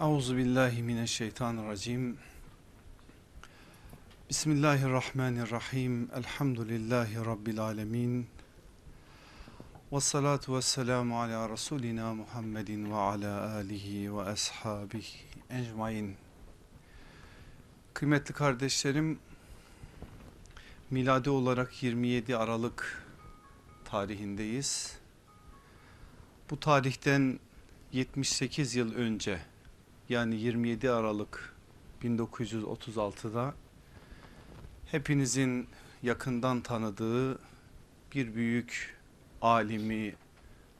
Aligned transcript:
Euzu 0.00 0.36
billahi 0.36 0.82
mineşşeytanirracim. 0.82 2.18
Bismillahirrahmanirrahim. 4.30 6.10
Elhamdülillahi 6.14 7.16
rabbil 7.16 7.60
alamin. 7.60 8.26
Ves 9.92 10.04
salatu 10.04 10.56
vesselamu 10.56 11.20
ala 11.20 11.48
rasulina 11.48 12.14
Muhammedin 12.14 12.90
ve 12.90 12.94
ala 12.94 13.54
alihi 13.54 14.16
ve 14.16 14.22
ashabihi 14.22 15.18
ecmaîn. 15.50 16.16
Kıymetli 17.94 18.34
kardeşlerim, 18.34 19.18
miladi 20.90 21.30
olarak 21.30 21.82
27 21.82 22.36
Aralık 22.36 23.06
tarihindeyiz. 23.84 24.98
Bu 26.50 26.60
tarihten 26.60 27.40
78 27.92 28.74
yıl 28.74 28.94
önce 28.94 29.40
yani 30.08 30.36
27 30.36 30.90
Aralık 30.90 31.54
1936'da 32.02 33.54
hepinizin 34.90 35.68
yakından 36.02 36.60
tanıdığı 36.60 37.38
bir 38.14 38.34
büyük 38.34 38.96
alimi, 39.42 40.14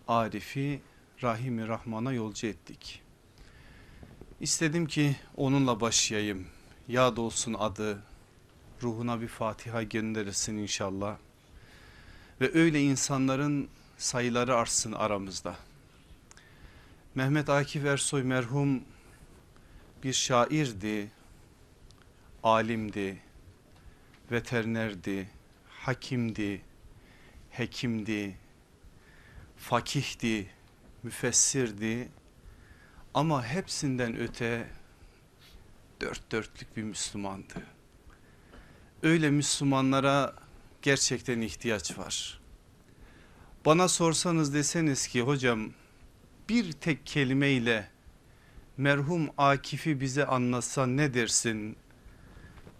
arifi 0.09 0.81
Rahimi 1.23 1.69
Rahman'a 1.69 2.13
yolcu 2.13 2.47
ettik. 2.47 3.03
İstedim 4.41 4.87
ki 4.87 5.17
onunla 5.37 5.81
başlayayım. 5.81 6.47
Yad 6.89 7.17
olsun 7.17 7.55
adı, 7.55 8.03
ruhuna 8.83 9.21
bir 9.21 9.29
Fatiha 9.29 9.83
gönderirsin 9.83 10.57
inşallah. 10.57 11.17
Ve 12.41 12.55
öyle 12.55 12.83
insanların 12.83 13.69
sayıları 13.99 14.57
artsın 14.57 14.93
aramızda. 14.93 15.57
Mehmet 17.15 17.49
Akif 17.49 17.85
Ersoy 17.85 18.23
merhum 18.23 18.83
bir 20.03 20.13
şairdi, 20.13 21.11
alimdi, 22.43 23.19
veterinerdi, 24.31 25.29
hakimdi, 25.69 26.61
hekimdi, 27.51 28.37
fakihdi, 29.57 30.51
müfessirdi 31.03 32.09
ama 33.15 33.45
hepsinden 33.45 34.17
öte 34.17 34.69
dört 36.01 36.33
dörtlük 36.33 36.77
bir 36.77 36.83
Müslümandı. 36.83 37.63
Öyle 39.03 39.31
Müslümanlara 39.31 40.35
gerçekten 40.83 41.41
ihtiyaç 41.41 41.99
var. 41.99 42.41
Bana 43.67 43.89
sorsanız 43.89 44.55
deseniz 44.55 45.07
ki 45.07 45.21
hocam 45.21 45.71
bir 46.49 46.73
tek 46.73 47.07
kelimeyle 47.07 47.91
merhum 48.79 49.31
Akif'i 49.39 50.01
bize 50.01 50.27
anlatsa 50.27 50.87
ne 50.87 51.15
dersin? 51.15 51.77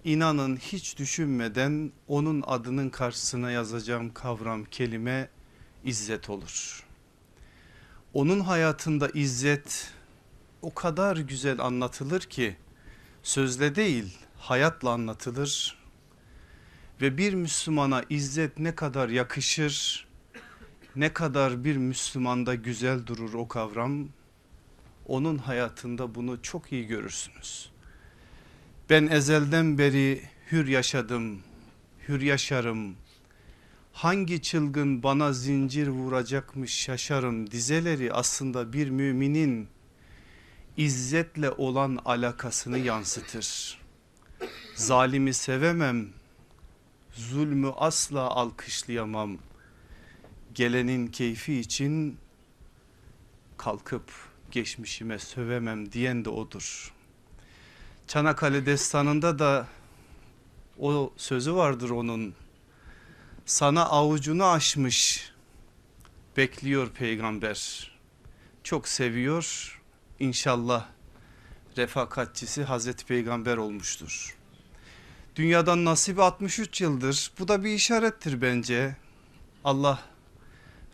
İnanın 0.05 0.57
hiç 0.57 0.99
düşünmeden 0.99 1.93
onun 2.09 2.45
adının 2.47 2.91
karşısına 2.91 3.51
yazacağım 3.51 4.15
kavram 4.15 4.65
kelime 4.65 5.29
izzet 5.85 6.31
olur. 6.31 6.85
Onun 8.15 8.41
hayatında 8.41 9.09
izzet 9.09 9.93
o 10.63 10.75
kadar 10.75 11.17
güzel 11.17 11.61
anlatılır 11.61 12.21
ki 12.21 12.57
sözle 13.23 13.75
değil 13.75 14.19
hayatla 14.39 14.91
anlatılır. 14.91 15.79
Ve 17.01 17.19
bir 17.19 17.35
Müslümana 17.35 18.05
izzet 18.11 18.59
ne 18.59 18.75
kadar 18.75 19.09
yakışır, 19.09 20.07
ne 20.97 21.13
kadar 21.13 21.65
bir 21.65 21.77
Müslümanda 21.77 22.55
güzel 22.55 23.07
durur 23.07 23.35
o 23.35 23.49
kavram 23.49 24.09
onun 25.09 25.39
hayatında 25.39 26.15
bunu 26.15 26.43
çok 26.43 26.73
iyi 26.73 26.87
görürsünüz. 26.87 27.71
Ben 28.91 29.07
ezelden 29.07 29.79
beri 29.79 30.23
hür 30.53 30.67
yaşadım, 30.67 31.41
hür 32.09 32.21
yaşarım. 32.21 32.97
Hangi 33.93 34.43
çılgın 34.43 35.03
bana 35.03 35.33
zincir 35.33 35.89
vuracakmış 35.89 36.75
şaşarım 36.75 37.51
dizeleri 37.51 38.13
aslında 38.13 38.73
bir 38.73 38.91
müminin 38.91 39.69
izzetle 40.77 41.51
olan 41.51 41.99
alakasını 42.05 42.79
yansıtır. 42.79 43.79
Zalimi 44.75 45.35
sevemem, 45.35 46.09
zulmü 47.13 47.71
asla 47.77 48.21
alkışlayamam. 48.21 49.39
Gelenin 50.55 51.07
keyfi 51.07 51.55
için 51.55 52.19
kalkıp 53.57 54.28
geçmişime 54.53 55.19
sövemem 55.19 55.93
diyen 55.93 56.25
de 56.25 56.31
odur. 56.31 56.93
Çanakkale 58.07 58.67
destanında 58.67 59.39
da 59.39 59.67
o 60.79 61.13
sözü 61.17 61.55
vardır 61.55 61.91
onun. 61.91 62.35
Sana 63.47 63.85
avucunu 63.85 64.45
açmış 64.45 65.31
bekliyor 66.37 66.91
peygamber. 66.91 67.91
Çok 68.65 68.89
seviyor 68.89 69.79
inşallah 70.21 70.89
refakatçisi 71.77 72.65
Hazreti 72.65 73.07
Peygamber 73.07 73.57
olmuştur. 73.57 74.37
Dünyadan 75.37 75.85
nasibi 75.85 76.23
63 76.23 76.81
yıldır 76.81 77.33
bu 77.39 77.49
da 77.49 77.65
bir 77.65 77.71
işarettir 77.71 78.43
bence. 78.43 78.97
Allah 79.65 80.03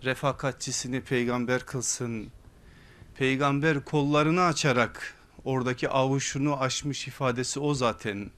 refakatçisini 0.04 1.00
peygamber 1.00 1.66
kılsın 1.66 2.30
peygamber 3.18 3.84
kollarını 3.84 4.42
açarak 4.42 5.14
oradaki 5.44 5.88
avuçunu 5.88 6.60
açmış 6.60 7.08
ifadesi 7.08 7.60
o 7.60 7.74
zaten. 7.74 8.30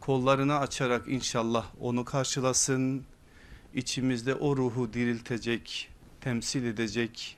Kollarını 0.00 0.58
açarak 0.58 1.08
inşallah 1.08 1.66
onu 1.80 2.04
karşılasın. 2.04 3.04
içimizde 3.74 4.34
o 4.34 4.56
ruhu 4.56 4.92
diriltecek, 4.92 5.88
temsil 6.20 6.64
edecek 6.64 7.36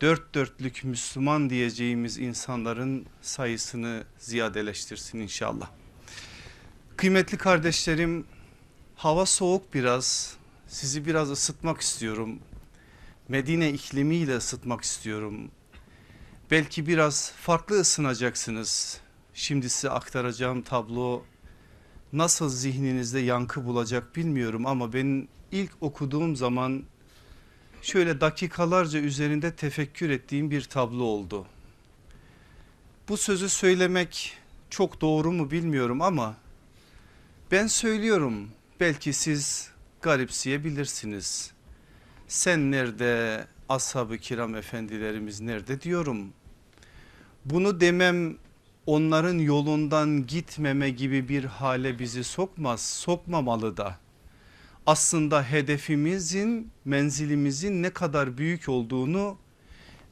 dört 0.00 0.34
dörtlük 0.34 0.84
Müslüman 0.84 1.50
diyeceğimiz 1.50 2.18
insanların 2.18 3.06
sayısını 3.22 4.04
ziyadeleştirsin 4.18 5.18
inşallah. 5.18 5.70
Kıymetli 6.96 7.38
kardeşlerim 7.38 8.24
hava 8.96 9.26
soğuk 9.26 9.74
biraz 9.74 10.36
sizi 10.68 11.06
biraz 11.06 11.30
ısıtmak 11.30 11.80
istiyorum. 11.80 12.38
Medine 13.28 13.70
iklimiyle 13.70 14.36
ısıtmak 14.36 14.84
istiyorum 14.84 15.50
belki 16.54 16.86
biraz 16.86 17.32
farklı 17.32 17.80
ısınacaksınız. 17.80 19.00
Şimdi 19.34 19.70
size 19.70 19.90
aktaracağım 19.90 20.62
tablo 20.62 21.22
nasıl 22.12 22.48
zihninizde 22.48 23.20
yankı 23.20 23.64
bulacak 23.64 24.16
bilmiyorum 24.16 24.66
ama 24.66 24.92
ben 24.92 25.28
ilk 25.52 25.70
okuduğum 25.80 26.36
zaman 26.36 26.84
şöyle 27.82 28.20
dakikalarca 28.20 28.98
üzerinde 28.98 29.56
tefekkür 29.56 30.10
ettiğim 30.10 30.50
bir 30.50 30.62
tablo 30.62 31.02
oldu. 31.02 31.46
Bu 33.08 33.16
sözü 33.16 33.48
söylemek 33.48 34.36
çok 34.70 35.00
doğru 35.00 35.32
mu 35.32 35.50
bilmiyorum 35.50 36.02
ama 36.02 36.36
ben 37.50 37.66
söylüyorum 37.66 38.48
belki 38.80 39.12
siz 39.12 39.70
garipseyebilirsiniz. 40.02 41.52
Sen 42.28 42.70
nerede 42.70 43.44
ashab-ı 43.68 44.18
kiram 44.18 44.54
efendilerimiz 44.54 45.40
nerede 45.40 45.80
diyorum. 45.80 46.32
Bunu 47.44 47.80
demem 47.80 48.36
onların 48.86 49.38
yolundan 49.38 50.26
gitmeme 50.26 50.90
gibi 50.90 51.28
bir 51.28 51.44
hale 51.44 51.98
bizi 51.98 52.24
sokmaz, 52.24 52.80
sokmamalı 52.80 53.76
da. 53.76 53.98
Aslında 54.86 55.42
hedefimizin, 55.42 56.70
menzilimizin 56.84 57.82
ne 57.82 57.90
kadar 57.90 58.38
büyük 58.38 58.68
olduğunu, 58.68 59.38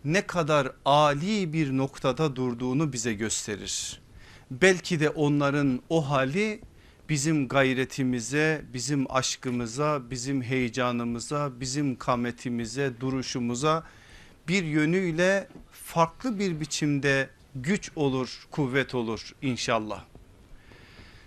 ne 0.04 0.26
kadar 0.26 0.72
ali 0.84 1.52
bir 1.52 1.76
noktada 1.76 2.36
durduğunu 2.36 2.92
bize 2.92 3.14
gösterir. 3.14 4.00
Belki 4.50 5.00
de 5.00 5.10
onların 5.10 5.80
o 5.88 6.10
hali 6.10 6.60
bizim 7.08 7.48
gayretimize, 7.48 8.64
bizim 8.72 9.12
aşkımıza, 9.14 10.10
bizim 10.10 10.42
heyecanımıza, 10.42 11.60
bizim 11.60 11.96
kametimize, 11.96 12.92
duruşumuza 13.00 13.84
bir 14.48 14.64
yönüyle 14.64 15.48
farklı 15.92 16.38
bir 16.38 16.60
biçimde 16.60 17.30
güç 17.54 17.90
olur, 17.96 18.46
kuvvet 18.50 18.94
olur 18.94 19.34
inşallah. 19.42 20.04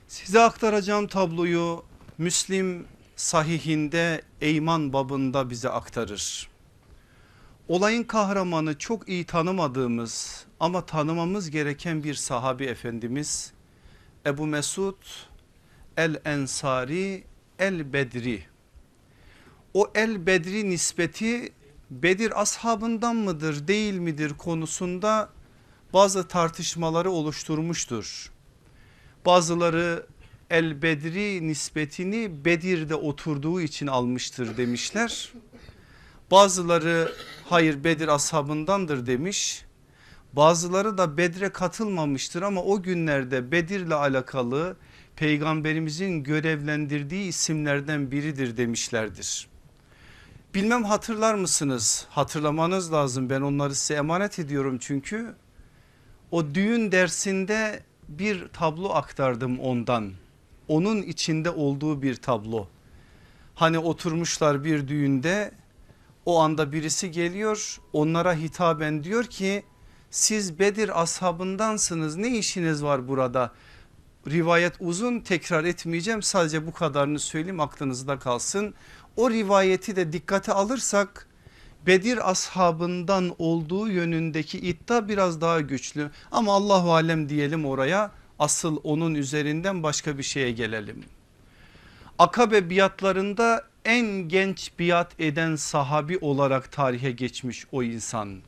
Size 0.07 0.41
aktaracağım 0.41 1.07
tabloyu 1.07 1.83
Müslim 2.17 2.85
sahihinde 3.15 4.21
Eyman 4.41 4.93
babında 4.93 5.49
bize 5.49 5.69
aktarır. 5.69 6.49
Olayın 7.67 8.03
kahramanı 8.03 8.77
çok 8.77 9.09
iyi 9.09 9.25
tanımadığımız 9.25 10.45
ama 10.59 10.85
tanımamız 10.85 11.49
gereken 11.49 12.03
bir 12.03 12.13
sahabi 12.13 12.65
efendimiz 12.65 13.53
Ebu 14.25 14.47
Mesud 14.47 15.01
el 15.97 16.21
ensari 16.25 17.23
el 17.59 17.93
bedri. 17.93 18.43
O 19.73 19.91
el 19.95 20.25
bedri 20.25 20.69
nispeti 20.69 21.53
Bedir 21.91 22.41
ashabından 22.41 23.15
mıdır 23.15 23.67
değil 23.67 23.93
midir 23.93 24.33
konusunda 24.33 25.29
bazı 25.93 26.27
tartışmaları 26.27 27.11
oluşturmuştur. 27.11 28.31
Bazıları 29.25 30.05
El 30.49 30.81
Bedri 30.81 31.47
nispetini 31.47 32.45
Bedir'de 32.45 32.95
oturduğu 32.95 33.61
için 33.61 33.87
almıştır 33.87 34.57
demişler. 34.57 35.33
Bazıları 36.31 37.11
hayır 37.49 37.83
Bedir 37.83 38.07
ashabındandır 38.07 39.05
demiş. 39.05 39.65
Bazıları 40.33 40.97
da 40.97 41.17
Bedre 41.17 41.49
katılmamıştır 41.49 42.41
ama 42.41 42.63
o 42.63 42.81
günlerde 42.81 43.51
Bedir'le 43.51 43.91
alakalı 43.91 44.77
peygamberimizin 45.15 46.23
görevlendirdiği 46.23 47.27
isimlerden 47.27 48.11
biridir 48.11 48.57
demişlerdir. 48.57 49.54
Bilmem 50.55 50.83
hatırlar 50.83 51.33
mısınız? 51.33 52.07
Hatırlamanız 52.09 52.93
lazım 52.93 53.29
ben 53.29 53.41
onları 53.41 53.75
size 53.75 53.93
emanet 53.93 54.39
ediyorum 54.39 54.77
çünkü. 54.81 55.35
O 56.31 56.55
düğün 56.55 56.91
dersinde 56.91 57.83
bir 58.07 58.47
tablo 58.47 58.89
aktardım 58.89 59.59
ondan. 59.59 60.11
Onun 60.67 61.01
içinde 61.01 61.49
olduğu 61.49 62.01
bir 62.01 62.15
tablo. 62.15 62.67
Hani 63.55 63.79
oturmuşlar 63.79 64.63
bir 64.63 64.87
düğünde 64.87 65.51
o 66.25 66.39
anda 66.39 66.71
birisi 66.71 67.11
geliyor 67.11 67.79
onlara 67.93 68.33
hitaben 68.33 69.03
diyor 69.03 69.23
ki 69.23 69.63
siz 70.11 70.59
Bedir 70.59 71.01
ashabındansınız 71.01 72.15
ne 72.15 72.37
işiniz 72.37 72.83
var 72.83 73.07
burada? 73.07 73.53
Rivayet 74.27 74.73
uzun 74.79 75.19
tekrar 75.19 75.63
etmeyeceğim 75.63 76.21
sadece 76.21 76.67
bu 76.67 76.73
kadarını 76.73 77.19
söyleyeyim 77.19 77.59
aklınızda 77.59 78.19
kalsın. 78.19 78.73
O 79.17 79.29
rivayeti 79.29 79.95
de 79.95 80.13
dikkate 80.13 80.53
alırsak 80.53 81.27
Bedir 81.87 82.31
ashabından 82.31 83.35
olduğu 83.39 83.87
yönündeki 83.87 84.59
iddia 84.59 85.09
biraz 85.09 85.41
daha 85.41 85.61
güçlü 85.61 86.11
ama 86.31 86.53
Allahu 86.53 86.93
alem 86.93 87.29
diyelim 87.29 87.65
oraya 87.65 88.11
asıl 88.39 88.77
onun 88.83 89.15
üzerinden 89.15 89.83
başka 89.83 90.17
bir 90.17 90.23
şeye 90.23 90.51
gelelim. 90.51 91.03
Akabe 92.19 92.69
biatlarında 92.69 93.67
en 93.85 94.05
genç 94.05 94.71
biat 94.79 95.19
eden 95.19 95.55
sahabi 95.55 96.17
olarak 96.17 96.71
tarihe 96.71 97.11
geçmiş 97.11 97.65
o 97.71 97.83
insan. 97.83 98.39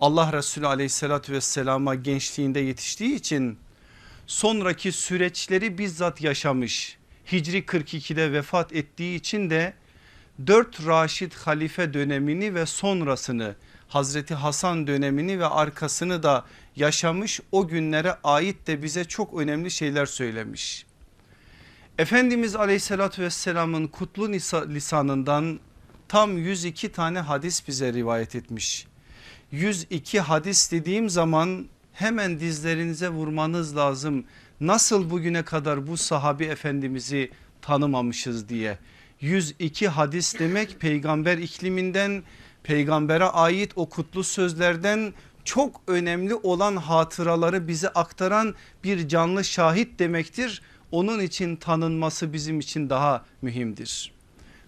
Allah 0.00 0.32
Resulü 0.32 0.66
aleyhissalatü 0.66 1.32
vesselama 1.32 1.94
gençliğinde 1.94 2.60
yetiştiği 2.60 3.14
için 3.14 3.58
sonraki 4.26 4.92
süreçleri 4.92 5.78
bizzat 5.78 6.20
yaşamış. 6.20 6.98
Hicri 7.32 7.58
42'de 7.58 8.32
vefat 8.32 8.72
ettiği 8.72 9.16
için 9.16 9.50
de 9.50 9.74
4 10.46 10.86
Raşid 10.86 11.32
halife 11.32 11.94
dönemini 11.94 12.54
ve 12.54 12.66
sonrasını 12.66 13.54
Hazreti 13.88 14.34
Hasan 14.34 14.86
dönemini 14.86 15.40
ve 15.40 15.46
arkasını 15.46 16.22
da 16.22 16.44
yaşamış 16.76 17.40
o 17.52 17.68
günlere 17.68 18.16
ait 18.24 18.66
de 18.66 18.82
bize 18.82 19.04
çok 19.04 19.34
önemli 19.34 19.70
şeyler 19.70 20.06
söylemiş. 20.06 20.86
Efendimiz 21.98 22.56
aleyhissalatü 22.56 23.22
vesselamın 23.22 23.86
kutlu 23.86 24.32
lisanından 24.68 25.60
tam 26.08 26.38
102 26.38 26.92
tane 26.92 27.20
hadis 27.20 27.68
bize 27.68 27.92
rivayet 27.92 28.34
etmiş. 28.34 28.86
102 29.52 30.20
hadis 30.20 30.72
dediğim 30.72 31.10
zaman 31.10 31.66
hemen 31.92 32.40
dizlerinize 32.40 33.08
vurmanız 33.08 33.76
lazım. 33.76 34.24
Nasıl 34.60 35.10
bugüne 35.10 35.42
kadar 35.42 35.86
bu 35.86 35.96
sahabi 35.96 36.44
efendimizi 36.44 37.30
tanımamışız 37.62 38.48
diye. 38.48 38.78
102 39.20 39.88
hadis 39.88 40.38
demek 40.38 40.80
peygamber 40.80 41.38
ikliminden 41.38 42.22
peygambere 42.62 43.24
ait 43.24 43.72
o 43.76 43.88
kutlu 43.88 44.24
sözlerden 44.24 45.14
çok 45.44 45.80
önemli 45.86 46.34
olan 46.34 46.76
hatıraları 46.76 47.68
bize 47.68 47.88
aktaran 47.88 48.54
bir 48.84 49.08
canlı 49.08 49.44
şahit 49.44 49.98
demektir. 49.98 50.62
Onun 50.92 51.20
için 51.20 51.56
tanınması 51.56 52.32
bizim 52.32 52.60
için 52.60 52.90
daha 52.90 53.24
mühimdir. 53.42 54.12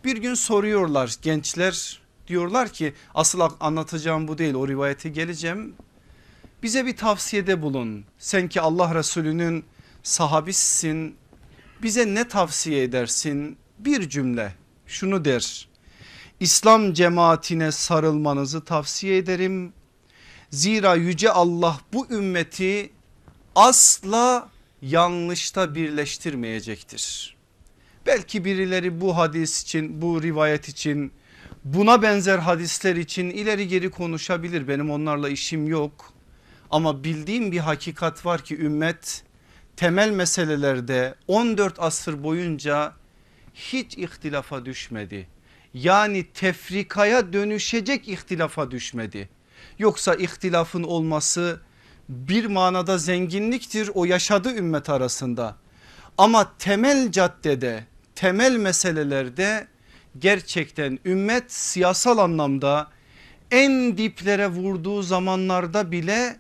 Bir 0.05 0.17
gün 0.17 0.35
soruyorlar 0.35 1.17
gençler 1.23 2.01
diyorlar 2.29 2.69
ki 2.69 2.95
asıl 3.15 3.41
anlatacağım 3.61 4.29
bu 4.29 4.39
değil 4.39 4.55
o 4.55 4.69
rivayete 4.69 5.09
geleceğim. 5.09 5.75
Bize 6.63 6.87
bir 6.87 6.97
tavsiyede 6.97 7.63
bulun. 7.63 8.05
Sen 8.19 8.49
ki 8.49 8.61
Allah 8.61 8.95
Resulü'nün 8.95 9.65
sahabisisin. 10.03 11.17
Bize 11.83 12.15
ne 12.15 12.29
tavsiye 12.29 12.83
edersin? 12.83 13.57
Bir 13.85 14.09
cümle 14.09 14.55
şunu 14.87 15.25
der. 15.25 15.69
İslam 16.41 16.93
cemaatine 16.93 17.73
sarılmanızı 17.73 18.65
tavsiye 18.65 19.17
ederim. 19.17 19.73
Zira 20.51 20.95
yüce 20.95 21.31
Allah 21.31 21.81
bu 21.93 22.07
ümmeti 22.11 22.91
asla 23.55 24.49
yanlışta 24.83 25.75
birleştirmeyecektir. 25.75 27.37
Belki 28.07 28.45
birileri 28.45 29.01
bu 29.01 29.17
hadis 29.17 29.63
için 29.63 30.03
bu 30.03 30.23
rivayet 30.23 30.69
için 30.69 31.13
buna 31.65 32.03
benzer 32.03 32.39
hadisler 32.39 32.97
için 32.97 33.31
ileri 33.31 33.69
geri 33.69 33.91
konuşabilir 33.91 34.69
benim 34.69 34.91
onlarla 34.91 35.29
işim 35.29 35.69
yok. 35.69 36.13
Ama 36.71 37.05
bildiğim 37.05 37.53
bir 37.53 37.59
hakikat 37.59 38.27
var 38.27 38.45
ki 38.45 38.59
ümmet 38.59 39.25
temel 39.77 40.11
meselelerde 40.11 41.15
14 41.29 41.75
asır 41.79 42.23
boyunca 42.23 43.00
hiç 43.61 43.99
ihtilafa 43.99 44.65
düşmedi. 44.65 45.29
Yani 45.75 46.27
tefrikaya 46.35 47.33
dönüşecek 47.33 48.09
ihtilafa 48.09 48.71
düşmedi. 48.71 49.29
Yoksa 49.79 50.15
ihtilafın 50.15 50.83
olması 50.83 51.61
bir 52.09 52.47
manada 52.47 52.99
zenginliktir 52.99 53.91
o 53.95 54.05
yaşadı 54.05 54.55
ümmet 54.57 54.91
arasında. 54.91 55.57
Ama 56.19 56.53
temel 56.59 57.13
caddede 57.13 57.85
temel 58.15 58.57
meselelerde 58.57 59.67
gerçekten 60.19 60.99
ümmet 61.05 61.53
siyasal 61.53 62.19
anlamda 62.19 62.91
en 63.51 63.99
diplere 63.99 64.49
vurduğu 64.49 65.03
zamanlarda 65.03 65.93
bile 65.93 66.37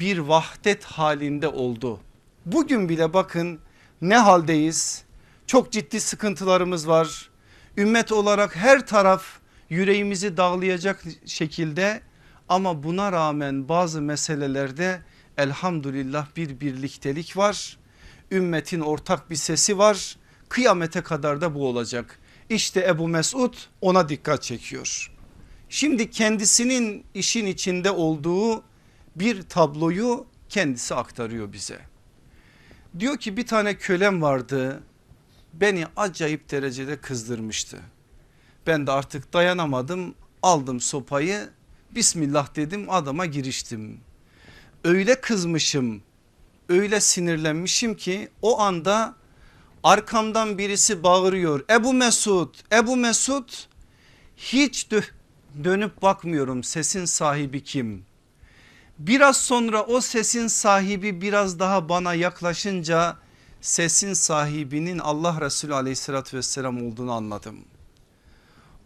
bir 0.00 0.18
vahdet 0.18 0.84
halinde 0.84 1.48
oldu. 1.48 2.00
Bugün 2.46 2.88
bile 2.88 3.12
bakın 3.12 3.60
ne 4.02 4.16
haldeyiz? 4.16 5.04
Çok 5.50 5.72
ciddi 5.72 6.00
sıkıntılarımız 6.00 6.88
var. 6.88 7.30
Ümmet 7.76 8.12
olarak 8.12 8.56
her 8.56 8.86
taraf 8.86 9.24
yüreğimizi 9.70 10.36
dağlayacak 10.36 11.04
şekilde 11.26 12.00
ama 12.48 12.82
buna 12.82 13.12
rağmen 13.12 13.68
bazı 13.68 14.02
meselelerde 14.02 15.02
elhamdülillah 15.38 16.26
bir 16.36 16.60
birliktelik 16.60 17.36
var. 17.36 17.78
Ümmetin 18.30 18.80
ortak 18.80 19.30
bir 19.30 19.36
sesi 19.36 19.78
var. 19.78 20.16
Kıyamete 20.48 21.00
kadar 21.00 21.40
da 21.40 21.54
bu 21.54 21.66
olacak. 21.66 22.18
İşte 22.48 22.86
Ebu 22.88 23.08
Mesud 23.08 23.54
ona 23.80 24.08
dikkat 24.08 24.42
çekiyor. 24.42 25.12
Şimdi 25.68 26.10
kendisinin 26.10 27.04
işin 27.14 27.46
içinde 27.46 27.90
olduğu 27.90 28.62
bir 29.16 29.42
tabloyu 29.42 30.26
kendisi 30.48 30.94
aktarıyor 30.94 31.52
bize. 31.52 31.78
Diyor 32.98 33.16
ki 33.16 33.36
bir 33.36 33.46
tane 33.46 33.74
kölem 33.74 34.22
vardı 34.22 34.82
beni 35.52 35.86
acayip 35.96 36.50
derecede 36.50 37.00
kızdırmıştı. 37.00 37.78
Ben 38.66 38.86
de 38.86 38.90
artık 38.90 39.32
dayanamadım 39.32 40.14
aldım 40.42 40.80
sopayı 40.80 41.48
Bismillah 41.94 42.56
dedim 42.56 42.90
adama 42.90 43.26
giriştim. 43.26 44.00
Öyle 44.84 45.20
kızmışım 45.20 46.02
öyle 46.70 47.00
sinirlenmişim 47.00 47.94
ki 47.96 48.28
o 48.42 48.60
anda 48.60 49.14
arkamdan 49.82 50.58
birisi 50.58 51.02
bağırıyor. 51.02 51.64
Ebu 51.70 51.92
Mesud 51.92 52.54
Ebu 52.72 52.96
Mesud 52.96 53.48
hiç 54.36 54.88
dönüp 55.64 56.02
bakmıyorum 56.02 56.64
sesin 56.64 57.04
sahibi 57.04 57.64
kim? 57.64 58.04
Biraz 58.98 59.36
sonra 59.36 59.82
o 59.82 60.00
sesin 60.00 60.46
sahibi 60.46 61.20
biraz 61.20 61.58
daha 61.58 61.88
bana 61.88 62.14
yaklaşınca 62.14 63.16
sesin 63.60 64.12
sahibinin 64.12 64.98
Allah 64.98 65.40
Resulü 65.40 65.74
aleyhissalatü 65.74 66.36
vesselam 66.36 66.86
olduğunu 66.86 67.12
anladım. 67.12 67.58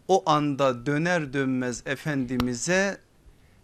O 0.08 0.30
anda 0.30 0.86
döner 0.86 1.32
dönmez 1.32 1.82
Efendimiz'e 1.86 2.98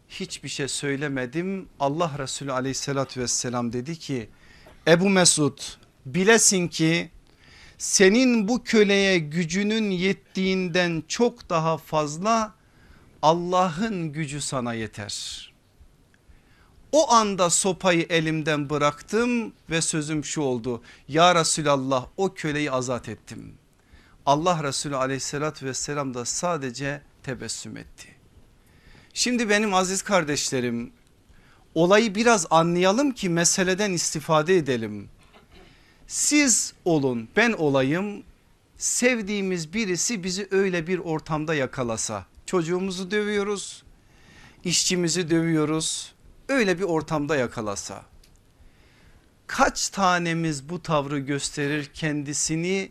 hiçbir 0.08 0.48
şey 0.48 0.68
söylemedim. 0.68 1.68
Allah 1.80 2.12
Resulü 2.18 2.52
aleyhissalatü 2.52 3.20
vesselam 3.20 3.72
dedi 3.72 3.98
ki 3.98 4.28
Ebu 4.88 5.10
Mesud 5.10 5.58
bilesin 6.06 6.68
ki 6.68 7.10
senin 7.78 8.48
bu 8.48 8.64
köleye 8.64 9.18
gücünün 9.18 9.90
yettiğinden 9.90 11.02
çok 11.08 11.50
daha 11.50 11.78
fazla 11.78 12.54
Allah'ın 13.22 14.12
gücü 14.12 14.40
sana 14.40 14.74
yeter. 14.74 15.49
O 16.92 17.12
anda 17.12 17.50
sopayı 17.50 18.06
elimden 18.10 18.70
bıraktım 18.70 19.52
ve 19.70 19.80
sözüm 19.80 20.24
şu 20.24 20.40
oldu. 20.40 20.82
Ya 21.08 21.34
Resulallah 21.34 22.06
o 22.16 22.34
köleyi 22.34 22.70
azat 22.70 23.08
ettim. 23.08 23.54
Allah 24.26 24.62
Resulü 24.62 24.96
aleyhissalatü 24.96 25.66
vesselam 25.66 26.14
da 26.14 26.24
sadece 26.24 27.02
tebessüm 27.22 27.76
etti. 27.76 28.08
Şimdi 29.14 29.48
benim 29.48 29.74
aziz 29.74 30.02
kardeşlerim 30.02 30.92
olayı 31.74 32.14
biraz 32.14 32.46
anlayalım 32.50 33.12
ki 33.12 33.28
meseleden 33.28 33.92
istifade 33.92 34.56
edelim. 34.56 35.08
Siz 36.06 36.72
olun 36.84 37.28
ben 37.36 37.52
olayım 37.52 38.22
sevdiğimiz 38.78 39.72
birisi 39.74 40.24
bizi 40.24 40.48
öyle 40.50 40.86
bir 40.86 40.98
ortamda 40.98 41.54
yakalasa 41.54 42.26
çocuğumuzu 42.46 43.10
dövüyoruz 43.10 43.82
işçimizi 44.64 45.30
dövüyoruz 45.30 46.12
öyle 46.50 46.78
bir 46.78 46.84
ortamda 46.84 47.36
yakalasa 47.36 48.02
kaç 49.46 49.88
tanemiz 49.88 50.68
bu 50.68 50.82
tavrı 50.82 51.18
gösterir 51.18 51.90
kendisini 51.94 52.90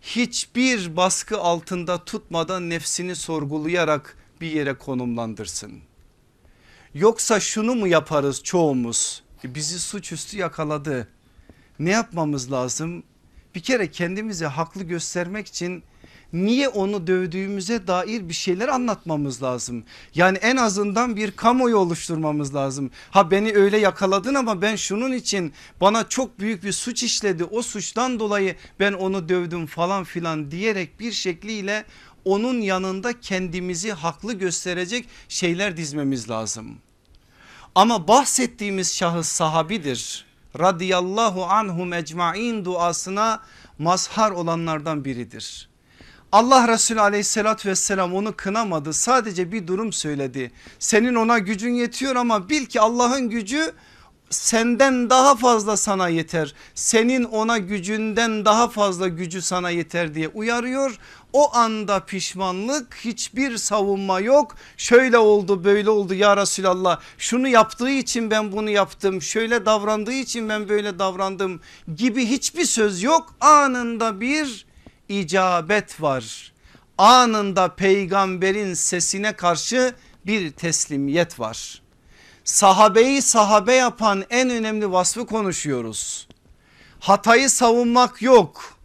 hiçbir 0.00 0.96
baskı 0.96 1.38
altında 1.38 2.04
tutmadan 2.04 2.70
nefsini 2.70 3.16
sorgulayarak 3.16 4.16
bir 4.40 4.50
yere 4.50 4.74
konumlandırsın. 4.74 5.80
Yoksa 6.94 7.40
şunu 7.40 7.74
mu 7.74 7.88
yaparız 7.88 8.42
çoğumuz 8.42 9.22
e, 9.44 9.54
bizi 9.54 9.80
suçüstü 9.80 10.38
yakaladı 10.38 11.08
ne 11.78 11.90
yapmamız 11.90 12.52
lazım? 12.52 13.02
Bir 13.54 13.60
kere 13.60 13.90
kendimizi 13.90 14.46
haklı 14.46 14.82
göstermek 14.82 15.46
için 15.46 15.82
niye 16.32 16.68
onu 16.68 17.06
dövdüğümüze 17.06 17.86
dair 17.86 18.28
bir 18.28 18.34
şeyler 18.34 18.68
anlatmamız 18.68 19.42
lazım. 19.42 19.84
Yani 20.14 20.38
en 20.38 20.56
azından 20.56 21.16
bir 21.16 21.30
kamuoyu 21.30 21.76
oluşturmamız 21.76 22.54
lazım. 22.54 22.90
Ha 23.10 23.30
beni 23.30 23.52
öyle 23.54 23.78
yakaladın 23.78 24.34
ama 24.34 24.62
ben 24.62 24.76
şunun 24.76 25.12
için 25.12 25.52
bana 25.80 26.08
çok 26.08 26.38
büyük 26.38 26.64
bir 26.64 26.72
suç 26.72 27.02
işledi. 27.02 27.44
O 27.44 27.62
suçtan 27.62 28.20
dolayı 28.20 28.56
ben 28.80 28.92
onu 28.92 29.28
dövdüm 29.28 29.66
falan 29.66 30.04
filan 30.04 30.50
diyerek 30.50 31.00
bir 31.00 31.12
şekliyle 31.12 31.84
onun 32.24 32.60
yanında 32.60 33.20
kendimizi 33.20 33.92
haklı 33.92 34.32
gösterecek 34.32 35.08
şeyler 35.28 35.76
dizmemiz 35.76 36.30
lazım. 36.30 36.78
Ama 37.74 38.08
bahsettiğimiz 38.08 38.96
şahıs 38.96 39.28
sahabidir. 39.28 40.26
Radiyallahu 40.58 41.44
anhum 41.44 41.92
ecmain 41.92 42.64
duasına 42.64 43.40
mazhar 43.78 44.30
olanlardan 44.30 45.04
biridir. 45.04 45.67
Allah 46.32 46.68
Resulü 46.68 47.00
aleyhissalatü 47.00 47.68
vesselam 47.68 48.14
onu 48.14 48.36
kınamadı 48.36 48.92
sadece 48.92 49.52
bir 49.52 49.66
durum 49.66 49.92
söyledi. 49.92 50.52
Senin 50.78 51.14
ona 51.14 51.38
gücün 51.38 51.74
yetiyor 51.74 52.16
ama 52.16 52.48
bil 52.48 52.66
ki 52.66 52.80
Allah'ın 52.80 53.30
gücü 53.30 53.72
senden 54.30 55.10
daha 55.10 55.36
fazla 55.36 55.76
sana 55.76 56.08
yeter. 56.08 56.54
Senin 56.74 57.24
ona 57.24 57.58
gücünden 57.58 58.44
daha 58.44 58.68
fazla 58.68 59.08
gücü 59.08 59.42
sana 59.42 59.70
yeter 59.70 60.14
diye 60.14 60.28
uyarıyor. 60.28 60.98
O 61.32 61.56
anda 61.56 62.00
pişmanlık 62.00 62.94
hiçbir 62.94 63.56
savunma 63.56 64.20
yok. 64.20 64.54
Şöyle 64.76 65.18
oldu 65.18 65.64
böyle 65.64 65.90
oldu 65.90 66.14
ya 66.14 66.36
Resulallah 66.36 67.00
şunu 67.18 67.48
yaptığı 67.48 67.90
için 67.90 68.30
ben 68.30 68.52
bunu 68.52 68.70
yaptım. 68.70 69.22
Şöyle 69.22 69.66
davrandığı 69.66 70.12
için 70.12 70.48
ben 70.48 70.68
böyle 70.68 70.98
davrandım 70.98 71.60
gibi 71.96 72.26
hiçbir 72.26 72.64
söz 72.64 73.02
yok. 73.02 73.34
Anında 73.40 74.20
bir 74.20 74.67
icabet 75.08 76.02
var. 76.02 76.52
Anında 76.98 77.74
peygamberin 77.74 78.74
sesine 78.74 79.32
karşı 79.32 79.94
bir 80.26 80.50
teslimiyet 80.50 81.40
var. 81.40 81.82
Sahabeyi 82.44 83.22
sahabe 83.22 83.74
yapan 83.74 84.24
en 84.30 84.50
önemli 84.50 84.92
vasfı 84.92 85.26
konuşuyoruz. 85.26 86.28
Hatayı 87.00 87.50
savunmak 87.50 88.22
yok. 88.22 88.78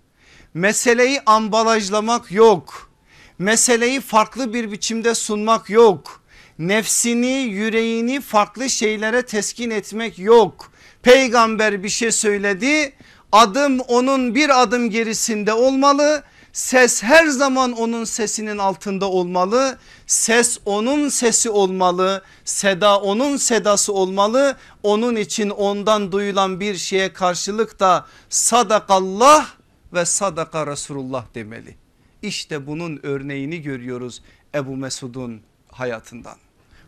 Meseleyi 0.54 1.22
ambalajlamak 1.26 2.32
yok. 2.32 2.92
Meseleyi 3.40 4.02
farklı 4.02 4.54
bir 4.54 4.72
biçimde 4.72 5.16
sunmak 5.16 5.70
yok. 5.70 6.24
Nefsini 6.60 7.28
yüreğini 7.42 8.22
farklı 8.22 8.70
şeylere 8.70 9.26
teskin 9.26 9.70
etmek 9.70 10.20
yok. 10.20 10.72
Peygamber 11.04 11.84
bir 11.84 11.90
şey 11.90 12.12
söyledi 12.12 12.94
adım 13.34 13.80
onun 13.80 14.36
bir 14.36 14.62
adım 14.62 14.90
gerisinde 14.90 15.54
olmalı. 15.54 16.24
Ses 16.54 17.04
her 17.04 17.28
zaman 17.28 17.72
onun 17.72 18.04
sesinin 18.04 18.58
altında 18.58 19.10
olmalı. 19.10 19.78
Ses 20.08 20.58
onun 20.66 21.10
sesi 21.10 21.50
olmalı. 21.50 22.24
Seda 22.46 23.00
onun 23.00 23.38
sedası 23.38 23.94
olmalı. 23.94 24.58
Onun 24.84 25.16
için 25.16 25.50
ondan 25.50 26.12
duyulan 26.12 26.60
bir 26.60 26.76
şeye 26.76 27.14
karşılık 27.14 27.80
da 27.80 28.06
sadakallah 28.30 29.48
ve 29.94 30.06
sadaka 30.06 30.68
Resulullah 30.68 31.26
demeli. 31.36 31.76
İşte 32.22 32.68
bunun 32.68 33.00
örneğini 33.04 33.62
görüyoruz 33.62 34.22
Ebu 34.56 34.78
Mesud'un 34.78 35.42
hayatından 35.72 36.38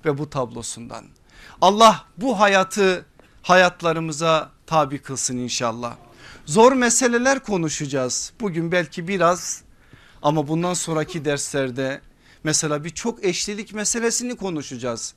ve 0.06 0.18
bu 0.18 0.30
tablosundan. 0.30 1.06
Allah 1.62 2.06
bu 2.18 2.40
hayatı 2.40 3.06
hayatlarımıza 3.42 4.50
tabi 4.68 5.00
kılsın 5.00 5.38
inşallah. 5.38 5.96
Zor 6.46 6.72
meseleler 6.74 7.40
konuşacağız. 7.40 8.34
Bugün 8.42 8.72
belki 8.72 9.08
biraz 9.08 9.62
ama 10.22 10.48
bundan 10.48 10.74
sonraki 10.74 11.26
derslerde 11.26 12.02
mesela 12.44 12.84
bir 12.84 12.90
çok 12.90 13.26
eşlilik 13.26 13.74
meselesini 13.74 14.36
konuşacağız. 14.36 15.14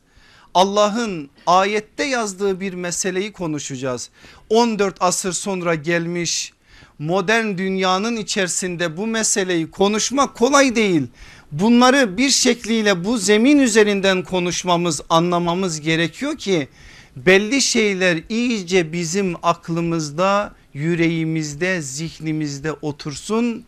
Allah'ın 0.55 1.31
ayette 1.47 2.05
yazdığı 2.05 2.61
bir 2.61 2.75
meseleyi 2.75 3.33
konuşacağız. 3.33 4.11
14 4.51 4.97
asır 5.01 5.33
sonra 5.33 5.75
gelmiş 5.75 6.53
modern 6.99 7.59
dünyanın 7.59 8.17
içerisinde 8.17 8.97
bu 8.97 9.07
meseleyi 9.07 9.71
konuşmak 9.71 10.35
kolay 10.35 10.77
değil. 10.77 11.07
Bunları 11.53 12.17
bir 12.17 12.31
şekliyle 12.31 13.05
bu 13.05 13.19
zemin 13.19 13.59
üzerinden 13.59 14.23
konuşmamız 14.23 15.01
anlamamız 15.09 15.81
gerekiyor 15.81 16.39
ki 16.39 16.69
belli 17.17 17.63
şeyler 17.63 18.23
iyice 18.29 18.93
bizim 18.93 19.35
aklımızda 19.43 20.55
yüreğimizde 20.75 21.81
zihnimizde 21.81 22.73
otursun 22.73 23.65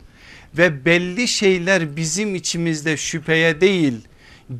ve 0.58 0.84
belli 0.84 1.28
şeyler 1.28 1.96
bizim 1.96 2.34
içimizde 2.34 2.96
şüpheye 2.96 3.60
değil 3.60 3.94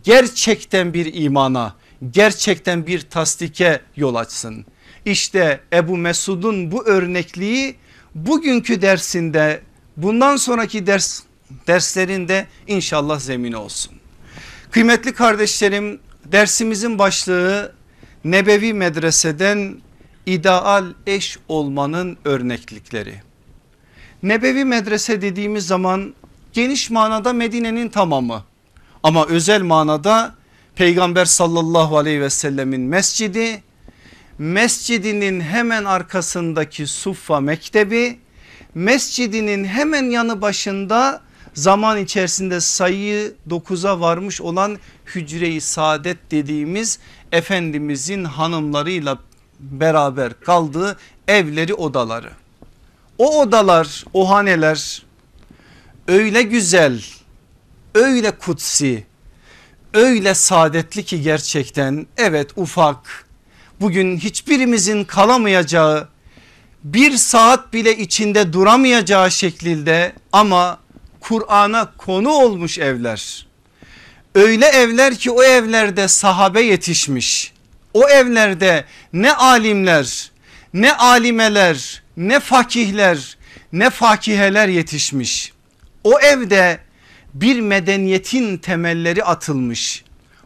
gerçekten 0.04 0.94
bir 0.94 1.14
imana 1.14 1.76
gerçekten 2.10 2.86
bir 2.86 3.00
tasdike 3.00 3.80
yol 3.96 4.14
açsın. 4.14 4.66
İşte 5.04 5.60
Ebu 5.72 5.96
Mesud'un 5.96 6.72
bu 6.72 6.86
örnekliği 6.86 7.76
bugünkü 8.14 8.82
dersinde 8.82 9.60
bundan 9.96 10.36
sonraki 10.36 10.86
ders 10.86 11.22
derslerinde 11.66 12.46
inşallah 12.66 13.20
zemin 13.20 13.52
olsun. 13.52 13.92
Kıymetli 14.70 15.12
kardeşlerim 15.12 16.00
dersimizin 16.24 16.98
başlığı 16.98 17.72
Nebevi 18.24 18.74
Medrese'den 18.74 19.76
ideal 20.30 20.84
eş 21.06 21.38
olmanın 21.48 22.16
örneklikleri. 22.24 23.22
Nebevi 24.22 24.64
medrese 24.64 25.22
dediğimiz 25.22 25.66
zaman 25.66 26.14
geniş 26.52 26.90
manada 26.90 27.32
Medine'nin 27.32 27.88
tamamı 27.88 28.44
ama 29.02 29.26
özel 29.26 29.62
manada 29.62 30.34
Peygamber 30.74 31.24
sallallahu 31.24 31.98
aleyhi 31.98 32.20
ve 32.20 32.30
sellemin 32.30 32.80
mescidi, 32.80 33.62
mescidinin 34.38 35.40
hemen 35.40 35.84
arkasındaki 35.84 36.86
Suffa 36.86 37.40
Mektebi, 37.40 38.18
mescidinin 38.74 39.64
hemen 39.64 40.10
yanı 40.10 40.42
başında 40.42 41.20
zaman 41.54 41.98
içerisinde 41.98 42.60
sayıyı 42.60 43.34
9'a 43.48 44.00
varmış 44.00 44.40
olan 44.40 44.78
hücre-i 45.14 45.60
saadet 45.60 46.30
dediğimiz 46.30 46.98
Efendimizin 47.32 48.24
hanımlarıyla 48.24 49.18
beraber 49.60 50.40
kaldığı 50.40 50.98
evleri 51.28 51.74
odaları. 51.74 52.30
O 53.18 53.40
odalar 53.40 54.04
o 54.12 54.30
haneler 54.30 55.02
öyle 56.08 56.42
güzel 56.42 57.02
öyle 57.94 58.30
kutsi 58.30 59.04
öyle 59.94 60.34
saadetli 60.34 61.04
ki 61.04 61.22
gerçekten 61.22 62.06
evet 62.16 62.50
ufak 62.56 63.26
bugün 63.80 64.16
hiçbirimizin 64.16 65.04
kalamayacağı 65.04 66.08
bir 66.84 67.16
saat 67.16 67.72
bile 67.72 67.96
içinde 67.96 68.52
duramayacağı 68.52 69.30
şekilde 69.30 70.12
ama 70.32 70.78
Kur'an'a 71.20 71.92
konu 71.96 72.28
olmuş 72.28 72.78
evler. 72.78 73.46
Öyle 74.34 74.66
evler 74.66 75.14
ki 75.14 75.30
o 75.30 75.42
evlerde 75.42 76.08
sahabe 76.08 76.62
yetişmiş 76.62 77.52
o 77.94 78.08
evlerde 78.08 78.84
ne 79.12 79.32
alimler 79.32 80.30
ne 80.74 80.92
alimeler 80.92 82.02
ne 82.16 82.40
fakihler 82.40 83.36
ne 83.72 83.90
fakiheler 83.90 84.68
yetişmiş. 84.68 85.52
O 86.04 86.20
evde 86.20 86.80
bir 87.34 87.60
medeniyetin 87.60 88.58
temelleri 88.58 89.24
atılmış. 89.24 90.04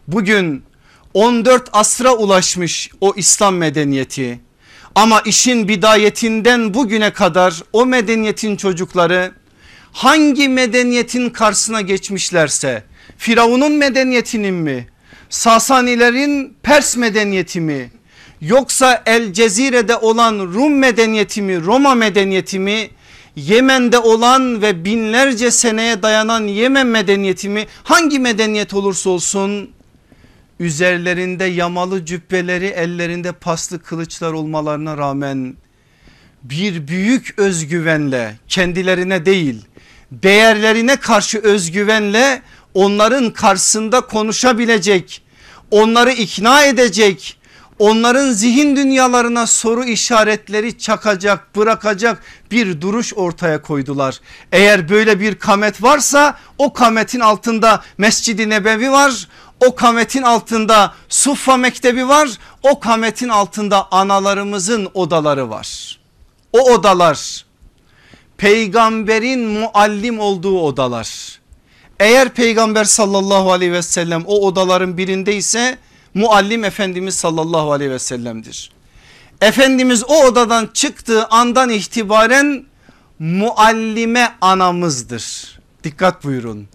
Bugün 0.08 0.64
14 1.14 1.68
asra 1.72 2.14
ulaşmış 2.14 2.90
o 3.00 3.14
İslam 3.16 3.56
medeniyeti. 3.56 4.40
Ama 4.94 5.20
işin 5.20 5.68
bidayetinden 5.68 6.74
bugüne 6.74 7.12
kadar 7.12 7.62
o 7.72 7.86
medeniyetin 7.86 8.56
çocukları 8.56 9.32
hangi 9.92 10.48
medeniyetin 10.48 11.30
karşısına 11.30 11.80
geçmişlerse 11.80 12.84
Firavun'un 13.18 13.72
medeniyetinin 13.72 14.54
mi 14.54 14.86
Sasanilerin 15.34 16.56
Pers 16.62 16.96
medeniyeti 16.96 17.60
mi? 17.60 17.90
Yoksa 18.40 19.02
El 19.06 19.32
Cezire'de 19.32 19.96
olan 19.96 20.38
Rum 20.38 20.78
medeniyeti 20.78 21.42
mi 21.42 21.60
Roma 21.60 21.94
medeniyeti 21.94 22.58
mi? 22.58 22.90
Yemen'de 23.36 23.98
olan 23.98 24.62
ve 24.62 24.84
binlerce 24.84 25.50
seneye 25.50 26.02
dayanan 26.02 26.40
Yemen 26.42 26.86
medeniyeti 26.86 27.48
mi? 27.48 27.66
Hangi 27.84 28.18
medeniyet 28.18 28.74
olursa 28.74 29.10
olsun 29.10 29.70
üzerlerinde 30.60 31.44
yamalı 31.44 32.04
cübbeleri 32.04 32.66
ellerinde 32.66 33.32
paslı 33.32 33.82
kılıçlar 33.82 34.32
olmalarına 34.32 34.96
rağmen 34.96 35.54
bir 36.42 36.88
büyük 36.88 37.34
özgüvenle 37.36 38.36
kendilerine 38.48 39.26
değil 39.26 39.64
değerlerine 40.12 40.96
karşı 40.96 41.38
özgüvenle 41.38 42.42
onların 42.74 43.30
karşısında 43.30 44.00
konuşabilecek 44.00 45.23
onları 45.74 46.12
ikna 46.12 46.64
edecek 46.64 47.36
onların 47.78 48.32
zihin 48.32 48.76
dünyalarına 48.76 49.46
soru 49.46 49.84
işaretleri 49.84 50.78
çakacak 50.78 51.56
bırakacak 51.56 52.22
bir 52.50 52.80
duruş 52.80 53.14
ortaya 53.14 53.62
koydular. 53.62 54.20
Eğer 54.52 54.88
böyle 54.88 55.20
bir 55.20 55.34
kamet 55.34 55.82
varsa 55.82 56.38
o 56.58 56.72
kametin 56.72 57.20
altında 57.20 57.82
Mescid-i 57.98 58.48
Nebevi 58.48 58.90
var. 58.90 59.28
O 59.66 59.74
kametin 59.74 60.22
altında 60.22 60.94
Suffa 61.08 61.56
Mektebi 61.56 62.08
var. 62.08 62.28
O 62.62 62.80
kametin 62.80 63.28
altında 63.28 63.92
analarımızın 63.92 64.88
odaları 64.94 65.50
var. 65.50 65.98
O 66.52 66.72
odalar 66.74 67.44
peygamberin 68.36 69.48
muallim 69.48 70.20
olduğu 70.20 70.60
odalar. 70.60 71.40
Eğer 72.00 72.28
peygamber 72.28 72.84
sallallahu 72.84 73.52
aleyhi 73.52 73.72
ve 73.72 73.82
sellem 73.82 74.24
o 74.26 74.46
odaların 74.46 74.98
birindeyse 74.98 75.78
muallim 76.14 76.64
Efendimiz 76.64 77.14
sallallahu 77.14 77.72
aleyhi 77.72 77.90
ve 77.90 77.98
sellem'dir. 77.98 78.70
Efendimiz 79.40 80.04
o 80.04 80.24
odadan 80.24 80.70
çıktığı 80.74 81.26
andan 81.26 81.70
itibaren 81.70 82.64
muallime 83.18 84.32
anamızdır. 84.40 85.58
Dikkat 85.84 86.24
buyurun. 86.24 86.68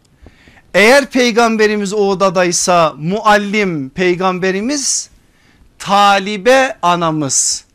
Eğer 0.74 1.06
peygamberimiz 1.06 1.94
o 1.94 1.98
odadaysa 1.98 2.94
muallim 2.98 3.90
peygamberimiz 3.90 5.10
talibe 5.80 6.78
anamız. 6.82 7.66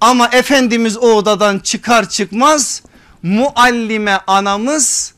Ama 0.00 0.28
Efendimiz 0.32 0.96
o 0.96 1.14
odadan 1.14 1.58
çıkar 1.58 2.08
çıkmaz 2.08 2.82
muallime 3.22 4.20
anamız 4.26 5.14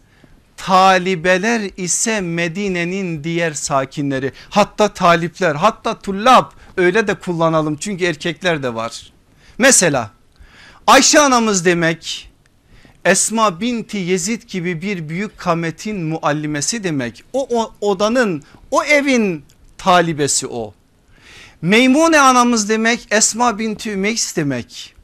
talibeler 0.66 1.70
ise 1.76 2.20
Medine'nin 2.20 3.24
diğer 3.24 3.52
sakinleri 3.52 4.32
hatta 4.50 4.88
talipler 4.88 5.54
hatta 5.54 5.98
tullab 5.98 6.50
öyle 6.76 7.06
de 7.06 7.14
kullanalım 7.14 7.76
çünkü 7.76 8.04
erkekler 8.04 8.62
de 8.62 8.74
var. 8.74 9.12
Mesela 9.58 10.10
Ayşe 10.86 11.20
anamız 11.20 11.64
demek 11.64 12.30
Esma 13.04 13.60
binti 13.60 13.96
Yezid 13.96 14.42
gibi 14.42 14.82
bir 14.82 15.08
büyük 15.08 15.38
kametin 15.38 16.02
muallimesi 16.02 16.84
demek. 16.84 17.24
O, 17.32 17.48
o 17.50 17.72
odanın 17.80 18.42
o 18.70 18.84
evin 18.84 19.44
talibesi 19.78 20.46
o. 20.46 20.74
Meymune 21.62 22.20
anamız 22.20 22.68
demek 22.68 23.06
Esma 23.10 23.58
binti 23.58 23.90
Ümeys 23.90 24.36
demek. 24.36 24.94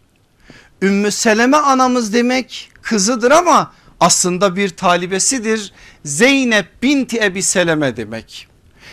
Ümmü 0.83 1.11
Seleme 1.11 1.57
anamız 1.57 2.13
demek 2.13 2.71
kızıdır 2.83 3.31
ama 3.31 3.73
aslında 4.01 4.57
bir 4.57 4.69
talibesidir. 4.69 5.73
Zeynep 6.05 6.83
binti 6.83 7.21
Ebi 7.21 7.43
Seleme 7.43 7.97
demek. 7.97 8.49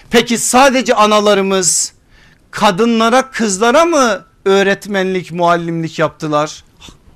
Peki 0.10 0.38
sadece 0.38 0.96
analarımız 0.96 1.94
kadınlara 2.52 3.32
kızlara 3.32 3.86
mı 3.86 4.26
öğretmenlik 4.46 5.32
muallimlik 5.32 6.00
yaptılar? 6.00 6.64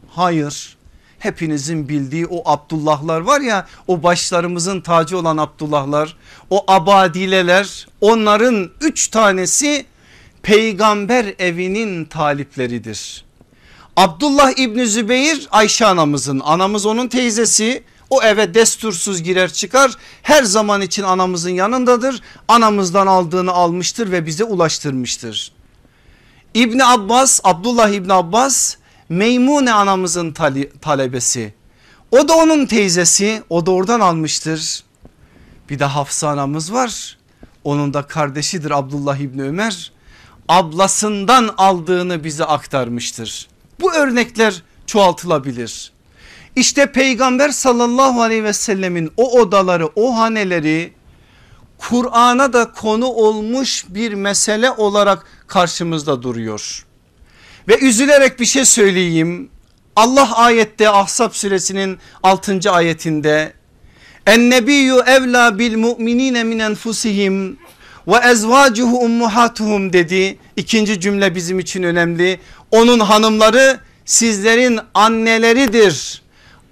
Hayır. 0.10 0.77
Hepinizin 1.19 1.89
bildiği 1.89 2.25
o 2.27 2.51
Abdullahlar 2.51 3.21
var 3.21 3.41
ya 3.41 3.67
o 3.88 4.04
başlarımızın 4.04 4.82
tacı 4.82 5.17
olan 5.17 5.38
Abdullahlar 5.38 6.17
o 6.49 6.65
abadileler 6.67 7.88
onların 8.02 8.69
üç 8.82 9.08
tanesi 9.08 9.86
peygamber 10.41 11.25
evinin 11.39 12.06
talipleridir. 12.06 13.25
Abdullah 14.00 14.52
İbni 14.58 14.88
Zübeyir 14.88 15.48
Ayşe 15.52 15.86
anamızın 15.86 16.40
anamız 16.40 16.86
onun 16.86 17.08
teyzesi 17.08 17.84
o 18.10 18.24
eve 18.24 18.54
destursuz 18.54 19.24
girer 19.24 19.54
çıkar 19.54 19.92
her 20.22 20.44
zaman 20.44 20.82
için 20.82 21.04
anamızın 21.04 21.50
yanındadır 21.50 22.22
anamızdan 22.48 23.08
aldığını 23.08 23.52
almıştır 23.52 24.12
ve 24.12 24.26
bize 24.26 24.44
ulaştırmıştır. 24.44 25.52
İbni 26.54 26.86
Abbas 26.86 27.40
Abdullah 27.44 27.90
İbni 27.90 28.14
Abbas 28.14 28.76
Meymune 29.10 29.74
anamızın 29.74 30.36
talebesi 30.82 31.54
o 32.12 32.28
da 32.28 32.34
onun 32.34 32.66
teyzesi 32.66 33.44
o 33.50 33.66
da 33.66 33.72
oradan 33.72 34.00
almıştır. 34.00 34.84
Bir 35.70 35.80
de 35.80 35.86
Hafsa 35.86 36.30
anamız 36.30 36.74
var 36.74 37.18
onun 37.64 37.94
da 37.94 38.02
kardeşidir 38.02 38.72
Abdullah 38.72 39.18
İbni 39.18 39.44
Ömer 39.44 39.92
ablasından 40.48 41.54
aldığını 41.58 42.24
bize 42.24 42.46
aktarmıştır. 42.46 43.48
Bu 43.80 43.94
örnekler 43.94 44.63
çoğaltılabilir. 44.86 45.92
İşte 46.56 46.92
peygamber 46.92 47.50
sallallahu 47.50 48.22
aleyhi 48.22 48.44
ve 48.44 48.54
sellemin 48.54 49.12
o 49.18 49.39
odaları 49.39 49.88
o 49.96 50.18
haneleri 50.18 50.94
Kur'an'a 51.78 52.54
da 52.54 52.72
konu 52.72 53.06
olmuş 53.06 53.86
bir 53.89 54.13
mesele 54.13 54.72
olarak 54.72 55.26
karşımızda 55.48 56.24
duruyor. 56.24 56.86
Ve 57.68 57.80
üzülerek 57.80 58.39
bir 58.39 58.46
şey 58.46 58.65
söyleyeyim. 58.65 59.50
Allah 59.96 60.38
ayette 60.38 60.89
Ahzab 60.89 61.32
suresinin 61.32 61.98
6. 62.24 62.72
ayetinde 62.72 63.54
En 64.26 64.50
nebiyyü 64.50 64.96
evla 65.08 65.60
bil 65.60 65.78
mu'minine 65.78 66.44
min 66.44 66.60
enfusihim 66.60 67.58
ve 68.08 68.15
ezvacuhu 68.32 68.98
ummuhatuhum 68.98 69.94
dedi. 69.94 70.38
İkinci 70.56 71.00
cümle 71.00 71.36
bizim 71.36 71.60
için 71.60 71.84
önemli. 71.84 72.39
Onun 72.71 72.99
hanımları 72.99 73.79
sizlerin 74.05 74.79
anneleridir, 74.93 76.21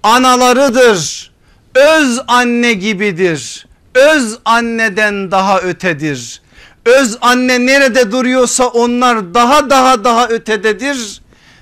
analarıdır, 0.02 1.30
öz 1.74 2.20
anne 2.28 2.72
gibidir, 2.72 3.66
öz 3.94 4.38
anneden 4.44 5.30
daha 5.30 5.60
ötedir. 5.60 6.42
Öz 6.84 7.18
anne 7.20 7.66
nerede 7.66 8.12
duruyorsa 8.12 8.66
onlar 8.66 9.34
daha 9.34 9.70
daha 9.70 10.04
daha 10.04 10.28
ötededir. 10.28 11.20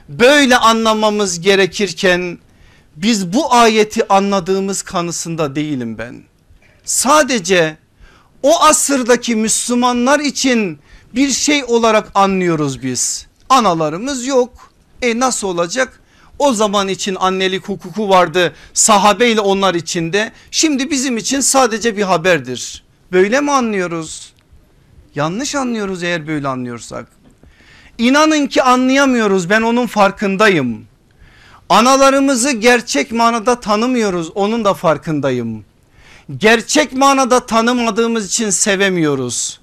Böyle 0.09 0.57
anlamamız 0.57 1.41
gerekirken 1.41 2.39
biz 2.97 3.33
bu 3.33 3.55
ayeti 3.55 4.09
anladığımız 4.09 4.83
kanısında 4.83 5.57
değilim 5.57 5.99
ben. 5.99 6.23
Sadece 6.85 7.77
o 8.43 8.63
asırdaki 8.63 9.37
Müslümanlar 9.37 10.21
için 10.21 10.79
bir 11.15 11.31
şey 11.31 11.65
olarak 11.65 12.09
anlıyoruz 12.15 12.83
biz. 12.83 13.26
Analarımız 13.49 14.27
yok. 14.27 14.51
E 15.03 15.21
nasıl 15.21 15.49
olacak? 15.49 16.01
O 16.39 16.53
zaman 16.53 16.89
için 16.89 17.17
annelik 17.21 17.69
hukuku 17.69 18.09
vardı 18.09 18.55
sahabe 18.75 19.31
ile 19.31 19.41
onlar 19.41 19.75
içinde. 19.75 20.33
Şimdi 20.51 20.91
bizim 20.91 21.17
için 21.17 21.41
sadece 21.41 21.97
bir 21.97 22.03
haberdir. 22.03 22.85
Böyle 23.13 23.41
mi 23.41 23.53
anlıyoruz? 23.53 24.33
Yanlış 25.15 25.55
anlıyoruz 25.55 26.03
eğer 26.03 26.27
böyle 26.27 26.49
anlıyorsak. 26.49 27.07
İnanın 27.99 28.47
ki 28.47 28.63
anlayamıyoruz 28.63 29.51
ben 29.51 29.63
onun 29.63 29.87
farkındayım. 29.87 30.87
Analarımızı 31.69 32.53
gerçek 32.53 33.13
manada 33.13 33.61
tanımıyoruz 33.61 34.31
onun 34.35 34.65
da 34.65 34.75
farkındayım. 34.75 35.65
Gerçek 36.37 36.93
manada 36.93 37.47
tanımadığımız 37.47 38.27
için 38.27 38.51
sevemiyoruz. 38.51 39.61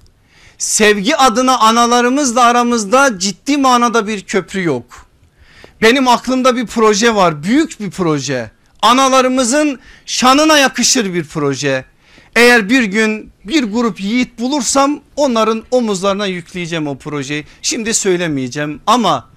Sevgi 0.64 1.16
adına 1.16 1.58
analarımızla 1.58 2.42
aramızda 2.42 3.18
ciddi 3.18 3.56
manada 3.56 4.06
bir 4.06 4.20
köprü 4.20 4.62
yok. 4.62 5.06
Benim 5.82 6.08
aklımda 6.08 6.56
bir 6.56 6.66
proje 6.66 7.14
var 7.14 7.42
büyük 7.42 7.80
bir 7.80 7.90
proje. 7.90 8.50
Analarımızın 8.82 9.78
şanına 10.06 10.58
yakışır 10.58 11.14
bir 11.14 11.24
proje. 11.24 11.84
Eğer 12.36 12.68
bir 12.68 12.82
gün 12.82 13.32
bir 13.44 13.64
grup 13.64 14.00
yiğit 14.00 14.38
bulursam 14.38 15.00
onların 15.16 15.64
omuzlarına 15.70 16.26
yükleyeceğim 16.26 16.86
o 16.86 16.98
projeyi. 16.98 17.44
Şimdi 17.62 17.94
söylemeyeceğim 17.94 18.80
ama 18.86 19.28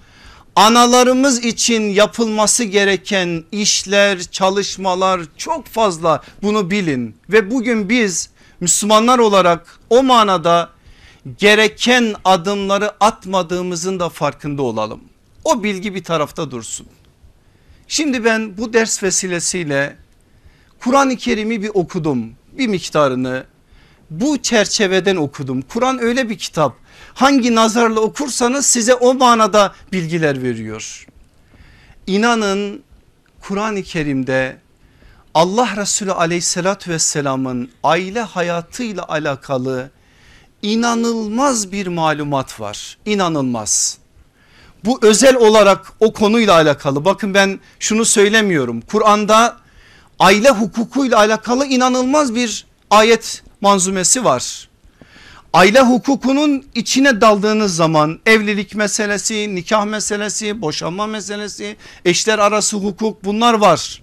analarımız 0.56 1.46
için 1.46 1.84
yapılması 1.84 2.64
gereken 2.64 3.44
işler, 3.52 4.24
çalışmalar 4.24 5.22
çok 5.38 5.68
fazla 5.68 6.22
bunu 6.44 6.72
bilin. 6.72 7.16
Ve 7.30 7.52
bugün 7.52 7.90
biz 7.90 8.30
Müslümanlar 8.60 9.20
olarak 9.20 9.80
o 9.90 10.04
manada 10.04 10.77
gereken 11.38 12.16
adımları 12.26 12.92
atmadığımızın 13.00 14.00
da 14.00 14.10
farkında 14.10 14.62
olalım. 14.62 15.02
O 15.44 15.64
bilgi 15.64 15.96
bir 15.96 16.04
tarafta 16.04 16.52
dursun. 16.52 16.88
Şimdi 17.88 18.26
ben 18.26 18.58
bu 18.58 18.74
ders 18.74 19.04
vesilesiyle 19.04 19.98
Kur'an-ı 20.80 21.16
Kerim'i 21.16 21.62
bir 21.62 21.72
okudum 21.74 22.32
bir 22.58 22.68
miktarını 22.68 23.46
bu 24.10 24.42
çerçeveden 24.42 25.16
okudum. 25.16 25.62
Kur'an 25.62 26.00
öyle 26.02 26.30
bir 26.30 26.38
kitap. 26.38 26.76
Hangi 27.14 27.56
nazarla 27.56 28.00
okursanız 28.00 28.66
size 28.66 28.94
o 28.94 29.14
manada 29.14 29.74
bilgiler 29.92 30.44
veriyor. 30.44 31.08
İnanın 32.08 32.84
Kur'an-ı 33.42 33.84
Kerim'de 33.84 34.58
Allah 35.34 35.70
Resulü 35.78 36.12
aleyhissalatü 36.12 36.92
vesselamın 36.92 37.72
aile 37.84 38.22
hayatıyla 38.22 39.08
alakalı 39.08 39.92
inanılmaz 40.62 41.72
bir 41.72 41.88
malumat 41.88 42.60
var. 42.60 42.98
İnanılmaz. 43.06 43.98
Bu 44.86 45.00
özel 45.02 45.36
olarak 45.36 45.94
o 46.00 46.14
konuyla 46.14 46.54
alakalı. 46.54 47.06
Bakın 47.06 47.34
ben 47.34 47.60
şunu 47.80 48.06
söylemiyorum. 48.06 48.82
Kur'an'da 48.82 49.58
aile 50.20 50.50
hukukuyla 50.50 51.18
alakalı 51.18 51.66
inanılmaz 51.66 52.36
bir 52.36 52.66
ayet 52.90 53.44
manzumesi 53.62 54.24
var. 54.24 54.68
Aile 55.54 55.82
hukukunun 55.82 56.66
içine 56.76 57.22
daldığınız 57.22 57.76
zaman 57.76 58.20
evlilik 58.26 58.76
meselesi, 58.76 59.56
nikah 59.56 59.86
meselesi, 59.86 60.62
boşanma 60.62 61.08
meselesi, 61.08 61.78
eşler 62.06 62.40
arası 62.40 62.78
hukuk 62.78 63.24
bunlar 63.24 63.54
var. 63.54 64.02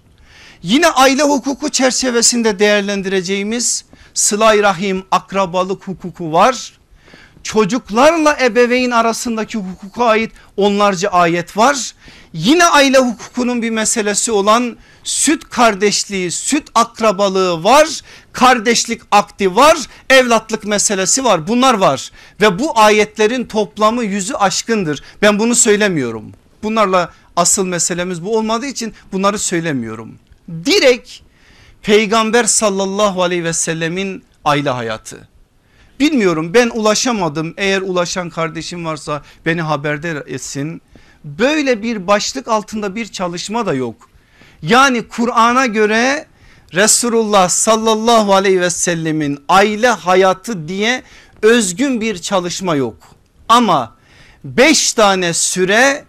Yine 0.62 0.88
aile 0.88 1.22
hukuku 1.22 1.68
çerçevesinde 1.68 2.58
değerlendireceğimiz 2.58 3.84
sılay 4.14 4.62
rahim 4.62 5.04
akrabalık 5.10 5.88
hukuku 5.88 6.32
var. 6.32 6.72
Çocuklarla 7.42 8.38
ebeveyn 8.40 8.90
arasındaki 8.90 9.58
hukuka 9.58 10.04
ait 10.04 10.32
onlarca 10.56 11.08
ayet 11.08 11.56
var. 11.56 11.94
Yine 12.32 12.64
aile 12.64 12.98
hukukunun 12.98 13.62
bir 13.62 13.70
meselesi 13.70 14.32
olan 14.32 14.76
süt 15.04 15.44
kardeşliği, 15.50 16.30
süt 16.30 16.68
akrabalığı 16.74 17.64
var, 17.64 18.00
kardeşlik 18.32 19.02
akdi 19.10 19.56
var, 19.56 19.78
evlatlık 20.10 20.64
meselesi 20.64 21.24
var. 21.24 21.46
Bunlar 21.46 21.74
var 21.74 22.10
ve 22.40 22.58
bu 22.58 22.78
ayetlerin 22.78 23.44
toplamı 23.44 24.04
yüzü 24.04 24.34
aşkındır. 24.34 25.02
Ben 25.22 25.38
bunu 25.38 25.54
söylemiyorum. 25.54 26.32
Bunlarla 26.62 27.12
asıl 27.36 27.66
meselemiz 27.66 28.24
bu 28.24 28.36
olmadığı 28.36 28.66
için 28.66 28.94
bunları 29.12 29.38
söylemiyorum. 29.38 30.14
Direkt 30.64 31.23
peygamber 31.84 32.44
sallallahu 32.44 33.22
aleyhi 33.22 33.44
ve 33.44 33.52
sellemin 33.52 34.24
aile 34.44 34.70
hayatı. 34.70 35.28
Bilmiyorum 36.00 36.54
ben 36.54 36.70
ulaşamadım 36.74 37.54
eğer 37.56 37.80
ulaşan 37.80 38.30
kardeşim 38.30 38.84
varsa 38.84 39.22
beni 39.46 39.62
haberdar 39.62 40.16
etsin. 40.26 40.82
Böyle 41.24 41.82
bir 41.82 42.06
başlık 42.06 42.48
altında 42.48 42.94
bir 42.94 43.06
çalışma 43.06 43.66
da 43.66 43.74
yok. 43.74 44.10
Yani 44.62 45.08
Kur'an'a 45.08 45.66
göre 45.66 46.26
Resulullah 46.74 47.48
sallallahu 47.48 48.34
aleyhi 48.34 48.60
ve 48.60 48.70
sellemin 48.70 49.44
aile 49.48 49.88
hayatı 49.88 50.68
diye 50.68 51.02
özgün 51.42 52.00
bir 52.00 52.18
çalışma 52.18 52.76
yok. 52.76 52.96
Ama 53.48 53.96
beş 54.44 54.92
tane 54.92 55.34
süre 55.34 56.04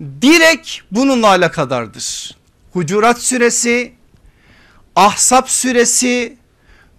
direkt 0.00 0.70
bununla 0.90 1.26
alakadardır. 1.26 2.36
Hucurat 2.72 3.22
suresi, 3.22 3.95
Ahsap 4.96 5.50
suresi, 5.50 6.36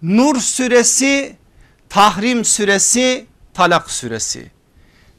Nur 0.02 0.36
suresi, 0.40 1.36
Tahrim 1.90 2.46
suresi, 2.46 3.26
Talak 3.54 3.92
suresi. 3.92 4.52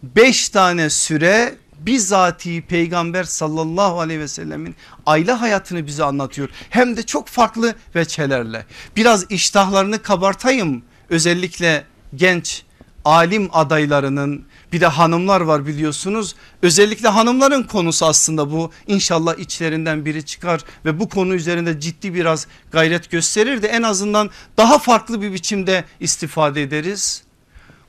Beş 0.03 0.49
tane 0.49 0.91
süre 0.91 1.55
bizatihi 1.79 2.63
peygamber 2.63 3.25
sallallahu 3.25 4.01
aleyhi 4.01 4.21
ve 4.21 4.29
sellemin 4.29 4.77
aile 5.07 5.33
hayatını 5.33 5.87
bize 5.87 6.05
anlatıyor. 6.05 6.49
Hem 6.71 6.97
de 6.97 7.03
çok 7.03 7.29
farklı 7.29 7.75
veçelerle. 7.95 8.67
Biraz 8.97 9.31
iştahlarını 9.31 10.03
kabartayım 10.03 10.83
özellikle 11.11 11.85
genç 12.15 12.63
alim 13.05 13.49
adaylarının 13.53 14.47
bir 14.73 14.81
de 14.81 14.87
hanımlar 14.87 15.41
var 15.41 15.67
biliyorsunuz. 15.67 16.35
Özellikle 16.63 17.09
hanımların 17.09 17.63
konusu 17.63 18.07
aslında 18.07 18.51
bu. 18.51 18.71
İnşallah 18.87 19.39
içlerinden 19.39 20.05
biri 20.05 20.25
çıkar 20.25 20.61
ve 20.85 21.01
bu 21.01 21.09
konu 21.09 21.35
üzerinde 21.35 21.81
ciddi 21.81 22.15
biraz 22.15 22.47
gayret 22.71 23.11
gösterir 23.11 23.63
de 23.63 23.69
en 23.69 23.83
azından 23.83 24.31
daha 24.57 24.79
farklı 24.79 25.23
bir 25.23 25.33
biçimde 25.33 25.85
istifade 26.01 26.63
ederiz. 26.63 27.23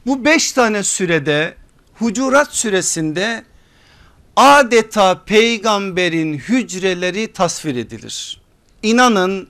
Bu 0.06 0.26
beş 0.26 0.52
tane 0.52 0.84
sürede 0.84 1.56
Hucurat 2.00 2.56
süresinde 2.56 3.44
adeta 4.36 5.24
peygamberin 5.24 6.34
hücreleri 6.34 7.34
tasvir 7.34 7.76
edilir. 7.76 8.42
İnanın 8.84 9.48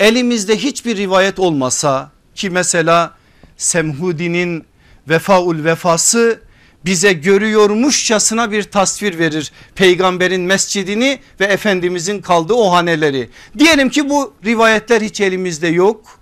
elimizde 0.00 0.56
hiçbir 0.56 0.96
rivayet 0.96 1.38
olmasa 1.38 2.10
ki 2.34 2.50
mesela 2.50 3.14
Semhudi'nin 3.56 4.64
vefaul 5.08 5.64
vefası 5.64 6.40
bize 6.84 7.12
görüyormuşçasına 7.12 8.50
bir 8.50 8.62
tasvir 8.62 9.18
verir 9.18 9.52
peygamberin 9.74 10.40
mescidini 10.40 11.18
ve 11.40 11.44
efendimizin 11.44 12.20
kaldığı 12.20 12.54
o 12.54 12.72
haneleri. 12.72 13.30
Diyelim 13.58 13.88
ki 13.88 14.10
bu 14.10 14.34
rivayetler 14.44 15.00
hiç 15.00 15.20
elimizde 15.20 15.68
yok. 15.68 16.18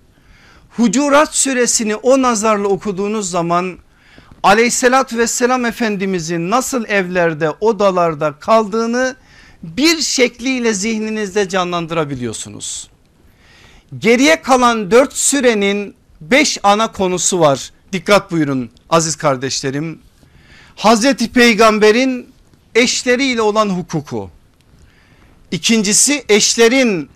Hucurat 0.69 1.35
suresini 1.35 1.95
o 1.95 2.21
nazarla 2.21 2.67
okuduğunuz 2.67 3.29
zaman 3.29 3.77
aleyhissalatü 4.43 5.17
vesselam 5.17 5.65
efendimizin 5.65 6.49
nasıl 6.49 6.85
evlerde 6.85 7.49
odalarda 7.49 8.31
kaldığını 8.39 9.15
bir 9.63 10.01
şekliyle 10.01 10.73
zihninizde 10.73 11.49
canlandırabiliyorsunuz. 11.49 12.89
Geriye 13.97 14.41
kalan 14.41 14.91
dört 14.91 15.13
sürenin 15.13 15.95
beş 16.21 16.57
ana 16.63 16.91
konusu 16.91 17.39
var. 17.39 17.71
Dikkat 17.93 18.31
buyurun 18.31 18.69
aziz 18.89 19.15
kardeşlerim. 19.15 19.99
Hazreti 20.75 21.31
Peygamber'in 21.31 22.29
eşleriyle 22.75 23.41
olan 23.41 23.69
hukuku. 23.69 24.29
İkincisi 25.51 26.25
eşlerin 26.29 27.09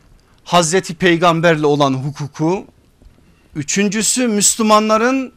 Hazreti 0.43 0.95
Peygamberle 0.95 1.65
olan 1.65 1.93
hukuku. 1.93 2.65
Üçüncüsü 3.55 4.27
Müslümanların 4.27 5.33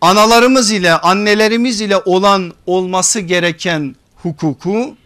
analarımız 0.00 0.70
ile 0.70 0.92
annelerimiz 0.92 1.80
ile 1.80 1.96
olan 1.96 2.52
olması 2.66 3.20
gereken 3.20 3.96
hukuku. 4.22 4.96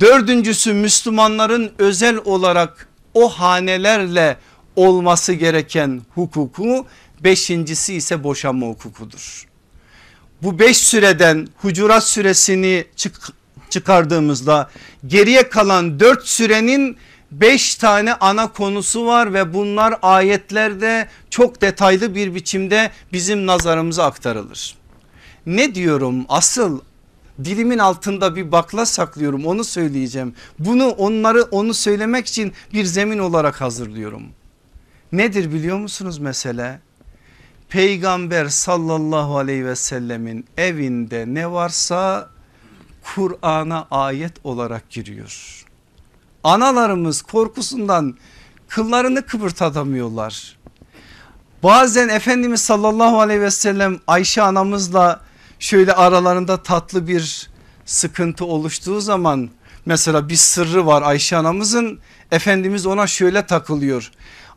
Dördüncüsü 0.00 0.72
Müslümanların 0.72 1.72
özel 1.78 2.16
olarak 2.24 2.88
o 3.14 3.28
hanelerle 3.28 4.36
olması 4.76 5.32
gereken 5.32 6.02
hukuku. 6.14 6.86
Beşincisi 7.20 7.94
ise 7.94 8.24
boşanma 8.24 8.66
hukukudur. 8.66 9.46
Bu 10.46 10.58
beş 10.58 10.76
süreden 10.76 11.48
Hucurat 11.56 12.04
süresini 12.04 12.84
çık 12.96 13.16
çıkardığımızda 13.70 14.70
geriye 15.06 15.48
kalan 15.48 16.00
dört 16.00 16.26
sürenin 16.26 16.96
beş 17.30 17.74
tane 17.74 18.14
ana 18.14 18.52
konusu 18.52 19.06
var 19.06 19.34
ve 19.34 19.54
bunlar 19.54 19.94
ayetlerde 20.02 21.08
çok 21.30 21.60
detaylı 21.60 22.14
bir 22.14 22.34
biçimde 22.34 22.90
bizim 23.12 23.46
nazarımıza 23.46 24.04
aktarılır. 24.04 24.76
Ne 25.46 25.74
diyorum 25.74 26.24
asıl 26.28 26.80
dilimin 27.44 27.78
altında 27.78 28.36
bir 28.36 28.52
bakla 28.52 28.86
saklıyorum 28.86 29.46
onu 29.46 29.64
söyleyeceğim. 29.64 30.34
Bunu 30.58 30.88
onları 30.88 31.42
onu 31.42 31.74
söylemek 31.74 32.26
için 32.26 32.52
bir 32.72 32.84
zemin 32.84 33.18
olarak 33.18 33.60
hazırlıyorum. 33.60 34.22
Nedir 35.12 35.52
biliyor 35.52 35.78
musunuz 35.78 36.18
mesele? 36.18 36.85
Peygamber 37.68 38.48
sallallahu 38.48 39.38
aleyhi 39.38 39.66
ve 39.66 39.76
sellemin 39.76 40.46
evinde 40.56 41.24
ne 41.26 41.52
varsa 41.52 42.30
Kur'an'a 43.02 43.86
ayet 43.90 44.32
olarak 44.44 44.90
giriyor. 44.90 45.64
Analarımız 46.44 47.22
korkusundan 47.22 48.16
kıllarını 48.68 49.26
kıpırtatamıyorlar. 49.26 50.56
Bazen 51.62 52.08
Efendimiz 52.08 52.60
sallallahu 52.60 53.20
aleyhi 53.20 53.40
ve 53.40 53.50
sellem 53.50 54.00
Ayşe 54.06 54.42
anamızla 54.42 55.20
şöyle 55.58 55.92
aralarında 55.92 56.62
tatlı 56.62 57.08
bir 57.08 57.50
sıkıntı 57.84 58.44
oluştuğu 58.44 59.00
zaman 59.00 59.50
mesela 59.86 60.28
bir 60.28 60.36
sırrı 60.36 60.86
var 60.86 61.02
Ayşe 61.02 61.36
anamızın 61.36 61.98
Efendimiz 62.30 62.86
ona 62.86 63.06
şöyle 63.06 63.46
takılıyor. 63.46 64.10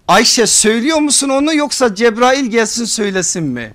Ayşe 0.09 0.47
söylüyor 0.47 0.97
musun 0.97 1.29
onu 1.29 1.53
yoksa 1.53 1.95
Cebrail 1.95 2.45
gelsin 2.45 2.85
söylesin 2.85 3.43
mi? 3.43 3.73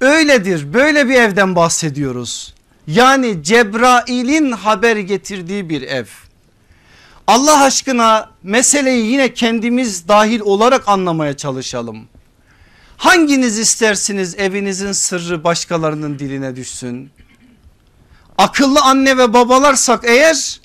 Öyledir 0.00 0.74
böyle 0.74 1.08
bir 1.08 1.14
evden 1.14 1.56
bahsediyoruz. 1.56 2.54
Yani 2.86 3.42
Cebrail'in 3.42 4.52
haber 4.52 4.96
getirdiği 4.96 5.68
bir 5.68 5.82
ev. 5.82 6.04
Allah 7.26 7.62
aşkına 7.62 8.30
meseleyi 8.42 9.06
yine 9.06 9.34
kendimiz 9.34 10.08
dahil 10.08 10.40
olarak 10.40 10.88
anlamaya 10.88 11.36
çalışalım. 11.36 12.08
Hanginiz 12.96 13.58
istersiniz 13.58 14.34
evinizin 14.38 14.92
sırrı 14.92 15.44
başkalarının 15.44 16.18
diline 16.18 16.56
düşsün? 16.56 17.10
Akıllı 18.38 18.80
anne 18.80 19.18
ve 19.18 19.32
babalarsak 19.32 20.04
eğer 20.04 20.60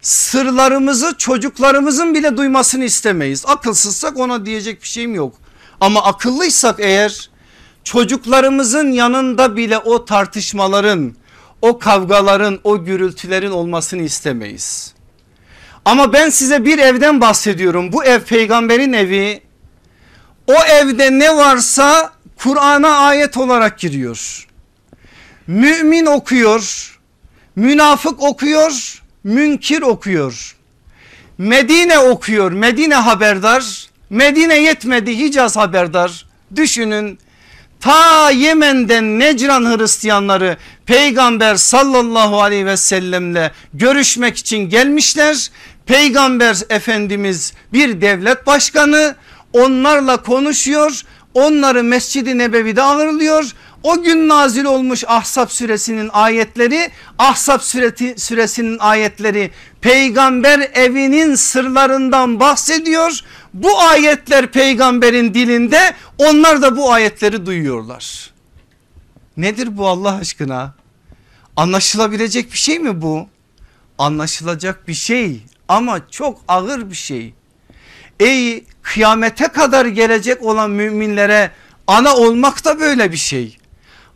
sırlarımızı 0.00 1.14
çocuklarımızın 1.18 2.14
bile 2.14 2.36
duymasını 2.36 2.84
istemeyiz. 2.84 3.44
Akılsızsak 3.46 4.18
ona 4.18 4.46
diyecek 4.46 4.82
bir 4.82 4.88
şeyim 4.88 5.14
yok. 5.14 5.34
Ama 5.80 6.04
akıllıysak 6.04 6.76
eğer 6.78 7.30
çocuklarımızın 7.84 8.92
yanında 8.92 9.56
bile 9.56 9.78
o 9.78 10.04
tartışmaların, 10.04 11.14
o 11.62 11.78
kavgaların, 11.78 12.60
o 12.64 12.84
gürültülerin 12.84 13.50
olmasını 13.50 14.02
istemeyiz. 14.02 14.94
Ama 15.84 16.12
ben 16.12 16.30
size 16.30 16.64
bir 16.64 16.78
evden 16.78 17.20
bahsediyorum. 17.20 17.92
Bu 17.92 18.04
ev 18.04 18.20
peygamberin 18.20 18.92
evi. 18.92 19.42
O 20.46 20.54
evde 20.54 21.18
ne 21.18 21.36
varsa 21.36 22.12
Kur'an'a 22.36 22.98
ayet 22.98 23.36
olarak 23.36 23.78
giriyor. 23.78 24.48
Mümin 25.46 26.06
okuyor, 26.06 26.98
münafık 27.56 28.22
okuyor, 28.22 29.02
münkir 29.24 29.82
okuyor. 29.82 30.56
Medine 31.38 31.98
okuyor, 31.98 32.52
Medine 32.52 32.94
haberdar. 32.94 33.90
Medine 34.10 34.58
yetmedi 34.58 35.18
Hicaz 35.18 35.56
haberdar. 35.56 36.26
Düşünün 36.56 37.18
ta 37.80 38.30
Yemen'den 38.30 39.18
Necran 39.18 39.64
Hristiyanları 39.64 40.56
peygamber 40.86 41.56
sallallahu 41.56 42.42
aleyhi 42.42 42.66
ve 42.66 42.76
sellemle 42.76 43.52
görüşmek 43.74 44.36
için 44.36 44.58
gelmişler. 44.58 45.50
Peygamber 45.86 46.56
efendimiz 46.70 47.52
bir 47.72 48.00
devlet 48.00 48.46
başkanı 48.46 49.16
onlarla 49.52 50.16
konuşuyor. 50.16 51.02
Onları 51.34 51.84
Mescid-i 51.84 52.38
Nebevi'de 52.38 52.82
ağırlıyor. 52.82 53.52
O 53.82 54.02
gün 54.02 54.28
nazil 54.28 54.64
olmuş 54.64 55.04
Ahzab 55.06 55.48
suresinin 55.48 56.10
ayetleri 56.12 56.90
Ahzab 57.18 57.60
sureti, 57.60 58.14
suresinin 58.18 58.78
ayetleri 58.78 59.50
peygamber 59.80 60.70
evinin 60.74 61.34
sırlarından 61.34 62.40
bahsediyor. 62.40 63.20
Bu 63.54 63.80
ayetler 63.80 64.46
peygamberin 64.46 65.34
dilinde 65.34 65.94
onlar 66.18 66.62
da 66.62 66.76
bu 66.76 66.92
ayetleri 66.92 67.46
duyuyorlar. 67.46 68.30
Nedir 69.36 69.76
bu 69.76 69.88
Allah 69.88 70.14
aşkına? 70.14 70.74
Anlaşılabilecek 71.56 72.52
bir 72.52 72.58
şey 72.58 72.78
mi 72.78 73.02
bu? 73.02 73.28
Anlaşılacak 73.98 74.88
bir 74.88 74.94
şey 74.94 75.42
ama 75.68 76.10
çok 76.10 76.40
ağır 76.48 76.90
bir 76.90 76.94
şey. 76.94 77.34
Ey 78.20 78.64
kıyamete 78.82 79.48
kadar 79.48 79.86
gelecek 79.86 80.42
olan 80.42 80.70
müminlere 80.70 81.50
ana 81.86 82.16
olmak 82.16 82.64
da 82.64 82.80
böyle 82.80 83.12
bir 83.12 83.16
şey. 83.16 83.59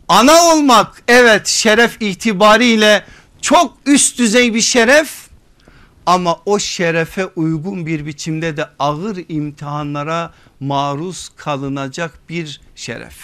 Ana 0.09 0.43
olmak 0.43 1.03
evet 1.07 1.47
şeref 1.47 2.01
itibariyle 2.01 3.05
çok 3.41 3.77
üst 3.85 4.19
düzey 4.19 4.53
bir 4.53 4.61
şeref 4.61 5.25
ama 6.05 6.39
o 6.45 6.59
şerefe 6.59 7.25
uygun 7.25 7.85
bir 7.85 8.05
biçimde 8.05 8.57
de 8.57 8.69
ağır 8.79 9.17
imtihanlara 9.29 10.33
maruz 10.59 11.31
kalınacak 11.35 12.19
bir 12.29 12.61
şeref. 12.75 13.15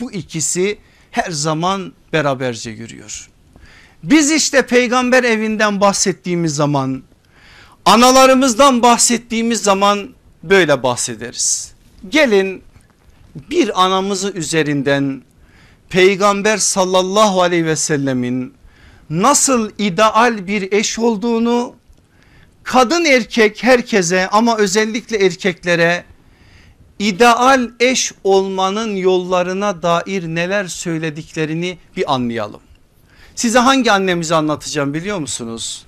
Bu 0.00 0.12
ikisi 0.12 0.78
her 1.10 1.30
zaman 1.30 1.92
beraberce 2.12 2.70
yürüyor. 2.70 3.28
Biz 4.02 4.30
işte 4.30 4.66
peygamber 4.66 5.24
evinden 5.24 5.80
bahsettiğimiz 5.80 6.54
zaman 6.54 7.02
analarımızdan 7.84 8.82
bahsettiğimiz 8.82 9.62
zaman 9.62 10.14
böyle 10.42 10.82
bahsederiz. 10.82 11.72
Gelin 12.08 12.62
bir 13.50 13.84
anamızı 13.84 14.30
üzerinden 14.30 15.22
peygamber 15.92 16.56
sallallahu 16.56 17.42
aleyhi 17.42 17.66
ve 17.66 17.76
sellemin 17.76 18.54
nasıl 19.10 19.70
ideal 19.78 20.46
bir 20.46 20.72
eş 20.72 20.98
olduğunu 20.98 21.74
kadın 22.62 23.04
erkek 23.04 23.64
herkese 23.64 24.28
ama 24.28 24.56
özellikle 24.56 25.26
erkeklere 25.26 26.04
ideal 26.98 27.70
eş 27.80 28.12
olmanın 28.24 28.96
yollarına 28.96 29.82
dair 29.82 30.22
neler 30.22 30.66
söylediklerini 30.66 31.78
bir 31.96 32.14
anlayalım. 32.14 32.60
Size 33.34 33.58
hangi 33.58 33.92
annemizi 33.92 34.34
anlatacağım 34.34 34.94
biliyor 34.94 35.18
musunuz? 35.18 35.84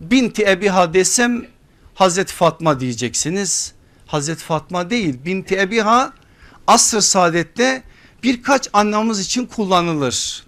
Binti 0.00 0.42
Ebiha 0.42 0.94
desem 0.94 1.46
Hazreti 1.94 2.34
Fatma 2.34 2.80
diyeceksiniz. 2.80 3.72
Hazreti 4.06 4.44
Fatma 4.44 4.90
değil 4.90 5.18
Binti 5.24 5.58
Ebiha 5.58 6.12
asr 6.66 7.00
saadette 7.00 7.82
birkaç 8.22 8.68
annemiz 8.72 9.20
için 9.20 9.46
kullanılır. 9.46 10.44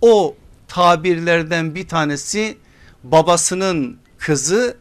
O 0.00 0.36
tabirlerden 0.68 1.74
bir 1.74 1.88
tanesi 1.88 2.58
babasının 3.04 3.96
kızı 4.18 4.76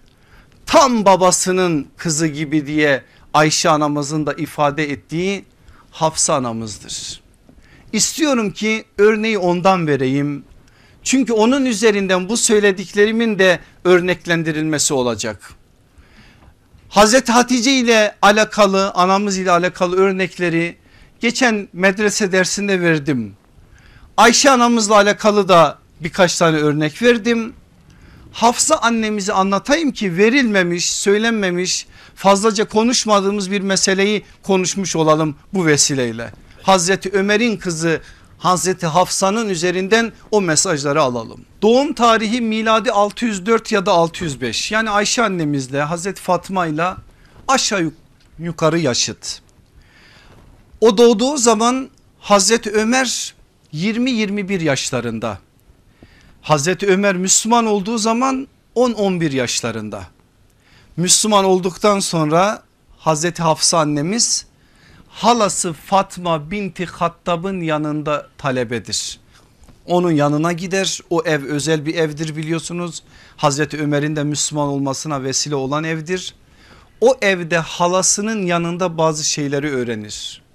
tam 0.65 1.05
babasının 1.05 1.87
kızı 1.97 2.27
gibi 2.27 2.67
diye 2.67 3.03
Ayşe 3.33 3.69
anamızın 3.69 4.25
da 4.25 4.33
ifade 4.33 4.91
ettiği 4.91 5.45
Hafsa 5.91 6.35
anamızdır. 6.35 7.21
İstiyorum 7.93 8.51
ki 8.51 8.85
örneği 8.97 9.37
ondan 9.37 9.87
vereyim. 9.87 10.43
Çünkü 11.03 11.33
onun 11.33 11.65
üzerinden 11.65 12.29
bu 12.29 12.37
söylediklerimin 12.37 13.39
de 13.39 13.59
örneklendirilmesi 13.83 14.93
olacak. 14.93 15.53
Hazreti 16.89 17.31
Hatice 17.31 17.71
ile 17.71 18.15
alakalı 18.21 18.91
anamız 18.91 19.37
ile 19.37 19.51
alakalı 19.51 19.97
örnekleri 19.97 20.77
geçen 21.19 21.67
medrese 21.73 22.31
dersinde 22.31 22.81
verdim. 22.81 23.33
Ayşe 24.17 24.49
anamızla 24.49 24.95
alakalı 24.95 25.47
da 25.47 25.77
birkaç 25.99 26.37
tane 26.37 26.57
örnek 26.57 27.01
verdim. 27.01 27.53
Hafsa 28.31 28.75
annemizi 28.75 29.33
anlatayım 29.33 29.91
ki 29.91 30.17
verilmemiş 30.17 30.91
söylenmemiş 30.91 31.87
fazlaca 32.15 32.65
konuşmadığımız 32.65 33.51
bir 33.51 33.61
meseleyi 33.61 34.23
konuşmuş 34.43 34.95
olalım 34.95 35.35
bu 35.53 35.65
vesileyle. 35.65 36.31
Hazreti 36.63 37.09
Ömer'in 37.09 37.57
kızı 37.57 38.01
Hazreti 38.37 38.87
Hafsa'nın 38.87 39.49
üzerinden 39.49 40.11
o 40.31 40.41
mesajları 40.41 41.01
alalım. 41.01 41.41
Doğum 41.61 41.93
tarihi 41.93 42.41
miladi 42.41 42.91
604 42.91 43.71
ya 43.71 43.85
da 43.85 43.91
605 43.91 44.71
yani 44.71 44.89
Ayşe 44.89 45.23
annemizle 45.23 45.81
Hazreti 45.81 46.21
Fatma 46.21 46.67
ile 46.67 46.87
aşağı 47.47 47.91
yukarı 48.39 48.79
yaşıt. 48.79 49.41
O 50.81 50.97
doğduğu 50.97 51.37
zaman 51.37 51.89
Hazreti 52.19 52.71
Ömer 52.71 53.33
20-21 53.73 54.63
yaşlarında. 54.63 55.39
Hazreti 56.41 56.87
Ömer 56.87 57.15
Müslüman 57.15 57.65
olduğu 57.65 57.97
zaman 57.97 58.47
10-11 58.75 59.35
yaşlarında. 59.35 60.03
Müslüman 60.97 61.45
olduktan 61.45 61.99
sonra 61.99 62.63
Hazreti 62.97 63.43
Hafsa 63.43 63.79
annemiz 63.79 64.45
halası 65.09 65.73
Fatma 65.73 66.51
binti 66.51 66.85
Hattab'ın 66.85 67.61
yanında 67.61 68.27
talebedir. 68.37 69.19
Onun 69.85 70.11
yanına 70.11 70.51
gider 70.51 70.99
o 71.09 71.21
ev 71.25 71.45
özel 71.45 71.85
bir 71.85 71.95
evdir 71.95 72.35
biliyorsunuz. 72.35 73.03
Hazreti 73.37 73.77
Ömer'in 73.81 74.15
de 74.15 74.23
Müslüman 74.23 74.67
olmasına 74.67 75.23
vesile 75.23 75.55
olan 75.55 75.83
evdir. 75.83 76.35
O 77.01 77.17
evde 77.21 77.57
halasının 77.57 78.45
yanında 78.45 78.97
bazı 78.97 79.23
şeyleri 79.25 79.69
öğrenir. 79.69 80.48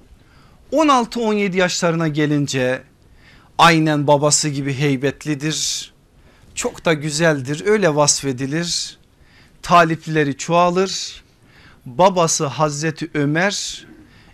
16-17 0.73 1.57
yaşlarına 1.57 2.09
gelince 2.09 2.83
aynen 3.59 4.07
babası 4.07 4.49
gibi 4.49 4.75
heybetlidir. 4.75 5.93
Çok 6.55 6.85
da 6.85 6.93
güzeldir 6.93 7.67
öyle 7.67 7.95
vasfedilir. 7.95 8.99
Talipleri 9.63 10.37
çoğalır. 10.37 11.23
Babası 11.87 12.47
Hazreti 12.47 13.11
Ömer 13.15 13.87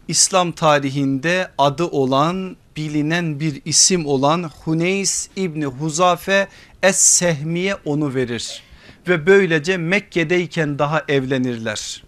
İslam 0.09 0.53
tarihinde 0.53 1.51
adı 1.59 1.85
olan 1.85 2.57
bilinen 2.77 3.41
bir 3.41 3.63
isim 3.65 4.07
olan 4.07 4.51
Huneys 4.65 5.29
İbni 5.37 5.67
Huzafe 5.67 6.49
Es-Sehmiye 6.83 7.77
onu 7.85 8.15
verir. 8.15 8.63
Ve 9.09 9.27
böylece 9.27 9.77
Mekke'deyken 9.77 10.79
daha 10.79 11.05
evlenirler. 11.09 12.03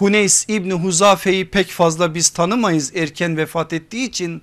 Huneys 0.00 0.44
İbni 0.48 0.72
Huzafe'yi 0.72 1.50
pek 1.50 1.68
fazla 1.70 2.14
biz 2.14 2.28
tanımayız 2.28 2.96
erken 2.96 3.36
vefat 3.36 3.72
ettiği 3.72 4.08
için 4.08 4.42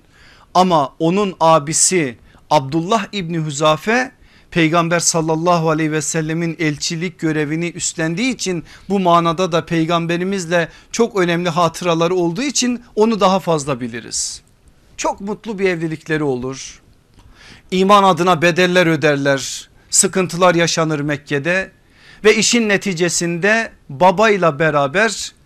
ama 0.54 0.94
onun 0.98 1.36
abisi 1.40 2.18
Abdullah 2.50 3.06
İbni 3.12 3.38
Huzafe 3.38 4.12
peygamber 4.50 5.00
sallallahu 5.00 5.70
aleyhi 5.70 5.92
ve 5.92 6.02
sellemin 6.02 6.56
elçilik 6.58 7.18
görevini 7.18 7.68
üstlendiği 7.70 8.34
için 8.34 8.64
bu 8.88 9.00
manada 9.00 9.52
da 9.52 9.66
peygamberimizle 9.66 10.68
çok 10.92 11.16
önemli 11.16 11.48
hatıraları 11.48 12.14
olduğu 12.14 12.42
için 12.42 12.82
onu 12.96 13.20
daha 13.20 13.40
fazla 13.40 13.80
biliriz. 13.80 14.42
Çok 14.96 15.20
mutlu 15.20 15.58
bir 15.58 15.68
evlilikleri 15.68 16.22
olur. 16.22 16.82
İman 17.70 18.02
adına 18.02 18.42
bedeller 18.42 18.86
öderler. 18.86 19.68
Sıkıntılar 19.90 20.54
yaşanır 20.54 21.00
Mekke'de 21.00 21.70
ve 22.24 22.36
işin 22.36 22.68
neticesinde 22.68 23.72
babayla 23.88 24.58
beraber 24.58 25.37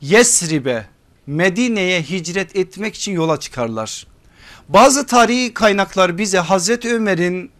Yesrib'e 0.00 0.86
Medine'ye 1.26 2.02
hicret 2.02 2.56
etmek 2.56 2.94
için 2.94 3.12
yola 3.12 3.40
çıkarlar. 3.40 4.06
Bazı 4.68 5.06
tarihi 5.06 5.54
kaynaklar 5.54 6.18
bize 6.18 6.38
Hazreti 6.38 6.94
Ömer'in 6.94 7.50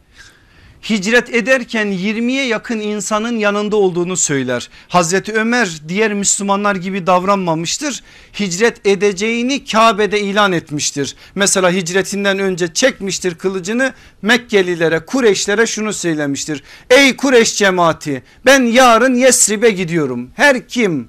hicret 0.91 1.35
ederken 1.35 1.87
20'ye 1.87 2.47
yakın 2.47 2.81
insanın 2.81 3.37
yanında 3.37 3.77
olduğunu 3.77 4.17
söyler. 4.17 4.69
Hazreti 4.89 5.33
Ömer 5.33 5.81
diğer 5.89 6.13
Müslümanlar 6.15 6.77
gibi 6.77 7.07
davranmamıştır. 7.07 8.03
Hicret 8.41 8.87
edeceğini 8.87 9.65
Kabe'de 9.65 10.21
ilan 10.21 10.53
etmiştir. 10.53 11.17
Mesela 11.35 11.71
hicretinden 11.71 12.39
önce 12.39 12.75
çekmiştir 12.75 13.35
kılıcını 13.35 13.95
Mekkelilere 14.23 15.01
Kureyşlere 15.01 15.67
şunu 15.67 15.93
söylemiştir. 15.93 16.63
Ey 16.91 17.17
Kureyş 17.17 17.57
cemaati 17.57 18.23
ben 18.47 18.63
yarın 18.63 19.15
Yesrib'e 19.15 19.71
gidiyorum. 19.71 20.31
Her 20.35 20.69
kim 20.69 21.09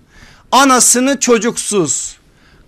anasını 0.51 1.19
çocuksuz 1.19 2.21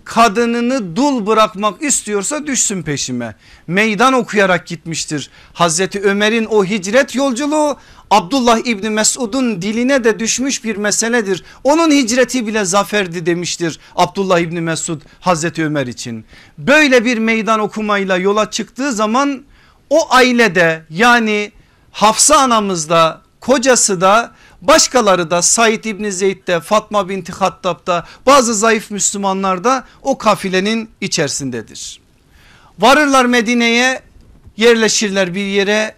kadınını 0.06 0.96
dul 0.96 1.26
bırakmak 1.28 1.82
istiyorsa 1.82 2.48
düşsün 2.48 2.84
peşime. 2.84 3.36
Meydan 3.68 4.14
okuyarak 4.14 4.68
gitmiştir. 4.68 5.30
Hazreti 5.54 6.02
Ömer'in 6.02 6.46
o 6.46 6.66
hicret 6.66 7.16
yolculuğu 7.16 7.78
Abdullah 8.12 8.68
İbni 8.68 8.90
Mesud'un 8.90 9.62
diline 9.62 10.04
de 10.04 10.20
düşmüş 10.20 10.64
bir 10.64 10.76
meseledir. 10.76 11.44
Onun 11.64 11.92
hicreti 11.92 12.48
bile 12.48 12.66
zaferdi 12.66 13.26
demiştir 13.26 13.80
Abdullah 13.96 14.40
İbni 14.40 14.62
Mesud 14.62 15.02
Hazreti 15.20 15.66
Ömer 15.66 15.88
için. 15.88 16.26
Böyle 16.58 17.06
bir 17.06 17.18
meydan 17.18 17.60
okumayla 17.60 18.18
yola 18.18 18.52
çıktığı 18.52 18.94
zaman 18.94 19.44
o 19.90 20.14
ailede 20.14 20.84
yani 20.90 21.52
Hafsa 21.92 22.38
anamız 22.38 22.90
da 22.90 23.22
kocası 23.40 24.02
da 24.02 24.32
Başkaları 24.64 25.32
da 25.32 25.42
Said 25.42 25.84
İbni 25.84 26.12
Zeyd'de 26.12 26.60
Fatma 26.60 27.10
binti 27.10 27.32
Hattab'da 27.32 28.06
bazı 28.26 28.54
zayıf 28.56 28.92
Müslümanlar 28.92 29.64
da 29.64 29.84
o 30.02 30.18
kafilenin 30.18 30.90
içerisindedir. 31.02 32.02
Varırlar 32.80 33.26
Medine'ye 33.26 34.02
yerleşirler 34.58 35.36
bir 35.36 35.46
yere 35.46 35.96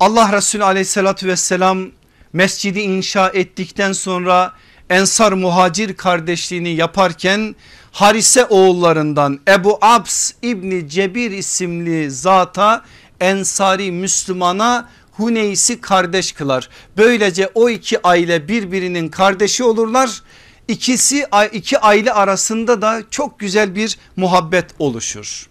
Allah 0.00 0.32
Resulü 0.32 0.64
aleyhissalatü 0.64 1.26
vesselam 1.26 1.86
mescidi 2.32 2.80
inşa 2.80 3.28
ettikten 3.28 3.92
sonra 3.92 4.52
Ensar 4.90 5.32
muhacir 5.32 5.96
kardeşliğini 5.96 6.68
yaparken 6.68 7.56
Harise 7.92 8.44
oğullarından 8.44 9.40
Ebu 9.48 9.78
Abs 9.80 10.32
İbni 10.42 10.88
Cebir 10.88 11.30
isimli 11.30 12.10
zata 12.10 12.84
Ensari 13.20 13.92
Müslümana 13.92 14.88
Huneys'i 15.22 15.80
kardeş 15.80 16.32
kılar. 16.32 16.68
Böylece 16.96 17.50
o 17.54 17.68
iki 17.68 18.06
aile 18.06 18.48
birbirinin 18.48 19.08
kardeşi 19.08 19.64
olurlar. 19.64 20.22
İkisi 20.68 21.26
iki 21.52 21.78
aile 21.78 22.12
arasında 22.12 22.82
da 22.82 23.02
çok 23.10 23.38
güzel 23.38 23.74
bir 23.74 23.98
muhabbet 24.16 24.66
oluşur. 24.78 25.46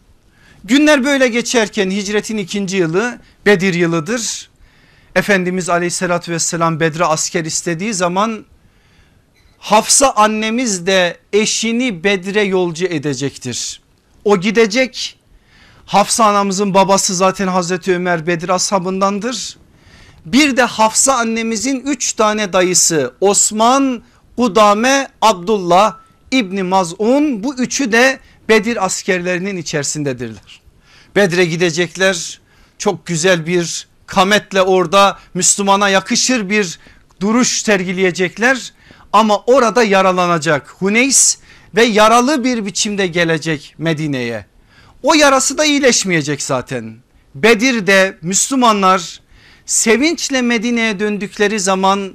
Günler 0.64 1.04
böyle 1.04 1.28
geçerken 1.28 1.92
hicretin 1.92 2.38
ikinci 2.38 2.78
yılı 2.78 3.20
Bedir 3.46 3.74
yılıdır. 3.74 4.50
Efendimiz 5.16 5.70
aleyhissalatü 5.70 6.32
vesselam 6.32 6.80
Bedre 6.80 7.06
asker 7.06 7.46
istediği 7.46 7.94
zaman 7.94 8.46
Hafsa 9.58 10.12
annemiz 10.12 10.88
de 10.88 11.18
eşini 11.34 12.04
Bedre 12.04 12.42
yolcu 12.42 12.86
edecektir. 12.86 13.82
O 14.26 14.40
gidecek 14.40 15.18
Hafsa 15.86 16.26
anamızın 16.26 16.74
babası 16.74 17.16
zaten 17.16 17.48
Hazreti 17.48 17.96
Ömer 17.96 18.28
Bedir 18.28 18.50
ashabındandır. 18.50 19.58
Bir 20.26 20.58
de 20.58 20.64
Hafsa 20.64 21.14
annemizin 21.14 21.80
üç 21.86 22.14
tane 22.14 22.54
dayısı 22.54 23.14
Osman, 23.22 24.04
Kudame, 24.38 25.08
Abdullah, 25.22 25.98
İbni 26.32 26.64
Maz'un 26.64 27.44
bu 27.44 27.56
üçü 27.56 27.92
de 27.92 28.20
Bedir 28.50 28.86
askerlerinin 28.86 29.58
içerisindedirler. 29.58 30.62
Bedre 31.16 31.46
gidecekler 31.46 32.42
çok 32.78 33.06
güzel 33.06 33.46
bir 33.46 33.88
kametle 34.06 34.62
orada 34.62 35.20
Müslümana 35.34 35.90
yakışır 35.90 36.50
bir 36.50 36.80
duruş 37.20 37.62
sergileyecekler 37.62 38.74
ama 39.14 39.38
orada 39.38 39.84
yaralanacak 39.84 40.76
Huneys 40.80 41.38
ve 41.76 41.84
yaralı 41.84 42.44
bir 42.44 42.66
biçimde 42.66 43.08
gelecek 43.08 43.76
Medine'ye. 43.78 44.46
O 45.04 45.14
yarası 45.14 45.58
da 45.58 45.66
iyileşmeyecek 45.66 46.42
zaten. 46.42 46.96
Bedir'de 47.36 48.18
Müslümanlar 48.22 49.22
sevinçle 49.72 50.42
Medine'ye 50.42 51.00
döndükleri 51.00 51.60
zaman 51.60 52.14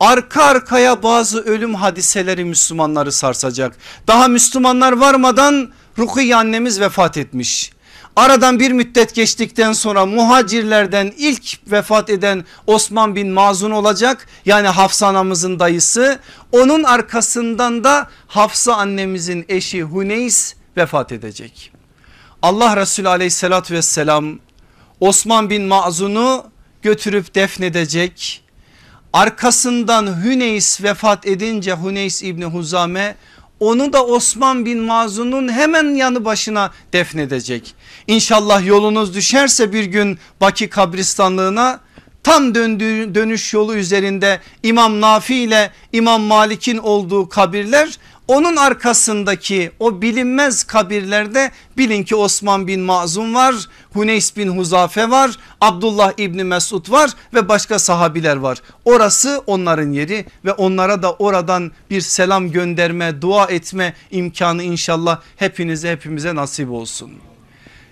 arka 0.00 0.42
arkaya 0.42 1.02
bazı 1.02 1.40
ölüm 1.40 1.74
hadiseleri 1.74 2.44
Müslümanları 2.44 3.12
sarsacak. 3.12 3.76
Daha 4.06 4.28
Müslümanlar 4.28 4.92
varmadan 4.92 5.72
Rukiye 5.98 6.36
annemiz 6.36 6.80
vefat 6.80 7.16
etmiş. 7.16 7.72
Aradan 8.16 8.60
bir 8.60 8.72
müddet 8.72 9.14
geçtikten 9.14 9.72
sonra 9.72 10.06
muhacirlerden 10.06 11.12
ilk 11.18 11.72
vefat 11.72 12.10
eden 12.10 12.44
Osman 12.66 13.14
bin 13.14 13.28
Mazun 13.28 13.70
olacak. 13.70 14.26
Yani 14.44 14.68
Hafsa 14.68 15.06
anamızın 15.06 15.58
dayısı. 15.58 16.18
Onun 16.52 16.84
arkasından 16.84 17.84
da 17.84 18.08
Hafsa 18.26 18.74
annemizin 18.74 19.44
eşi 19.48 19.82
Huneys 19.82 20.54
vefat 20.76 21.12
edecek. 21.12 21.72
Allah 22.42 22.76
Resulü 22.76 23.08
aleyhissalatü 23.08 23.74
vesselam 23.74 24.38
Osman 25.00 25.50
bin 25.50 25.62
Mazun'u 25.62 26.57
götürüp 26.82 27.34
defnedecek. 27.34 28.42
Arkasından 29.12 30.24
Hüneys 30.24 30.82
vefat 30.82 31.26
edince 31.26 31.76
Hüneys 31.76 32.22
İbni 32.22 32.44
Huzame 32.44 33.16
onu 33.60 33.92
da 33.92 34.06
Osman 34.06 34.64
bin 34.64 34.78
Mazun'un 34.78 35.52
hemen 35.52 35.94
yanı 35.94 36.24
başına 36.24 36.70
defnedecek. 36.92 37.74
İnşallah 38.06 38.66
yolunuz 38.66 39.14
düşerse 39.14 39.72
bir 39.72 39.84
gün 39.84 40.18
Baki 40.40 40.68
kabristanlığına 40.68 41.80
tam 42.22 42.54
döndüğü 42.54 43.14
dönüş 43.14 43.54
yolu 43.54 43.74
üzerinde 43.74 44.40
İmam 44.62 45.00
Nafi 45.00 45.34
ile 45.34 45.70
İmam 45.92 46.22
Malik'in 46.22 46.78
olduğu 46.78 47.28
kabirler 47.28 47.98
onun 48.28 48.56
arkasındaki 48.56 49.70
o 49.80 50.02
bilinmez 50.02 50.64
kabirlerde 50.64 51.50
bilin 51.76 52.02
ki 52.02 52.16
Osman 52.16 52.66
bin 52.66 52.80
Mazun 52.80 53.34
var, 53.34 53.54
Huneys 53.92 54.36
bin 54.36 54.48
Huzafe 54.48 55.10
var, 55.10 55.30
Abdullah 55.60 56.12
İbni 56.18 56.44
Mesud 56.44 56.90
var 56.90 57.10
ve 57.34 57.48
başka 57.48 57.78
sahabiler 57.78 58.36
var. 58.36 58.58
Orası 58.84 59.42
onların 59.46 59.92
yeri 59.92 60.26
ve 60.44 60.52
onlara 60.52 61.02
da 61.02 61.12
oradan 61.12 61.72
bir 61.90 62.00
selam 62.00 62.50
gönderme, 62.50 63.22
dua 63.22 63.46
etme 63.46 63.94
imkanı 64.10 64.62
inşallah 64.62 65.20
hepinize 65.36 65.92
hepimize 65.92 66.34
nasip 66.34 66.70
olsun. 66.70 67.12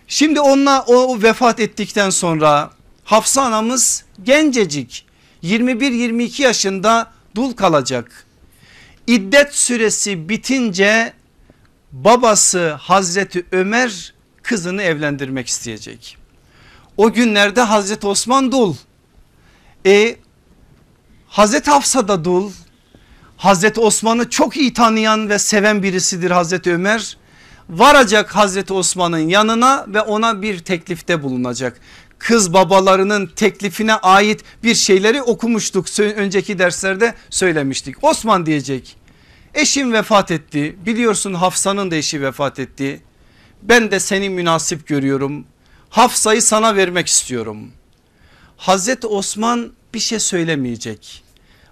Şimdi 0.09 0.41
onunla 0.41 0.85
o 0.87 1.23
vefat 1.23 1.61
ettikten 1.61 2.11
sonra 2.11 2.71
Hafsa 3.05 3.43
anamız 3.43 4.05
gencecik 4.23 5.07
21-22 5.43 6.43
yaşında 6.43 7.13
dul 7.35 7.53
kalacak 7.53 8.26
İddet 9.07 9.55
süresi 9.55 10.29
bitince 10.29 11.13
babası 11.93 12.71
Hazreti 12.73 13.47
Ömer 13.53 14.15
kızını 14.43 14.83
evlendirmek 14.83 15.49
isteyecek. 15.49 16.17
O 16.97 17.13
günlerde 17.13 17.61
Hazreti 17.61 18.07
Osman 18.07 18.53
dul. 18.53 18.75
E 19.87 20.17
Hazreti 21.29 21.71
Hafsa 21.71 22.09
da 22.09 22.25
dul. 22.25 22.53
Hazreti 23.37 23.81
Osman'ı 23.81 24.31
çok 24.31 24.57
iyi 24.57 24.73
tanıyan 24.73 25.29
ve 25.29 25.39
seven 25.39 25.83
birisidir 25.83 26.31
Hazreti 26.31 26.73
Ömer. 26.73 27.17
Varacak 27.71 28.37
Hazreti 28.37 28.73
Osman'ın 28.73 29.29
yanına 29.29 29.85
ve 29.89 30.01
ona 30.01 30.43
bir 30.43 30.59
teklifte 30.59 31.23
bulunacak 31.23 31.81
kız 32.19 32.53
babalarının 32.53 33.27
teklifine 33.27 33.95
ait 33.95 34.45
bir 34.63 34.75
şeyleri 34.75 35.23
okumuştuk. 35.23 36.01
Önceki 36.01 36.59
derslerde 36.59 37.15
söylemiştik. 37.31 38.05
Osman 38.05 38.47
diyecek 38.47 38.97
eşim 39.57 39.93
vefat 39.93 40.31
etti 40.31 40.77
biliyorsun 40.87 41.35
Hafsa'nın 41.35 41.91
da 41.91 41.97
eşi 41.97 42.23
vefat 42.23 42.59
etti. 42.59 43.03
Ben 43.63 43.91
de 43.91 44.01
seni 44.01 44.31
münasip 44.31 44.87
görüyorum. 44.87 45.45
Hafsa'yı 45.89 46.43
sana 46.43 46.77
vermek 46.77 47.07
istiyorum. 47.07 47.71
Hazreti 48.57 49.07
Osman 49.07 49.73
bir 49.95 49.99
şey 49.99 50.19
söylemeyecek. 50.19 51.25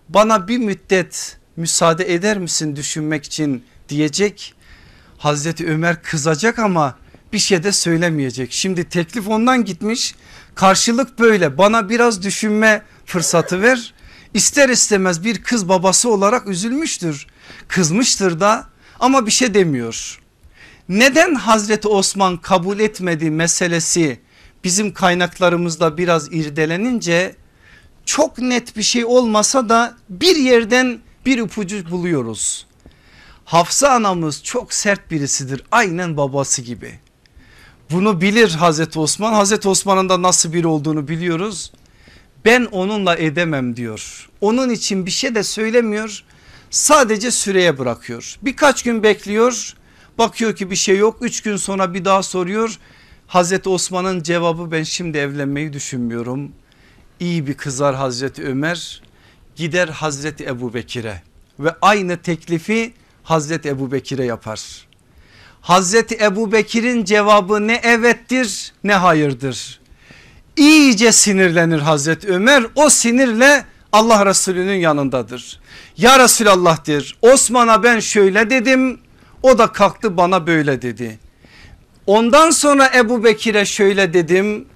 Bana 0.09 0.49
bir 0.49 0.59
müddet 0.59 1.39
müsaade 1.57 2.15
eder 2.15 2.39
misin 2.39 2.77
düşünmek 2.77 3.25
için 3.25 3.65
diyecek. 3.89 4.55
Hazreti 5.19 5.67
Ömer 5.67 6.03
kızacak 6.03 6.59
ama 6.59 6.99
bir 7.35 7.39
şey 7.39 7.63
de 7.63 7.73
söylemeyecek. 7.73 8.53
Şimdi 8.53 8.89
teklif 8.89 9.29
ondan 9.29 9.65
gitmiş 9.65 10.15
karşılık 10.55 11.19
böyle 11.19 11.59
bana 11.59 11.89
biraz 11.89 12.23
düşünme 12.23 12.83
fırsatı 13.05 13.63
ver. 13.63 13.95
İster 14.35 14.69
istemez 14.69 15.25
bir 15.25 15.43
kız 15.43 15.69
babası 15.69 16.11
olarak 16.11 16.49
üzülmüştür 16.49 17.27
kızmıştır 17.69 18.41
da 18.41 18.69
ama 19.01 19.27
bir 19.27 19.31
şey 19.31 19.55
demiyor. 19.55 20.21
Neden 20.89 21.35
Hazreti 21.35 21.89
Osman 21.89 22.37
kabul 22.37 22.79
etmedi 22.79 23.31
meselesi 23.31 24.21
bizim 24.65 24.95
kaynaklarımızda 24.95 25.99
biraz 25.99 26.33
irdelenince 26.33 27.37
çok 28.05 28.39
net 28.39 28.77
bir 28.77 28.83
şey 28.83 29.05
olmasa 29.05 29.69
da 29.69 29.97
bir 30.09 30.37
yerden 30.37 30.99
bir 31.27 31.39
ipucu 31.39 31.91
buluyoruz. 31.91 32.67
Hafsa 33.45 33.89
anamız 33.89 34.43
çok 34.43 34.75
sert 34.75 35.11
birisidir 35.11 35.63
aynen 35.73 36.17
babası 36.17 36.63
gibi. 36.63 37.04
Bunu 37.91 38.21
bilir 38.21 38.51
Hazreti 38.51 38.99
Osman. 38.99 39.33
Hazreti 39.33 39.69
Osman'ın 39.69 40.09
da 40.09 40.23
nasıl 40.23 40.53
biri 40.53 40.67
olduğunu 40.67 41.09
biliyoruz. 41.09 41.73
ben 42.45 42.65
onunla 42.65 43.17
edemem 43.17 43.77
diyor. 43.77 44.29
Onun 44.41 44.71
için 44.71 45.07
bir 45.07 45.11
şey 45.11 45.35
de 45.35 45.43
söylemiyor 45.43 46.25
sadece 46.71 47.31
süreye 47.31 47.79
bırakıyor. 47.79 48.37
Birkaç 48.43 48.83
gün 48.83 49.03
bekliyor 49.03 49.75
bakıyor 50.19 50.57
ki 50.57 50.71
bir 50.71 50.77
şey 50.77 50.99
yok 50.99 51.17
üç 51.21 51.43
gün 51.43 51.57
sonra 51.57 51.95
bir 51.95 52.05
daha 52.05 52.23
soruyor. 52.23 52.79
Hazreti 53.27 53.69
Osman'ın 53.69 54.23
cevabı 54.23 54.71
ben 54.71 54.83
şimdi 54.83 55.19
evlenmeyi 55.19 55.73
düşünmüyorum. 55.73 56.53
İyi 57.21 57.47
bir 57.47 57.55
kızar 57.55 57.95
Hazreti 57.95 58.45
Ömer 58.45 59.03
gider 59.57 59.89
Hazreti 59.89 60.45
Ebu 60.45 60.75
Bekir'e 60.75 61.23
ve 61.59 61.75
aynı 61.83 62.17
teklifi 62.17 62.93
Hazreti 63.23 63.69
Ebu 63.69 63.93
Bekir'e 63.93 64.25
yapar. 64.25 64.87
Hazreti 65.65 66.19
Ebu 66.21 66.53
Bekir'in 66.53 67.05
cevabı 67.05 67.67
ne 67.67 67.75
evettir 67.75 68.73
ne 68.85 68.95
hayırdır. 68.95 69.81
İyice 70.57 71.13
sinirlenir 71.13 71.79
Hazreti 71.79 72.29
Ömer 72.29 72.65
o 72.75 72.91
sinirle 72.91 73.65
Allah 73.93 74.27
Resulü'nün 74.27 74.77
yanındadır. 74.77 75.61
Ya 75.97 76.19
Resulallah 76.19 76.87
der 76.87 77.17
Osman'a 77.23 77.83
ben 77.83 78.01
şöyle 78.01 78.51
dedim 78.51 79.01
o 79.43 79.59
da 79.59 79.67
kalktı 79.67 80.17
bana 80.17 80.47
böyle 80.47 80.83
dedi. 80.83 81.19
Ondan 82.07 82.51
sonra 82.51 82.91
Ebu 82.97 83.25
Bekir'e 83.25 83.65
şöyle 83.65 84.13
dedim 84.13 84.67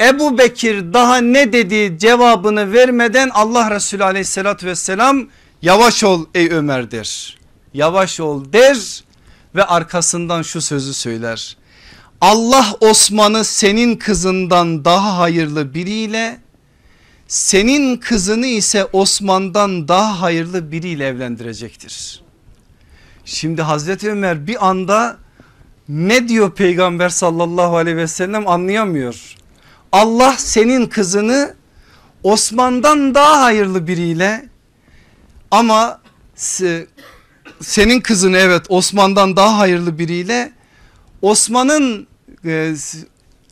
Ebu 0.00 0.38
Bekir 0.38 0.92
daha 0.92 1.16
ne 1.16 1.52
dedi 1.52 1.98
cevabını 1.98 2.72
vermeden 2.72 3.30
Allah 3.34 3.70
Resulü 3.70 4.04
aleyhissalatü 4.04 4.66
vesselam 4.66 5.26
yavaş 5.62 6.04
ol 6.04 6.26
ey 6.34 6.48
Ömer 6.50 6.90
der. 6.90 7.38
Yavaş 7.74 8.20
ol 8.20 8.52
der 8.52 9.04
ve 9.54 9.64
arkasından 9.64 10.42
şu 10.42 10.60
sözü 10.60 10.94
söyler. 10.94 11.56
Allah 12.20 12.66
Osman'ı 12.80 13.44
senin 13.44 13.96
kızından 13.96 14.84
daha 14.84 15.18
hayırlı 15.18 15.74
biriyle 15.74 16.40
senin 17.28 17.96
kızını 17.96 18.46
ise 18.46 18.84
Osman'dan 18.84 19.88
daha 19.88 20.20
hayırlı 20.20 20.72
biriyle 20.72 21.06
evlendirecektir. 21.06 22.22
Şimdi 23.24 23.62
Hazreti 23.62 24.10
Ömer 24.10 24.46
bir 24.46 24.68
anda 24.68 25.16
ne 25.88 26.28
diyor 26.28 26.54
peygamber 26.54 27.08
sallallahu 27.08 27.76
aleyhi 27.76 27.96
ve 27.96 28.06
sellem 28.06 28.48
anlayamıyor. 28.48 29.36
Allah 29.92 30.34
senin 30.38 30.86
kızını 30.86 31.54
Osman'dan 32.22 33.14
daha 33.14 33.42
hayırlı 33.42 33.86
biriyle 33.86 34.48
ama 35.50 36.00
senin 37.62 38.00
kızını 38.00 38.36
evet 38.36 38.62
Osman'dan 38.68 39.36
daha 39.36 39.58
hayırlı 39.58 39.98
biriyle 39.98 40.52
Osman'ın 41.22 42.06
e, 42.44 42.74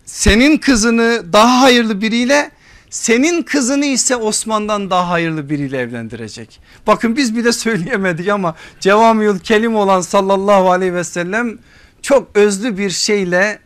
senin 0.05 0.59
kızını 0.59 1.33
daha 1.33 1.63
hayırlı 1.63 2.01
biriyle 2.01 2.51
senin 2.91 3.43
kızını 3.43 3.85
ise 3.85 4.17
Osman'dan 4.17 4.91
daha 4.91 5.09
hayırlı 5.09 5.51
biriyle 5.51 5.79
evlendirecek. 5.79 6.61
Bakın 6.87 7.17
biz 7.17 7.37
bile 7.37 7.53
söyleyemedik 7.53 8.29
ama 8.29 8.55
cevamiyul 8.81 9.39
kelim 9.39 9.77
olan 9.77 10.01
sallallahu 10.01 10.71
aleyhi 10.71 10.95
ve 10.95 11.05
sellem 11.05 11.59
çok 12.03 12.37
özlü 12.37 12.79
bir 12.79 12.91
şeyle 12.91 13.59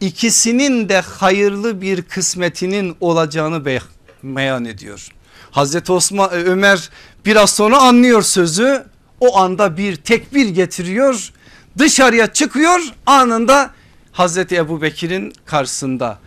ikisinin 0.00 0.88
de 0.88 1.00
hayırlı 1.00 1.80
bir 1.80 2.02
kısmetinin 2.02 2.96
olacağını 3.00 3.80
beyan 4.22 4.64
ediyor. 4.64 5.08
Hazreti 5.50 5.92
Osman 5.92 6.30
e, 6.30 6.34
Ömer 6.34 6.90
biraz 7.26 7.50
sonra 7.50 7.78
anlıyor 7.78 8.22
sözü 8.22 8.91
o 9.22 9.36
anda 9.36 9.76
bir 9.76 9.96
tekbir 9.96 10.48
getiriyor 10.48 11.32
dışarıya 11.78 12.32
çıkıyor 12.32 12.80
anında 13.06 13.70
Hazreti 14.12 14.56
Ebu 14.56 14.82
Bekir'in 14.82 15.32
karşısında. 15.46 16.18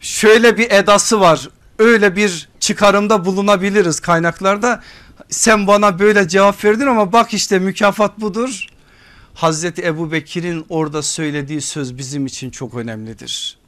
Şöyle 0.00 0.58
bir 0.58 0.70
edası 0.70 1.20
var 1.20 1.48
öyle 1.78 2.16
bir 2.16 2.48
çıkarımda 2.60 3.24
bulunabiliriz 3.24 4.00
kaynaklarda. 4.00 4.82
Sen 5.28 5.66
bana 5.66 5.98
böyle 5.98 6.28
cevap 6.28 6.64
verdin 6.64 6.86
ama 6.86 7.12
bak 7.12 7.34
işte 7.34 7.58
mükafat 7.58 8.20
budur. 8.20 8.66
Hazreti 9.34 9.82
Ebu 9.82 10.12
Bekir'in 10.12 10.66
orada 10.68 11.02
söylediği 11.02 11.60
söz 11.60 11.98
bizim 11.98 12.26
için 12.26 12.50
çok 12.50 12.74
önemlidir. 12.74 13.58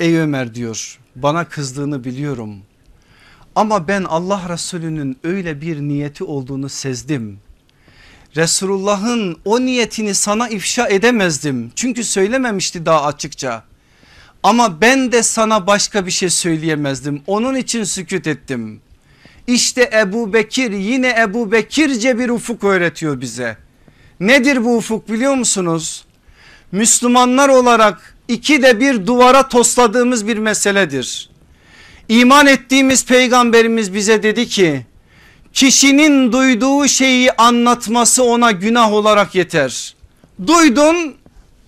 Ey 0.00 0.18
Ömer 0.18 0.54
diyor 0.54 0.98
bana 1.16 1.44
kızdığını 1.44 2.04
biliyorum 2.04 2.56
ama 3.54 3.88
ben 3.88 4.04
Allah 4.04 4.42
Resulü'nün 4.48 5.16
öyle 5.24 5.60
bir 5.60 5.80
niyeti 5.80 6.24
olduğunu 6.24 6.68
sezdim. 6.68 7.40
Resulullah'ın 8.36 9.36
o 9.44 9.60
niyetini 9.60 10.14
sana 10.14 10.48
ifşa 10.48 10.88
edemezdim 10.88 11.72
çünkü 11.74 12.04
söylememişti 12.04 12.86
daha 12.86 13.04
açıkça. 13.04 13.64
Ama 14.42 14.80
ben 14.80 15.12
de 15.12 15.22
sana 15.22 15.66
başka 15.66 16.06
bir 16.06 16.10
şey 16.10 16.30
söyleyemezdim 16.30 17.22
onun 17.26 17.54
için 17.54 17.84
sükut 17.84 18.26
ettim. 18.26 18.80
İşte 19.46 19.90
Ebu 19.94 20.32
Bekir 20.32 20.72
yine 20.72 21.16
Ebu 21.20 21.52
Bekirce 21.52 22.18
bir 22.18 22.28
ufuk 22.28 22.64
öğretiyor 22.64 23.20
bize. 23.20 23.56
Nedir 24.20 24.64
bu 24.64 24.76
ufuk 24.76 25.08
biliyor 25.10 25.34
musunuz? 25.34 26.04
Müslümanlar 26.72 27.48
olarak 27.48 28.14
iki 28.28 28.62
de 28.62 28.80
bir 28.80 29.06
duvara 29.06 29.48
tosladığımız 29.48 30.26
bir 30.26 30.38
meseledir. 30.38 31.30
İman 32.08 32.46
ettiğimiz 32.46 33.06
peygamberimiz 33.06 33.94
bize 33.94 34.22
dedi 34.22 34.48
ki 34.48 34.86
kişinin 35.58 36.32
duyduğu 36.32 36.88
şeyi 36.88 37.32
anlatması 37.32 38.24
ona 38.24 38.50
günah 38.50 38.92
olarak 38.92 39.34
yeter. 39.34 39.94
Duydun 40.46 41.14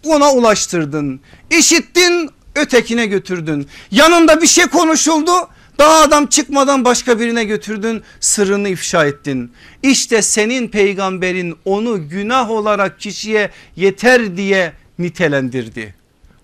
ona 0.05 0.33
ulaştırdın. 0.33 1.21
İşittin 1.59 2.31
ötekine 2.55 3.07
götürdün. 3.07 3.69
Yanında 3.91 4.43
bir 4.43 4.47
şey 4.47 4.67
konuşuldu 4.67 5.33
daha 5.79 6.01
adam 6.01 6.27
çıkmadan 6.27 6.85
başka 6.85 7.21
birine 7.21 7.45
götürdün 7.45 8.03
sırrını 8.21 8.69
ifşa 8.69 9.07
ettin. 9.07 9.53
İşte 9.83 10.23
senin 10.23 10.69
peygamberin 10.69 11.57
onu 11.65 12.09
günah 12.09 12.51
olarak 12.51 13.01
kişiye 13.01 13.51
yeter 13.77 14.37
diye 14.37 14.73
nitelendirdi. 14.99 15.95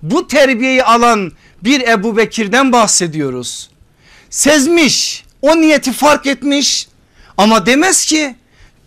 Bu 0.02 0.26
terbiyeyi 0.26 0.84
alan 0.84 1.32
bir 1.64 1.80
Ebu 1.80 2.16
Bekir'den 2.16 2.72
bahsediyoruz. 2.72 3.70
Sezmiş 4.30 5.24
o 5.42 5.60
niyeti 5.60 5.92
fark 5.92 6.26
etmiş 6.26 6.88
ama 7.36 7.66
demez 7.66 8.06
ki 8.06 8.36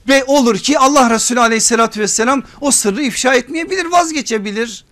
ve 0.08 0.24
olur 0.24 0.58
ki 0.58 0.80
Allah 0.80 1.10
Resulü 1.10 1.40
aleyhissalatü 1.40 2.00
vesselam 2.00 2.44
o 2.62 2.72
sırrı 2.72 3.04
ifşa 3.04 3.36
etmeyebilir 3.36 3.86
vazgeçebilir. 3.86 4.86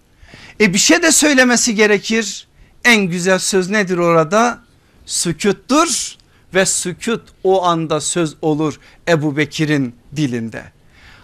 E 0.59 0.73
bir 0.73 0.77
şey 0.77 1.01
de 1.01 1.11
söylemesi 1.11 1.75
gerekir. 1.75 2.47
En 2.83 3.01
güzel 3.01 3.39
söz 3.39 3.69
nedir 3.69 3.97
orada? 3.97 4.59
Sükuttur 5.05 6.15
ve 6.53 6.65
sükut 6.65 7.21
o 7.43 7.65
anda 7.65 8.01
söz 8.01 8.35
olur 8.41 8.79
Ebu 9.07 9.37
Bekir'in 9.37 9.95
dilinde. 10.15 10.63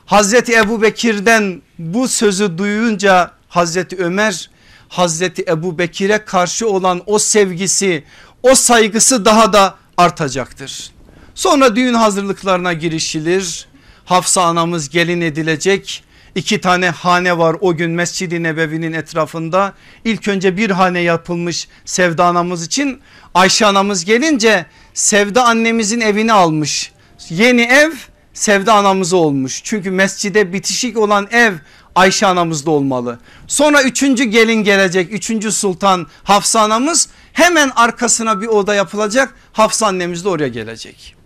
Hazreti 0.06 0.54
Ebu 0.56 0.82
Bekir'den 0.82 1.62
bu 1.80 2.08
sözü 2.08 2.58
duyunca 2.58 3.32
Hazreti 3.50 3.98
Ömer 3.98 4.50
Hazreti 4.90 5.46
Ebu 5.48 5.78
Bekir'e 5.78 6.26
karşı 6.26 6.70
olan 6.70 7.02
o 7.06 7.20
sevgisi 7.20 8.04
o 8.44 8.56
saygısı 8.56 9.26
daha 9.26 9.54
da 9.54 9.76
artacaktır. 9.98 10.92
Sonra 11.36 11.76
düğün 11.76 11.94
hazırlıklarına 11.94 12.74
girişilir. 12.74 13.68
Hafsa 14.06 14.44
anamız 14.44 14.90
gelin 14.90 15.22
edilecek. 15.22 16.04
İki 16.36 16.62
tane 16.62 16.90
hane 16.90 17.38
var 17.38 17.56
o 17.62 17.76
gün 17.76 17.92
Mescid-i 17.92 18.44
Nebevi'nin 18.44 18.94
etrafında. 18.94 19.74
İlk 20.06 20.28
önce 20.28 20.58
bir 20.58 20.70
hane 20.70 21.00
yapılmış 21.00 21.68
Sevda 21.86 22.26
anamız 22.26 22.66
için. 22.66 23.02
Ayşe 23.34 23.66
anamız 23.66 24.06
gelince 24.06 24.66
Sevda 24.94 25.46
annemizin 25.46 26.02
evini 26.02 26.34
almış. 26.34 26.92
Yeni 27.30 27.62
ev 27.62 27.92
Sevda 28.34 28.74
anamız 28.74 29.14
olmuş. 29.14 29.62
Çünkü 29.64 29.92
mescide 29.92 30.54
bitişik 30.54 30.98
olan 30.98 31.28
ev 31.32 31.54
Ayşe 31.96 32.28
anamızda 32.28 32.72
olmalı. 32.72 33.20
Sonra 33.48 33.84
üçüncü 33.84 34.24
gelin 34.24 34.64
gelecek. 34.64 35.14
Üçüncü 35.14 35.52
sultan 35.52 36.08
Hafsa 36.24 36.62
anamız 36.62 37.10
hemen 37.34 37.72
arkasına 37.76 38.42
bir 38.42 38.48
oda 38.48 38.76
yapılacak. 38.76 39.34
Hafsa 39.54 39.88
annemiz 39.88 40.26
de 40.26 40.30
oraya 40.30 40.48
gelecek. 40.48 41.23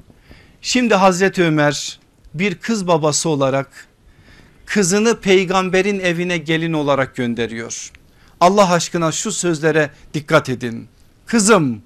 Şimdi 0.61 0.95
Hazreti 0.95 1.43
Ömer 1.43 1.99
bir 2.33 2.55
kız 2.55 2.87
babası 2.87 3.29
olarak 3.29 3.87
kızını 4.65 5.19
peygamberin 5.19 5.99
evine 5.99 6.37
gelin 6.37 6.73
olarak 6.73 7.15
gönderiyor. 7.15 7.91
Allah 8.39 8.71
aşkına 8.71 9.11
şu 9.11 9.31
sözlere 9.31 9.89
dikkat 10.13 10.49
edin. 10.49 10.87
Kızım 11.25 11.81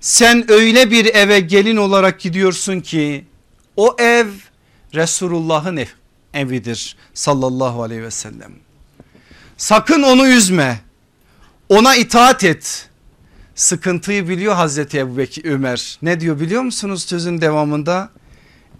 sen 0.00 0.50
öyle 0.50 0.90
bir 0.90 1.14
eve 1.14 1.40
gelin 1.40 1.76
olarak 1.76 2.20
gidiyorsun 2.20 2.80
ki 2.80 3.24
o 3.76 3.96
ev 3.98 4.26
Resulullah'ın 4.94 5.76
ev, 5.76 5.86
evidir 6.34 6.96
sallallahu 7.14 7.82
aleyhi 7.82 8.02
ve 8.02 8.10
sellem. 8.10 8.52
Sakın 9.56 10.02
onu 10.02 10.28
üzme 10.28 10.80
ona 11.68 11.96
itaat 11.96 12.44
et. 12.44 12.88
Sıkıntıyı 13.56 14.28
biliyor 14.28 14.54
Hazreti 14.54 14.98
Ebu 14.98 15.16
Bekir 15.16 15.44
Ömer. 15.44 15.98
Ne 16.02 16.20
diyor 16.20 16.40
biliyor 16.40 16.62
musunuz 16.62 17.04
sözün 17.04 17.40
devamında? 17.40 18.10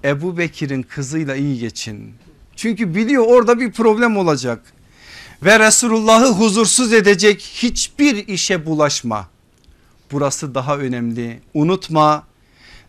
Ebu 0.05 0.39
Bekir'in 0.39 0.83
kızıyla 0.83 1.37
iyi 1.37 1.59
geçin. 1.59 2.15
Çünkü 2.57 2.95
biliyor 2.95 3.25
orada 3.27 3.61
bir 3.61 3.73
problem 3.73 4.17
olacak. 4.17 4.73
Ve 5.43 5.59
Resulullah'ı 5.59 6.27
huzursuz 6.27 6.93
edecek 6.93 7.41
hiçbir 7.41 8.29
işe 8.29 8.67
bulaşma. 8.67 9.29
burası 10.13 10.55
daha 10.55 10.77
önemli. 10.77 11.41
Unutma 11.55 12.27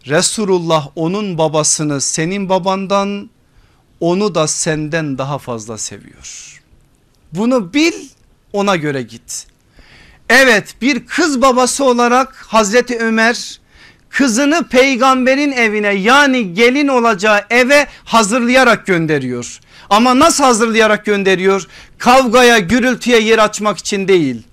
Resulullah 0.07 0.87
onun 0.95 1.37
babasını 1.37 2.01
senin 2.01 2.49
babandan 2.49 3.29
onu 3.99 4.35
da 4.35 4.47
senden 4.47 5.17
daha 5.17 5.37
fazla 5.37 5.77
seviyor. 5.77 6.61
Bunu 7.33 7.73
bil 7.73 7.93
ona 8.53 8.75
göre 8.75 9.01
git. 9.01 9.47
Evet 10.29 10.75
bir 10.81 11.05
kız 11.05 11.41
babası 11.41 11.83
olarak 11.83 12.35
Hazreti 12.47 12.97
Ömer 12.97 13.59
kızını 14.09 14.67
peygamberin 14.67 15.51
evine 15.51 15.93
yani 15.93 16.53
gelin 16.53 16.87
olacağı 16.87 17.41
eve 17.49 17.87
hazırlayarak 18.05 18.85
gönderiyor. 18.85 19.59
Ama 19.89 20.19
nasıl 20.19 20.43
hazırlayarak 20.43 21.05
gönderiyor? 21.05 21.67
Kavgaya 21.97 22.59
gürültüye 22.59 23.19
yer 23.19 23.39
açmak 23.39 23.77
için 23.77 24.07
değil. 24.07 24.43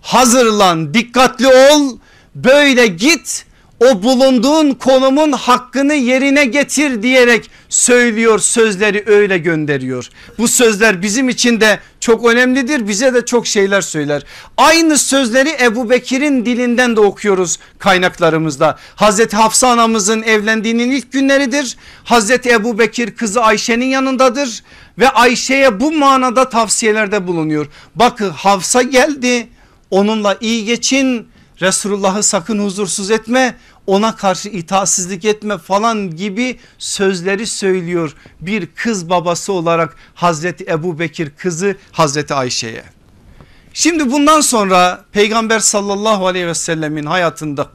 Hazırlan 0.00 0.94
dikkatli 0.94 1.46
ol 1.46 1.98
böyle 2.34 2.86
git 2.86 3.46
o 3.80 4.02
bulunduğun 4.02 4.74
konumun 4.74 5.32
hakkını 5.32 5.94
yerine 5.94 6.44
getir 6.44 7.02
diyerek 7.02 7.50
söylüyor 7.68 8.38
sözleri 8.38 9.02
öyle 9.06 9.38
gönderiyor. 9.38 10.08
Bu 10.38 10.48
sözler 10.48 11.02
bizim 11.02 11.28
için 11.28 11.60
de 11.60 11.78
çok 12.00 12.26
önemlidir 12.26 12.88
bize 12.88 13.14
de 13.14 13.24
çok 13.24 13.46
şeyler 13.46 13.80
söyler. 13.80 14.24
Aynı 14.56 14.98
sözleri 14.98 15.56
Ebu 15.62 15.90
Bekir'in 15.90 16.46
dilinden 16.46 16.96
de 16.96 17.00
okuyoruz 17.00 17.58
kaynaklarımızda. 17.78 18.78
Hazreti 18.94 19.36
Hafsa 19.36 19.68
anamızın 19.68 20.22
evlendiğinin 20.22 20.90
ilk 20.90 21.12
günleridir. 21.12 21.76
Hazreti 22.04 22.50
Ebu 22.50 22.78
Bekir 22.78 23.16
kızı 23.16 23.42
Ayşe'nin 23.42 23.86
yanındadır 23.86 24.62
ve 24.98 25.08
Ayşe'ye 25.08 25.80
bu 25.80 25.92
manada 25.92 26.48
tavsiyelerde 26.48 27.26
bulunuyor. 27.26 27.66
Bakın 27.94 28.30
Hafsa 28.30 28.82
geldi 28.82 29.48
onunla 29.90 30.36
iyi 30.40 30.64
geçin 30.64 31.28
Resulullah'ı 31.60 32.22
sakın 32.22 32.58
huzursuz 32.58 33.10
etme 33.10 33.56
ona 33.88 34.16
karşı 34.16 34.48
itaatsizlik 34.48 35.24
etme 35.24 35.58
falan 35.58 36.16
gibi 36.16 36.58
sözleri 36.78 37.46
söylüyor 37.46 38.14
bir 38.40 38.66
kız 38.66 39.10
babası 39.10 39.52
olarak 39.52 39.96
Hazreti 40.14 40.64
Ebu 40.64 40.98
Bekir 40.98 41.30
kızı 41.30 41.76
Hazreti 41.92 42.34
Ayşe'ye. 42.34 42.84
Şimdi 43.72 44.12
bundan 44.12 44.40
sonra 44.40 45.04
peygamber 45.12 45.58
sallallahu 45.58 46.26
aleyhi 46.26 46.46
ve 46.46 46.54
sellemin 46.54 47.06
hayatında 47.06 47.68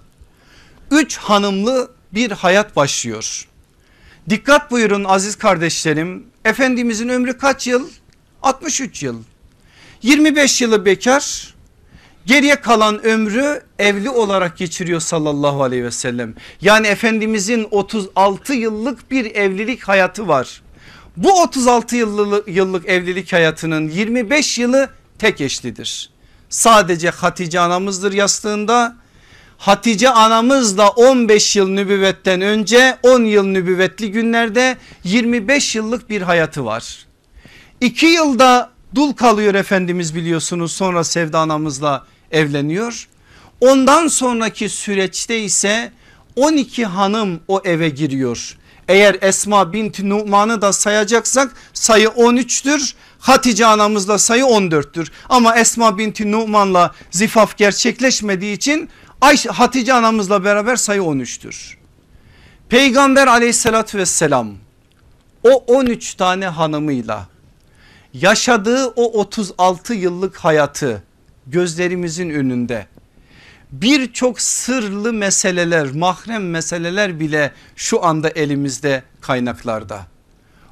üç 0.91 1.17
hanımlı 1.17 1.91
bir 2.13 2.31
hayat 2.31 2.75
başlıyor. 2.75 3.47
Dikkat 4.29 4.71
buyurun 4.71 5.03
aziz 5.03 5.35
kardeşlerim 5.35 6.23
Efendimizin 6.45 7.09
ömrü 7.09 7.37
kaç 7.37 7.67
yıl? 7.67 7.89
63 8.43 9.03
yıl. 9.03 9.23
25 10.01 10.61
yılı 10.61 10.85
bekar 10.85 11.52
Geriye 12.25 12.55
kalan 12.55 13.05
ömrü 13.05 13.61
evli 13.79 14.09
olarak 14.09 14.57
geçiriyor 14.57 14.99
sallallahu 14.99 15.63
aleyhi 15.63 15.83
ve 15.83 15.91
sellem. 15.91 16.35
Yani 16.61 16.87
Efendimizin 16.87 17.67
36 17.71 18.53
yıllık 18.53 19.11
bir 19.11 19.35
evlilik 19.35 19.83
hayatı 19.83 20.27
var. 20.27 20.61
Bu 21.17 21.41
36 21.41 21.95
yıllık, 21.95 22.47
yıllık 22.47 22.89
evlilik 22.89 23.33
hayatının 23.33 23.89
25 23.89 24.59
yılı 24.59 24.89
tek 25.19 25.41
eşlidir. 25.41 26.09
Sadece 26.49 27.09
Hatice 27.09 27.59
anamızdır 27.59 28.13
yastığında. 28.13 28.95
Hatice 29.57 30.09
anamız 30.09 30.77
da 30.77 30.89
15 30.89 31.55
yıl 31.55 31.69
nübüvvetten 31.69 32.41
önce 32.41 32.97
10 33.03 33.23
yıl 33.23 33.43
nübüvvetli 33.43 34.11
günlerde 34.11 34.77
25 35.03 35.75
yıllık 35.75 36.09
bir 36.09 36.21
hayatı 36.21 36.65
var. 36.65 37.05
2 37.81 38.05
yılda 38.05 38.69
dul 38.95 39.13
kalıyor 39.13 39.53
Efendimiz 39.53 40.15
biliyorsunuz 40.15 40.71
sonra 40.71 41.03
Sevda 41.03 41.39
anamızla 41.39 42.05
evleniyor. 42.33 43.07
Ondan 43.61 44.07
sonraki 44.07 44.69
süreçte 44.69 45.39
ise 45.39 45.91
12 46.35 46.85
hanım 46.85 47.39
o 47.47 47.61
eve 47.65 47.89
giriyor. 47.89 48.57
Eğer 48.87 49.17
Esma 49.21 49.73
binti 49.73 50.09
Numan'ı 50.09 50.61
da 50.61 50.73
sayacaksak 50.73 51.55
sayı 51.73 52.07
13'tür. 52.07 52.93
Hatice 53.19 53.65
anamızla 53.65 54.17
sayı 54.17 54.43
14'tür. 54.43 55.11
Ama 55.29 55.55
Esma 55.55 55.97
binti 55.97 56.31
Numan'la 56.31 56.91
zifaf 57.11 57.57
gerçekleşmediği 57.57 58.55
için 58.55 58.89
Ayşe, 59.21 59.49
Hatice 59.49 59.93
anamızla 59.93 60.43
beraber 60.43 60.75
sayı 60.75 61.01
13'tür. 61.01 61.75
Peygamber 62.69 63.27
aleyhissalatü 63.27 63.97
vesselam 63.97 64.53
o 65.43 65.49
13 65.67 66.15
tane 66.15 66.47
hanımıyla 66.47 67.27
yaşadığı 68.13 68.87
o 68.87 69.19
36 69.19 69.93
yıllık 69.93 70.37
hayatı 70.37 71.03
gözlerimizin 71.47 72.29
önünde 72.29 72.87
birçok 73.71 74.41
sırlı 74.41 75.13
meseleler 75.13 75.91
mahrem 75.91 76.49
meseleler 76.49 77.19
bile 77.19 77.51
şu 77.75 78.05
anda 78.05 78.29
elimizde 78.29 79.03
kaynaklarda. 79.21 80.07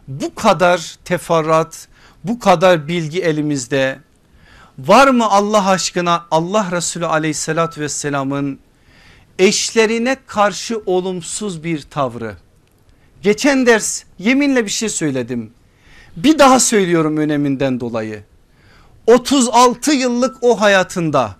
Bu 0.08 0.36
kadar 0.36 0.96
teferrat 1.06 1.88
bu 2.24 2.40
kadar 2.40 2.88
bilgi 2.88 3.22
elimizde 3.22 4.00
var 4.80 5.08
mı 5.08 5.26
Allah 5.30 5.70
aşkına 5.70 6.26
Allah 6.32 6.72
Resulü 6.72 7.06
aleyhissalatü 7.06 7.82
vesselamın 7.82 8.60
eşlerine 9.40 10.18
karşı 10.28 10.82
olumsuz 10.86 11.64
bir 11.64 11.82
tavrı. 11.82 12.36
Geçen 13.22 13.66
ders 13.66 14.04
yeminle 14.20 14.66
bir 14.66 14.72
şey 14.72 14.90
söyledim. 14.90 15.52
Bir 16.18 16.40
daha 16.40 16.60
söylüyorum 16.60 17.18
öneminden 17.18 17.80
dolayı. 17.80 18.24
36 19.08 19.92
yıllık 19.92 20.38
o 20.42 20.62
hayatında 20.62 21.36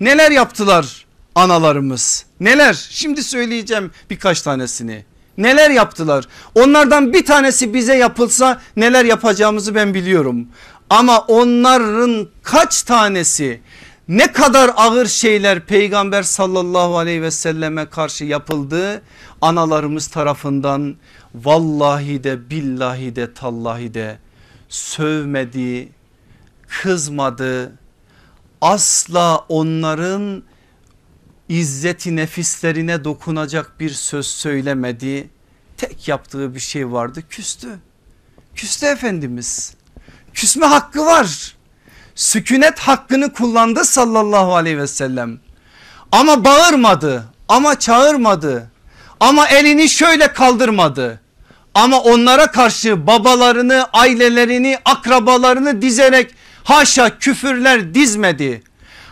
neler 0.00 0.30
yaptılar 0.30 1.06
analarımız? 1.34 2.26
Neler? 2.40 2.86
Şimdi 2.90 3.24
söyleyeceğim 3.24 3.90
birkaç 4.10 4.42
tanesini. 4.42 5.04
Neler 5.38 5.70
yaptılar? 5.70 6.28
Onlardan 6.54 7.12
bir 7.12 7.24
tanesi 7.24 7.74
bize 7.74 7.94
yapılsa 7.96 8.60
neler 8.76 9.04
yapacağımızı 9.04 9.74
ben 9.74 9.94
biliyorum. 9.94 10.48
Ama 10.90 11.18
onların 11.18 12.28
kaç 12.42 12.82
tanesi 12.82 13.60
ne 14.08 14.32
kadar 14.32 14.70
ağır 14.76 15.06
şeyler 15.06 15.60
peygamber 15.60 16.22
sallallahu 16.22 16.98
aleyhi 16.98 17.22
ve 17.22 17.30
selleme 17.30 17.86
karşı 17.86 18.24
yapıldı 18.24 19.02
analarımız 19.40 20.06
tarafından 20.06 20.96
vallahi 21.34 22.24
de 22.24 22.50
billahi 22.50 23.16
de 23.16 23.34
tallahi 23.34 23.94
de 23.94 24.18
sövmedi 24.68 25.88
kızmadı 26.80 27.72
asla 28.60 29.44
onların 29.48 30.42
izzeti 31.48 32.16
nefislerine 32.16 33.04
dokunacak 33.04 33.80
bir 33.80 33.90
söz 33.90 34.26
söylemedi. 34.26 35.30
Tek 35.76 36.08
yaptığı 36.08 36.54
bir 36.54 36.60
şey 36.60 36.92
vardı 36.92 37.22
küstü. 37.28 37.68
Küstü 38.54 38.86
Efendimiz. 38.86 39.74
Küsme 40.34 40.66
hakkı 40.66 41.06
var. 41.06 41.56
Sükunet 42.14 42.78
hakkını 42.78 43.32
kullandı 43.32 43.84
sallallahu 43.84 44.54
aleyhi 44.54 44.78
ve 44.78 44.86
sellem. 44.86 45.40
Ama 46.12 46.44
bağırmadı 46.44 47.24
ama 47.48 47.78
çağırmadı 47.78 48.70
ama 49.20 49.48
elini 49.48 49.88
şöyle 49.88 50.32
kaldırmadı. 50.32 51.20
Ama 51.74 52.00
onlara 52.00 52.50
karşı 52.50 53.06
babalarını 53.06 53.86
ailelerini 53.92 54.78
akrabalarını 54.84 55.82
dizerek 55.82 56.34
haşa 56.64 57.18
küfürler 57.18 57.94
dizmedi. 57.94 58.62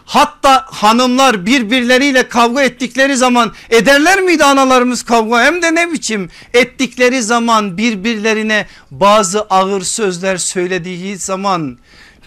Hatta 0.05 0.67
hanımlar 0.71 1.47
birbirleriyle 1.47 2.29
kavga 2.29 2.63
ettikleri 2.63 3.17
zaman 3.17 3.53
ederler 3.71 4.21
miydi 4.21 4.45
analarımız 4.45 5.03
kavga 5.03 5.45
hem 5.45 5.63
de 5.63 5.75
ne 5.75 5.93
biçim 5.93 6.31
ettikleri 6.55 7.23
zaman 7.23 7.79
birbirlerine 7.79 8.67
bazı 8.91 9.43
ağır 9.43 9.83
sözler 9.83 10.37
söylediği 10.37 11.17
zaman 11.17 11.79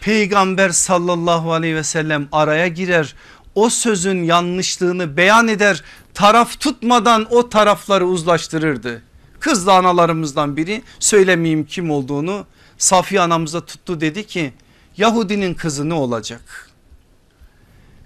peygamber 0.01 0.69
sallallahu 0.69 1.53
aleyhi 1.53 1.75
ve 1.75 1.83
sellem 1.83 2.27
araya 2.31 2.67
girer 2.67 3.15
o 3.55 3.69
sözün 3.69 4.23
yanlışlığını 4.23 5.17
beyan 5.17 5.47
eder 5.47 5.83
taraf 6.13 6.59
tutmadan 6.59 7.27
o 7.29 7.49
tarafları 7.49 8.05
uzlaştırırdı. 8.05 9.01
Kız 9.39 9.67
da 9.67 9.73
analarımızdan 9.73 10.57
biri 10.57 10.81
söylemeyeyim 10.99 11.65
kim 11.65 11.91
olduğunu 11.91 12.45
Safiye 12.77 13.21
anamıza 13.21 13.65
tuttu 13.65 14.01
dedi 14.01 14.27
ki 14.27 14.53
Yahudinin 14.97 15.53
kızı 15.53 15.89
ne 15.89 15.93
olacak? 15.93 16.69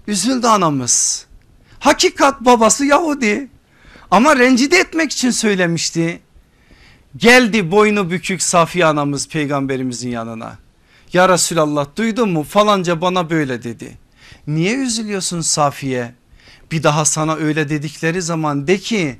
Üzüldü 0.06 0.46
anamız. 0.46 1.26
Hakikat 1.78 2.40
babası 2.40 2.84
Yahudi 2.86 3.48
ama 4.10 4.36
rencide 4.36 4.78
etmek 4.78 5.12
için 5.12 5.30
söylemişti. 5.30 6.20
Geldi 7.16 7.70
boynu 7.70 8.10
bükük 8.10 8.42
Safiye 8.42 8.86
anamız 8.86 9.28
peygamberimizin 9.28 10.10
yanına. 10.10 10.58
Ya 11.12 11.28
Resulallah 11.28 11.86
duydun 11.96 12.30
mu 12.30 12.42
falanca 12.42 13.00
bana 13.00 13.30
böyle 13.30 13.62
dedi. 13.62 13.98
Niye 14.46 14.74
üzülüyorsun 14.76 15.40
Safiye? 15.40 16.14
Bir 16.72 16.82
daha 16.82 17.04
sana 17.04 17.36
öyle 17.36 17.68
dedikleri 17.68 18.22
zaman 18.22 18.66
de 18.66 18.78
ki 18.78 19.18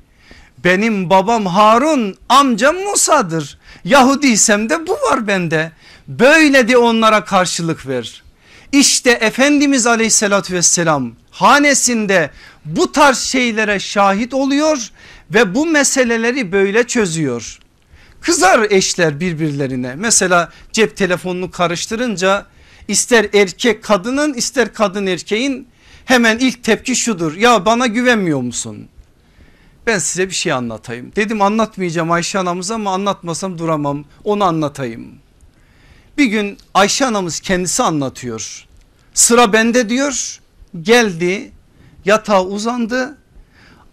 benim 0.65 1.11
babam 1.11 1.47
Harun 1.47 2.17
amcam 2.29 2.77
Musa'dır. 2.77 3.59
Yahudiysem 3.85 4.71
de 4.71 4.87
bu 4.87 4.93
var 4.93 5.27
bende. 5.27 5.73
Böyle 6.09 6.69
de 6.69 6.77
onlara 6.77 7.25
karşılık 7.25 7.87
ver. 7.87 8.23
İşte 8.73 9.11
Efendimiz 9.11 9.87
aleyhissalatü 9.87 10.55
vesselam 10.55 11.13
hanesinde 11.31 12.31
bu 12.65 12.93
tarz 12.93 13.19
şeylere 13.19 13.79
şahit 13.81 14.35
oluyor 14.35 14.91
ve 15.35 15.55
bu 15.55 15.67
meseleleri 15.67 16.53
böyle 16.53 16.87
çözüyor. 16.87 17.59
Kızar 18.21 18.67
eşler 18.71 19.21
birbirlerine 19.21 19.95
mesela 19.95 20.53
cep 20.73 20.97
telefonunu 20.97 21.51
karıştırınca 21.51 22.47
ister 22.89 23.27
erkek 23.35 23.85
kadının 23.85 24.35
ister 24.35 24.75
kadın 24.75 25.07
erkeğin 25.07 25.69
hemen 26.05 26.39
ilk 26.39 26.65
tepki 26.65 26.97
şudur 26.97 27.37
ya 27.37 27.67
bana 27.67 27.87
güvenmiyor 27.87 28.41
musun? 28.41 28.89
Ben 29.89 29.99
size 29.99 30.29
bir 30.29 30.35
şey 30.35 30.53
anlatayım. 30.53 31.13
Dedim 31.17 31.43
anlatmayacağım 31.43 32.11
Ayşe 32.11 32.39
anamız 32.39 32.71
ama 32.71 32.95
anlatmasam 32.95 33.59
duramam 33.59 34.05
onu 34.25 34.45
anlatayım. 34.45 35.15
Bir 36.19 36.25
gün 36.25 36.59
Ayşe 36.75 37.07
anamız 37.07 37.41
kendisi 37.41 37.83
anlatıyor. 37.83 38.67
Sıra 39.15 39.53
bende 39.53 39.89
diyor 39.89 40.41
geldi 40.83 41.53
yatağa 42.05 42.45
uzandı 42.45 43.19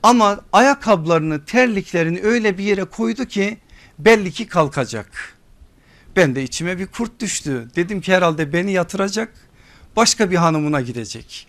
ama 0.04 0.42
ayakkabılarını 0.54 1.46
terliklerini 1.46 2.22
öyle 2.24 2.58
bir 2.58 2.64
yere 2.64 2.84
koydu 2.84 3.26
ki 3.26 3.58
belli 4.00 4.32
ki 4.32 4.48
kalkacak. 4.48 5.38
Ben 6.16 6.36
de 6.36 6.44
içime 6.44 6.80
bir 6.80 6.88
kurt 6.88 7.20
düştü. 7.20 7.68
Dedim 7.76 8.02
ki 8.02 8.14
herhalde 8.14 8.54
beni 8.54 8.72
yatıracak 8.72 9.34
başka 9.96 10.32
bir 10.32 10.36
hanımına 10.36 10.82
gidecek. 10.82 11.48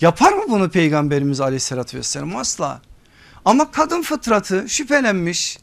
Yapar 0.00 0.32
mı 0.32 0.44
bunu 0.48 0.70
peygamberimiz 0.70 1.40
aleyhissalatü 1.40 1.98
vesselam 1.98 2.36
asla. 2.36 2.82
Ama 3.46 3.70
kadın 3.70 4.02
fıtratı 4.02 4.68
şüphelenmiş. 4.68 5.58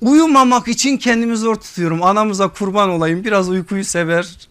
Uyumamak 0.00 0.68
için 0.68 0.96
kendimi 0.96 1.36
zor 1.36 1.54
tutuyorum. 1.56 2.02
Anamıza 2.02 2.48
kurban 2.48 2.88
olayım 2.88 3.24
biraz 3.24 3.48
uykuyu 3.48 3.84
sever. 3.84 4.48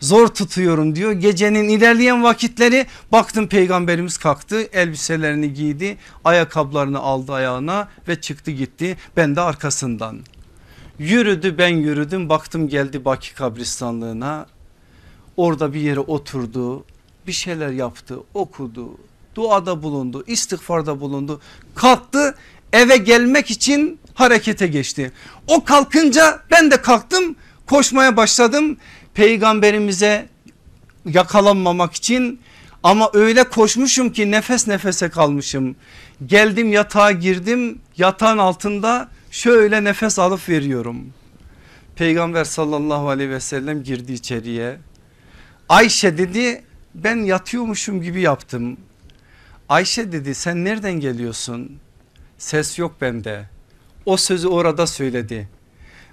Zor 0.00 0.28
tutuyorum 0.28 0.96
diyor. 0.96 1.12
Gecenin 1.12 1.68
ilerleyen 1.68 2.22
vakitleri 2.22 2.86
baktım 3.12 3.48
peygamberimiz 3.48 4.18
kalktı. 4.18 4.62
Elbiselerini 4.62 5.52
giydi. 5.52 5.98
Ayakkabılarını 6.24 6.98
aldı 6.98 7.32
ayağına 7.32 7.88
ve 8.08 8.20
çıktı 8.20 8.50
gitti. 8.50 8.96
Ben 9.16 9.36
de 9.36 9.40
arkasından. 9.40 10.18
Yürüdü 10.98 11.58
ben 11.58 11.76
yürüdüm 11.76 12.28
baktım 12.28 12.68
geldi 12.68 13.04
Baki 13.04 13.34
kabristanlığına. 13.34 14.46
Orada 15.36 15.74
bir 15.74 15.80
yere 15.80 16.00
oturdu. 16.00 16.84
Bir 17.26 17.32
şeyler 17.32 17.70
yaptı 17.70 18.18
okudu 18.34 18.98
duada 19.34 19.82
bulundu 19.82 20.24
istiğfarda 20.26 21.00
bulundu 21.00 21.40
kalktı 21.74 22.34
eve 22.72 22.96
gelmek 22.96 23.50
için 23.50 24.00
harekete 24.14 24.66
geçti. 24.66 25.12
O 25.46 25.64
kalkınca 25.64 26.40
ben 26.50 26.70
de 26.70 26.82
kalktım 26.82 27.36
koşmaya 27.66 28.16
başladım 28.16 28.76
peygamberimize 29.14 30.28
yakalanmamak 31.06 31.94
için 31.94 32.40
ama 32.82 33.10
öyle 33.12 33.44
koşmuşum 33.44 34.12
ki 34.12 34.30
nefes 34.30 34.68
nefese 34.68 35.08
kalmışım. 35.08 35.76
Geldim 36.26 36.72
yatağa 36.72 37.12
girdim 37.12 37.78
yatağın 37.96 38.38
altında 38.38 39.08
şöyle 39.30 39.84
nefes 39.84 40.18
alıp 40.18 40.48
veriyorum. 40.48 41.12
Peygamber 41.96 42.44
sallallahu 42.44 43.08
aleyhi 43.08 43.30
ve 43.30 43.40
sellem 43.40 43.82
girdi 43.82 44.12
içeriye. 44.12 44.78
Ayşe 45.68 46.18
dedi 46.18 46.64
ben 46.94 47.16
yatıyormuşum 47.16 48.02
gibi 48.02 48.20
yaptım. 48.20 48.76
Ayşe 49.70 50.12
dedi 50.12 50.34
sen 50.34 50.64
nereden 50.64 50.92
geliyorsun? 50.92 51.78
Ses 52.38 52.78
yok 52.78 52.94
bende. 53.00 53.48
O 54.06 54.16
sözü 54.16 54.48
orada 54.48 54.86
söyledi. 54.86 55.48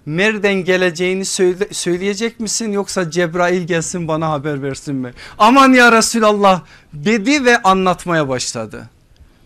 Nereden 0.08 0.53
geleceğini 0.53 1.26
söyle, 1.26 1.68
söyleyecek 1.72 2.39
misin 2.39 2.72
yoksa 2.72 3.12
Cebrail 3.12 3.62
gelsin 3.62 4.08
bana 4.08 4.30
haber 4.30 4.62
versin 4.64 4.95
mi? 4.95 5.14
Aman 5.38 5.74
ya 5.74 5.91
Resulallah 5.91 6.62
dedi 6.93 7.45
ve 7.45 7.62
anlatmaya 7.62 8.30
başladı. 8.30 8.89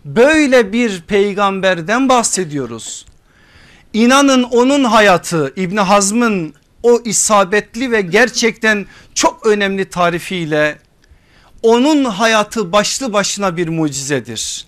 Böyle 0.04 0.72
bir 0.72 1.02
peygamberden 1.02 2.08
bahsediyoruz. 2.08 3.06
İnanın 3.92 4.42
onun 4.42 4.84
hayatı 4.84 5.52
İbni 5.56 5.80
Hazm'ın 5.80 6.54
o 6.82 7.00
isabetli 7.04 7.90
ve 7.90 8.00
gerçekten 8.00 8.86
çok 9.14 9.46
önemli 9.46 9.84
tarifiyle 9.84 10.78
onun 11.62 12.04
hayatı 12.04 12.72
başlı 12.72 13.12
başına 13.12 13.56
bir 13.56 13.68
mucizedir. 13.68 14.66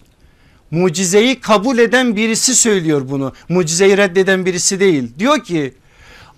Mucizeyi 0.70 1.40
kabul 1.40 1.78
eden 1.78 2.16
birisi 2.16 2.54
söylüyor 2.54 3.02
bunu. 3.08 3.32
Mucizeyi 3.48 3.96
reddeden 3.96 4.46
birisi 4.46 4.80
değil. 4.80 5.12
Diyor 5.18 5.44
ki 5.44 5.74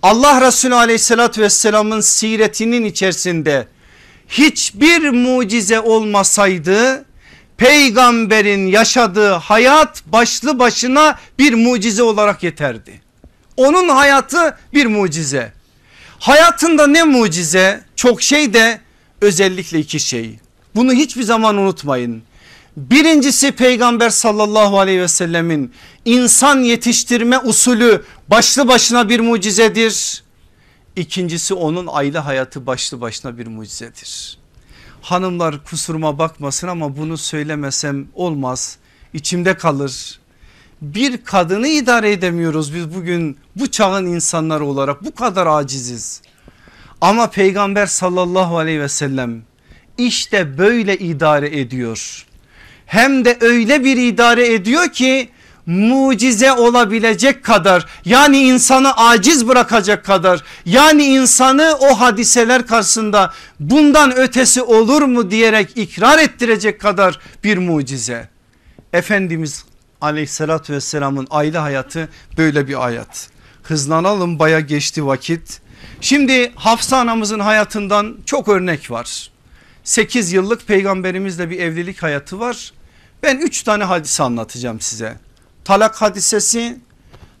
Allah 0.03 0.47
Resulü 0.47 0.75
aleyhissalatü 0.75 1.41
vesselamın 1.41 2.01
siretinin 2.01 2.85
içerisinde 2.85 3.67
hiçbir 4.27 5.09
mucize 5.09 5.79
olmasaydı 5.79 7.05
peygamberin 7.57 8.67
yaşadığı 8.67 9.31
hayat 9.31 10.03
başlı 10.05 10.59
başına 10.59 11.19
bir 11.39 11.53
mucize 11.53 12.03
olarak 12.03 12.43
yeterdi. 12.43 13.01
Onun 13.57 13.89
hayatı 13.89 14.57
bir 14.73 14.85
mucize. 14.85 15.53
Hayatında 16.19 16.87
ne 16.87 17.03
mucize? 17.03 17.81
Çok 17.95 18.21
şey 18.21 18.53
de 18.53 18.81
özellikle 19.21 19.79
iki 19.79 19.99
şey. 19.99 20.39
Bunu 20.77 20.93
hiçbir 20.93 21.23
zaman 21.23 21.57
unutmayın. 21.57 22.23
Birincisi 22.77 23.51
peygamber 23.51 24.09
sallallahu 24.09 24.79
aleyhi 24.79 25.01
ve 25.01 25.07
sellemin 25.07 25.73
insan 26.05 26.59
yetiştirme 26.59 27.39
usulü 27.39 28.03
başlı 28.27 28.67
başına 28.67 29.09
bir 29.09 29.19
mucizedir. 29.19 30.23
İkincisi 30.95 31.53
onun 31.53 31.87
aile 31.91 32.19
hayatı 32.19 32.65
başlı 32.65 33.01
başına 33.01 33.37
bir 33.37 33.47
mucizedir. 33.47 34.37
Hanımlar 35.01 35.63
kusuruma 35.63 36.19
bakmasın 36.19 36.67
ama 36.67 36.97
bunu 36.97 37.17
söylemesem 37.17 38.07
olmaz. 38.13 38.77
İçimde 39.13 39.57
kalır. 39.57 40.19
Bir 40.81 41.23
kadını 41.23 41.67
idare 41.67 42.11
edemiyoruz 42.11 42.75
biz 42.75 42.95
bugün 42.95 43.37
bu 43.55 43.71
çağın 43.71 44.05
insanları 44.05 44.65
olarak 44.65 45.05
bu 45.05 45.15
kadar 45.15 45.47
aciziz. 45.47 46.21
Ama 47.01 47.29
peygamber 47.29 47.85
sallallahu 47.85 48.57
aleyhi 48.57 48.81
ve 48.81 48.89
sellem 48.89 49.46
işte 49.97 50.57
böyle 50.57 50.97
idare 50.97 51.59
ediyor. 51.59 52.25
Hem 52.85 53.25
de 53.25 53.37
öyle 53.41 53.83
bir 53.83 53.97
idare 53.97 54.53
ediyor 54.53 54.87
ki 54.87 55.29
mucize 55.67 56.53
olabilecek 56.53 57.43
kadar 57.43 57.85
yani 58.05 58.37
insanı 58.37 58.97
aciz 58.97 59.47
bırakacak 59.47 60.05
kadar 60.05 60.43
yani 60.65 61.03
insanı 61.05 61.77
o 61.79 61.99
hadiseler 61.99 62.67
karşısında 62.67 63.33
bundan 63.59 64.17
ötesi 64.17 64.61
olur 64.61 65.01
mu 65.01 65.31
diyerek 65.31 65.69
ikrar 65.75 66.19
ettirecek 66.19 66.81
kadar 66.81 67.19
bir 67.43 67.57
mucize. 67.57 68.29
Efendimiz 68.93 69.65
aleyhissalatü 70.01 70.73
vesselamın 70.73 71.27
aile 71.29 71.57
hayatı 71.57 72.09
böyle 72.37 72.67
bir 72.67 72.73
hayat. 72.73 73.29
Hızlanalım 73.63 74.39
baya 74.39 74.59
geçti 74.59 75.05
vakit. 75.05 75.61
Şimdi 76.01 76.51
Hafsa 76.55 76.97
anamızın 76.97 77.39
hayatından 77.39 78.17
çok 78.25 78.47
örnek 78.47 78.91
var. 78.91 79.31
8 79.87 80.31
yıllık 80.33 80.67
peygamberimizle 80.67 81.49
bir 81.49 81.59
evlilik 81.59 82.03
hayatı 82.03 82.39
var. 82.39 82.73
Ben 83.23 83.37
3 83.37 83.63
tane 83.63 83.83
hadise 83.83 84.23
anlatacağım 84.23 84.81
size. 84.81 85.17
Talak 85.65 86.01
hadisesi, 86.01 86.79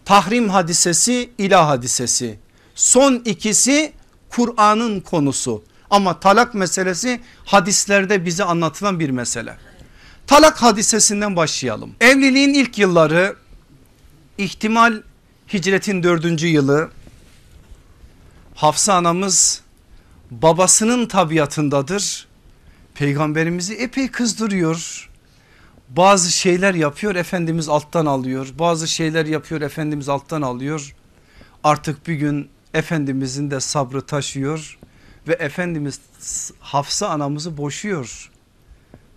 tahrim 0.05 0.49
hadisesi, 0.49 1.29
ilah 1.37 1.67
hadisesi. 1.67 2.39
Son 2.75 3.15
ikisi 3.15 3.93
Kur'an'ın 4.29 4.99
konusu. 4.99 5.63
Ama 5.89 6.19
talak 6.19 6.53
meselesi 6.53 7.21
hadislerde 7.45 8.25
bize 8.25 8.43
anlatılan 8.43 8.99
bir 8.99 9.09
mesele. 9.09 9.57
Talak 10.27 10.61
hadisesinden 10.61 11.35
başlayalım. 11.35 11.95
Evliliğin 12.01 12.53
ilk 12.53 12.77
yılları 12.77 13.35
ihtimal 14.37 15.01
hicretin 15.53 16.03
dördüncü 16.03 16.47
yılı. 16.47 16.91
Hafsa 18.55 18.93
anamız 18.93 19.61
babasının 20.31 21.05
tabiatındadır 21.05 22.26
peygamberimizi 22.97 23.73
epey 23.73 24.11
kızdırıyor. 24.11 25.09
Bazı 25.89 26.31
şeyler 26.31 26.73
yapıyor 26.73 27.15
Efendimiz 27.15 27.69
alttan 27.69 28.05
alıyor. 28.05 28.53
Bazı 28.59 28.87
şeyler 28.87 29.25
yapıyor 29.25 29.61
Efendimiz 29.61 30.09
alttan 30.09 30.41
alıyor. 30.41 30.95
Artık 31.63 32.07
bir 32.07 32.13
gün 32.13 32.49
Efendimizin 32.73 33.51
de 33.51 33.59
sabrı 33.59 34.01
taşıyor 34.01 34.79
ve 35.27 35.33
Efendimiz 35.33 35.99
Hafsa 36.59 37.09
anamızı 37.09 37.57
boşuyor. 37.57 38.31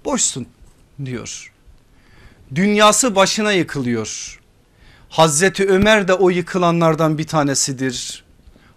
Boşsun 0.05 0.47
diyor. 1.05 1.53
Dünyası 2.55 3.17
başına 3.17 3.53
yıkılıyor. 3.53 4.41
Hazreti 5.09 5.69
Ömer 5.69 6.09
de 6.09 6.15
o 6.15 6.31
yıkılanlardan 6.31 7.19
bir 7.19 7.27
tanesidir. 7.27 8.25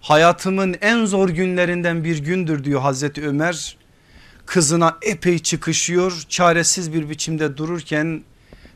Hayatımın 0.02 0.76
en 0.82 1.06
zor 1.06 1.30
günlerinden 1.30 2.04
bir 2.04 2.24
gündür 2.24 2.64
diyor 2.64 2.82
Hazreti 2.82 3.28
Ömer 3.28 3.83
kızına 4.46 4.98
epey 5.02 5.40
çıkışıyor 5.40 6.24
çaresiz 6.30 6.94
bir 6.94 7.10
biçimde 7.10 7.58
dururken 7.58 8.24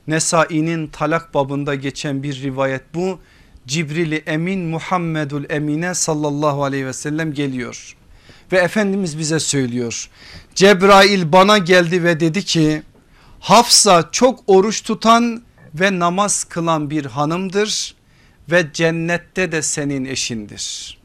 Nesai'nin 0.07 0.87
talak 0.87 1.33
babında 1.33 1.75
geçen 1.75 2.23
bir 2.23 2.41
rivayet 2.41 2.81
bu. 2.93 3.19
Cibril 3.67 4.21
Emin 4.25 4.59
Muhammedul 4.59 5.43
Emine 5.49 5.93
sallallahu 5.93 6.63
aleyhi 6.63 6.85
ve 6.85 6.93
sellem 6.93 7.33
geliyor. 7.33 7.95
Ve 8.51 8.57
Efendimiz 8.57 9.19
bize 9.19 9.39
söylüyor. 9.39 10.09
Cebrail 10.55 11.31
bana 11.31 11.57
geldi 11.57 12.03
ve 12.03 12.19
dedi 12.19 12.45
ki 12.45 12.83
Hafsa 13.39 14.09
çok 14.11 14.43
oruç 14.47 14.83
tutan 14.83 15.43
ve 15.73 15.99
namaz 15.99 16.43
kılan 16.43 16.89
bir 16.89 17.05
hanımdır 17.05 17.95
ve 18.51 18.67
cennette 18.73 19.51
de 19.51 19.61
senin 19.61 20.05
eşindir. 20.05 20.97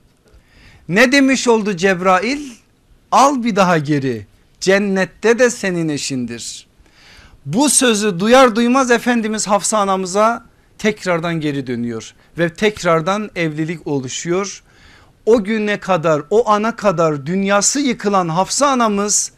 Ne 0.88 1.12
demiş 1.12 1.48
oldu 1.48 1.76
Cebrail? 1.76 2.50
Al 3.12 3.44
bir 3.44 3.56
daha 3.56 3.78
geri 3.78 4.26
cennette 4.62 5.38
de 5.38 5.50
senin 5.50 5.88
eşindir. 5.88 6.66
Bu 7.46 7.68
sözü 7.70 8.20
duyar 8.20 8.56
duymaz 8.56 8.90
Efendimiz 8.90 9.46
Hafsa 9.48 9.78
anamıza 9.78 10.44
tekrardan 10.78 11.40
geri 11.40 11.66
dönüyor 11.66 12.14
ve 12.38 12.54
tekrardan 12.54 13.30
evlilik 13.36 13.86
oluşuyor. 13.86 14.62
O 15.26 15.44
güne 15.44 15.80
kadar 15.80 16.22
o 16.30 16.50
ana 16.50 16.76
kadar 16.76 17.26
dünyası 17.26 17.80
yıkılan 17.80 18.28
Hafsa 18.28 18.66
anamız 18.66 19.32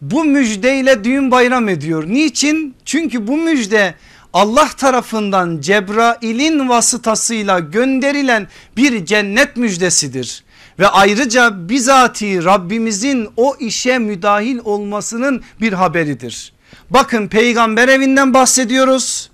bu 0.00 0.24
müjdeyle 0.24 1.04
düğün 1.04 1.30
bayram 1.30 1.68
ediyor. 1.68 2.04
Niçin? 2.08 2.74
Çünkü 2.84 3.26
bu 3.26 3.36
müjde 3.36 3.94
Allah 4.32 4.68
tarafından 4.76 5.60
Cebrail'in 5.60 6.68
vasıtasıyla 6.68 7.58
gönderilen 7.58 8.48
bir 8.76 9.06
cennet 9.06 9.56
müjdesidir. 9.56 10.44
Ve 10.78 10.88
ayrıca 10.88 11.68
bizatihi 11.68 12.44
Rabbimizin 12.44 13.28
o 13.36 13.56
işe 13.60 13.98
müdahil 13.98 14.58
olmasının 14.64 15.42
bir 15.60 15.72
haberidir. 15.72 16.52
Bakın 16.90 17.28
peygamber 17.28 17.88
evinden 17.88 18.34
bahsediyoruz. 18.34 19.30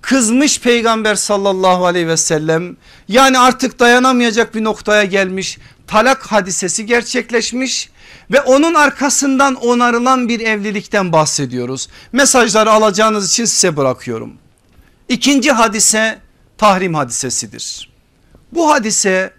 Kızmış 0.00 0.60
peygamber 0.60 1.14
sallallahu 1.14 1.86
aleyhi 1.86 2.08
ve 2.08 2.16
sellem 2.16 2.76
yani 3.08 3.38
artık 3.38 3.78
dayanamayacak 3.78 4.54
bir 4.54 4.64
noktaya 4.64 5.04
gelmiş 5.04 5.58
talak 5.86 6.26
hadisesi 6.32 6.86
gerçekleşmiş 6.86 7.90
ve 8.30 8.40
onun 8.40 8.74
arkasından 8.74 9.54
onarılan 9.54 10.28
bir 10.28 10.40
evlilikten 10.40 11.12
bahsediyoruz. 11.12 11.88
Mesajları 12.12 12.70
alacağınız 12.70 13.30
için 13.30 13.44
size 13.44 13.76
bırakıyorum. 13.76 14.32
İkinci 15.08 15.52
hadise 15.52 16.18
tahrim 16.58 16.94
hadisesidir. 16.94 17.90
Bu 18.52 18.70
hadise 18.70 19.32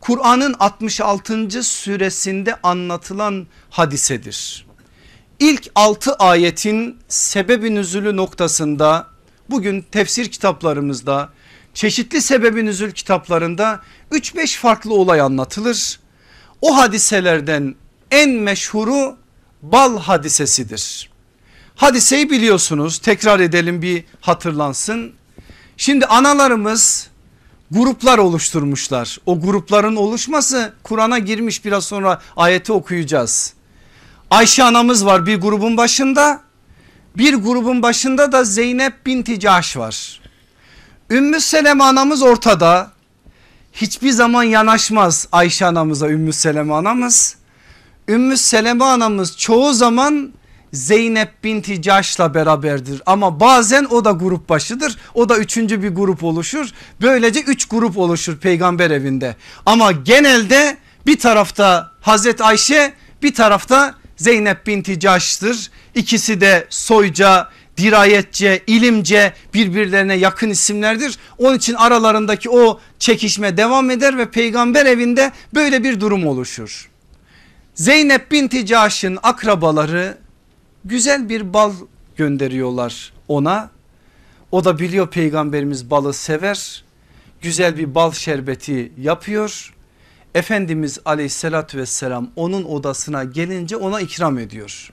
Kur'an'ın 0.00 0.54
66. 0.58 1.62
süresinde 1.62 2.56
anlatılan 2.62 3.46
hadisedir. 3.70 4.66
İlk 5.38 5.70
6 5.74 6.14
ayetin 6.14 6.98
sebebi 7.08 7.74
nüzülü 7.74 8.16
noktasında 8.16 9.06
bugün 9.50 9.82
tefsir 9.92 10.30
kitaplarımızda 10.30 11.30
çeşitli 11.74 12.22
sebebi 12.22 12.64
nüzül 12.64 12.92
kitaplarında 12.92 13.80
3-5 14.12 14.58
farklı 14.58 14.94
olay 14.94 15.20
anlatılır. 15.20 16.00
O 16.60 16.76
hadiselerden 16.76 17.74
en 18.10 18.30
meşhuru 18.30 19.16
bal 19.62 19.98
hadisesidir. 19.98 21.10
Hadiseyi 21.76 22.30
biliyorsunuz 22.30 22.98
tekrar 22.98 23.40
edelim 23.40 23.82
bir 23.82 24.04
hatırlansın. 24.20 25.12
Şimdi 25.76 26.06
analarımız 26.06 27.09
gruplar 27.70 28.18
oluşturmuşlar. 28.18 29.18
O 29.26 29.40
grupların 29.40 29.96
oluşması 29.96 30.72
Kur'an'a 30.82 31.18
girmiş 31.18 31.64
biraz 31.64 31.84
sonra 31.84 32.20
ayeti 32.36 32.72
okuyacağız. 32.72 33.54
Ayşe 34.30 34.64
anamız 34.64 35.06
var 35.06 35.26
bir 35.26 35.40
grubun 35.40 35.76
başında. 35.76 36.40
Bir 37.16 37.34
grubun 37.34 37.82
başında 37.82 38.32
da 38.32 38.44
Zeynep 38.44 39.06
binti 39.06 39.40
Cahş 39.40 39.76
var. 39.76 40.20
Ümmü 41.10 41.40
Seleme 41.40 41.84
anamız 41.84 42.22
ortada. 42.22 42.90
Hiçbir 43.72 44.10
zaman 44.10 44.42
yanaşmaz 44.42 45.28
Ayşe 45.32 45.66
anamıza 45.66 46.08
Ümmü 46.08 46.32
Seleme 46.32 46.74
anamız. 46.74 47.36
Ümmü 48.08 48.36
Seleme 48.36 48.84
anamız 48.84 49.36
çoğu 49.36 49.72
zaman 49.72 50.32
Zeynep 50.72 51.44
binti 51.44 51.82
Caş'la 51.82 52.34
beraberdir. 52.34 53.02
Ama 53.06 53.40
bazen 53.40 53.84
o 53.84 54.04
da 54.04 54.10
grup 54.10 54.48
başıdır. 54.48 54.96
O 55.14 55.28
da 55.28 55.38
üçüncü 55.38 55.82
bir 55.82 55.88
grup 55.88 56.24
oluşur. 56.24 56.70
Böylece 57.00 57.40
üç 57.40 57.68
grup 57.68 57.98
oluşur 57.98 58.36
peygamber 58.36 58.90
evinde. 58.90 59.36
Ama 59.66 59.92
genelde 59.92 60.76
bir 61.06 61.18
tarafta 61.18 61.90
Hazreti 62.00 62.44
Ayşe 62.44 62.92
bir 63.22 63.34
tarafta 63.34 63.94
Zeynep 64.16 64.66
binti 64.66 65.00
Caş'tır. 65.00 65.70
İkisi 65.94 66.40
de 66.40 66.66
soyca 66.70 67.48
dirayetçe 67.76 68.62
ilimce 68.66 69.32
birbirlerine 69.54 70.14
yakın 70.14 70.50
isimlerdir. 70.50 71.18
Onun 71.38 71.56
için 71.56 71.74
aralarındaki 71.74 72.50
o 72.50 72.80
çekişme 72.98 73.56
devam 73.56 73.90
eder 73.90 74.18
ve 74.18 74.30
peygamber 74.30 74.86
evinde 74.86 75.32
böyle 75.54 75.84
bir 75.84 76.00
durum 76.00 76.26
oluşur. 76.26 76.90
Zeynep 77.74 78.32
binti 78.32 78.66
Caş'ın 78.66 79.18
akrabaları 79.22 80.18
güzel 80.84 81.28
bir 81.28 81.54
bal 81.54 81.72
gönderiyorlar 82.16 83.12
ona. 83.28 83.70
O 84.52 84.64
da 84.64 84.78
biliyor 84.78 85.10
peygamberimiz 85.10 85.90
balı 85.90 86.12
sever. 86.12 86.84
Güzel 87.40 87.76
bir 87.76 87.94
bal 87.94 88.12
şerbeti 88.12 88.92
yapıyor. 88.98 89.74
Efendimiz 90.34 90.98
aleyhissalatü 91.04 91.78
vesselam 91.78 92.30
onun 92.36 92.64
odasına 92.64 93.24
gelince 93.24 93.76
ona 93.76 94.00
ikram 94.00 94.38
ediyor. 94.38 94.92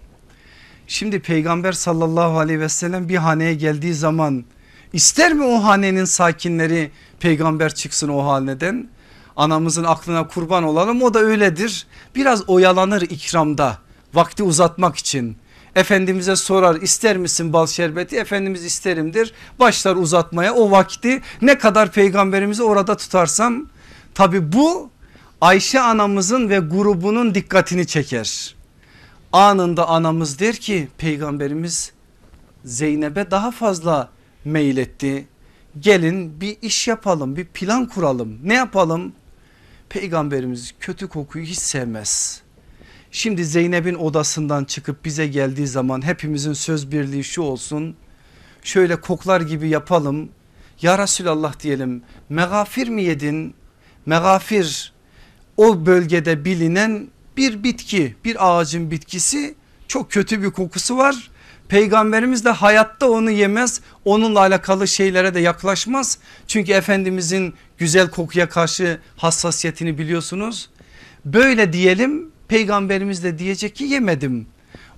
Şimdi 0.87 1.19
peygamber 1.19 1.71
sallallahu 1.71 2.39
aleyhi 2.39 2.59
ve 2.59 2.69
sellem 2.69 3.09
bir 3.09 3.15
haneye 3.15 3.53
geldiği 3.53 3.93
zaman 3.93 4.45
ister 4.93 5.33
mi 5.33 5.43
o 5.43 5.63
hanenin 5.63 6.05
sakinleri 6.05 6.91
peygamber 7.19 7.75
çıksın 7.75 8.09
o 8.09 8.25
haneden? 8.25 8.89
Anamızın 9.35 9.83
aklına 9.83 10.27
kurban 10.27 10.63
olalım 10.63 11.01
o 11.01 11.13
da 11.13 11.19
öyledir. 11.19 11.87
Biraz 12.15 12.49
oyalanır 12.49 13.01
ikramda 13.01 13.77
vakti 14.13 14.43
uzatmak 14.43 14.95
için. 14.95 15.37
Efendimiz'e 15.77 16.35
sorar 16.35 16.75
ister 16.81 17.17
misin 17.17 17.53
bal 17.53 17.67
şerbeti? 17.67 18.15
Efendimiz 18.15 18.65
isterimdir. 18.65 19.33
Başlar 19.59 19.95
uzatmaya 19.95 20.53
o 20.53 20.71
vakti 20.71 21.21
ne 21.41 21.57
kadar 21.57 21.91
peygamberimizi 21.91 22.63
orada 22.63 22.97
tutarsam. 22.97 23.67
Tabi 24.13 24.53
bu 24.53 24.89
Ayşe 25.41 25.79
anamızın 25.79 26.49
ve 26.49 26.59
grubunun 26.59 27.35
dikkatini 27.35 27.87
çeker. 27.87 28.55
Anında 29.33 29.87
anamız 29.87 30.39
der 30.39 30.55
ki 30.55 30.87
peygamberimiz 30.97 31.91
Zeynep'e 32.65 33.31
daha 33.31 33.51
fazla 33.51 34.09
meyletti. 34.45 35.27
Gelin 35.79 36.41
bir 36.41 36.57
iş 36.61 36.87
yapalım 36.87 37.35
bir 37.35 37.45
plan 37.45 37.85
kuralım 37.85 38.39
ne 38.43 38.53
yapalım? 38.53 39.13
Peygamberimiz 39.89 40.73
kötü 40.79 41.07
kokuyu 41.07 41.45
hiç 41.45 41.59
sevmez 41.59 42.46
Şimdi 43.11 43.45
Zeynep'in 43.45 43.95
odasından 43.95 44.63
çıkıp 44.63 45.05
bize 45.05 45.27
geldiği 45.27 45.67
zaman 45.67 46.05
hepimizin 46.05 46.53
söz 46.53 46.91
birliği 46.91 47.23
şu 47.23 47.41
olsun. 47.41 47.95
Şöyle 48.63 49.01
koklar 49.01 49.41
gibi 49.41 49.69
yapalım. 49.69 50.29
Ya 50.81 50.97
Resulallah 50.97 51.59
diyelim 51.59 52.03
megafir 52.29 52.87
mi 52.87 53.03
yedin? 53.03 53.55
Megafir 54.05 54.93
o 55.57 55.85
bölgede 55.85 56.45
bilinen 56.45 57.07
bir 57.37 57.63
bitki 57.63 58.15
bir 58.25 58.49
ağacın 58.49 58.91
bitkisi 58.91 59.55
çok 59.87 60.11
kötü 60.11 60.43
bir 60.43 60.51
kokusu 60.51 60.97
var. 60.97 61.31
Peygamberimiz 61.67 62.45
de 62.45 62.49
hayatta 62.49 63.09
onu 63.09 63.31
yemez 63.31 63.81
onunla 64.05 64.39
alakalı 64.39 64.87
şeylere 64.87 65.33
de 65.33 65.39
yaklaşmaz. 65.39 66.17
Çünkü 66.47 66.71
Efendimizin 66.71 67.53
güzel 67.77 68.09
kokuya 68.09 68.49
karşı 68.49 68.99
hassasiyetini 69.17 69.97
biliyorsunuz. 69.97 70.69
Böyle 71.25 71.73
diyelim 71.73 72.31
Peygamberimiz 72.47 73.23
de 73.23 73.39
diyecek 73.39 73.75
ki 73.75 73.83
yemedim. 73.83 74.47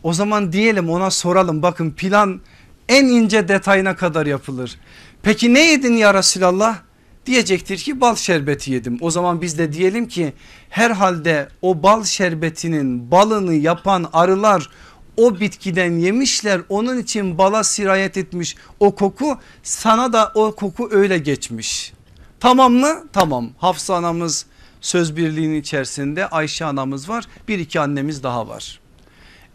O 0.04 0.14
zaman 0.14 0.52
diyelim 0.52 0.90
ona 0.90 1.12
soralım 1.12 1.62
bakın 1.62 1.92
plan 1.92 2.42
en 2.90 3.06
ince 3.06 3.48
detayına 3.48 3.96
kadar 3.96 4.26
yapılır. 4.26 4.80
Peki 5.24 5.54
ne 5.54 5.60
yedin 5.72 5.94
ya 5.94 6.14
Resulallah? 6.14 6.78
Diyecektir 7.26 7.78
ki 7.78 8.02
bal 8.02 8.16
şerbeti 8.16 8.72
yedim. 8.72 8.98
O 9.02 9.12
zaman 9.12 9.42
biz 9.42 9.58
de 9.58 9.74
diyelim 9.74 10.08
ki 10.08 10.34
herhalde 10.70 11.50
o 11.62 11.84
bal 11.84 12.04
şerbetinin 12.04 13.12
balını 13.12 13.54
yapan 13.54 14.10
arılar 14.14 14.70
o 15.18 15.40
bitkiden 15.40 15.92
yemişler 15.92 16.62
onun 16.70 16.98
için 16.98 17.38
bala 17.38 17.64
sirayet 17.64 18.18
etmiş 18.18 18.56
o 18.80 18.96
koku 18.96 19.38
sana 19.64 20.14
da 20.14 20.32
o 20.36 20.56
koku 20.56 20.90
öyle 20.92 21.18
geçmiş. 21.18 21.94
Tamam 22.40 22.74
mı? 22.74 23.04
Tamam 23.14 23.50
Hafsa 23.58 23.96
anamız 23.96 24.46
söz 24.82 25.18
birliğinin 25.18 25.62
içerisinde 25.62 26.28
Ayşe 26.28 26.66
anamız 26.66 27.10
var 27.10 27.26
bir 27.48 27.60
iki 27.60 27.80
annemiz 27.80 28.24
daha 28.24 28.48
var. 28.48 28.80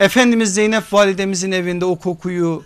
Efendimiz 0.01 0.55
Zeynep 0.55 0.93
validemizin 0.93 1.53
evinde 1.53 1.85
o 1.85 1.97
kokuyu 1.97 2.63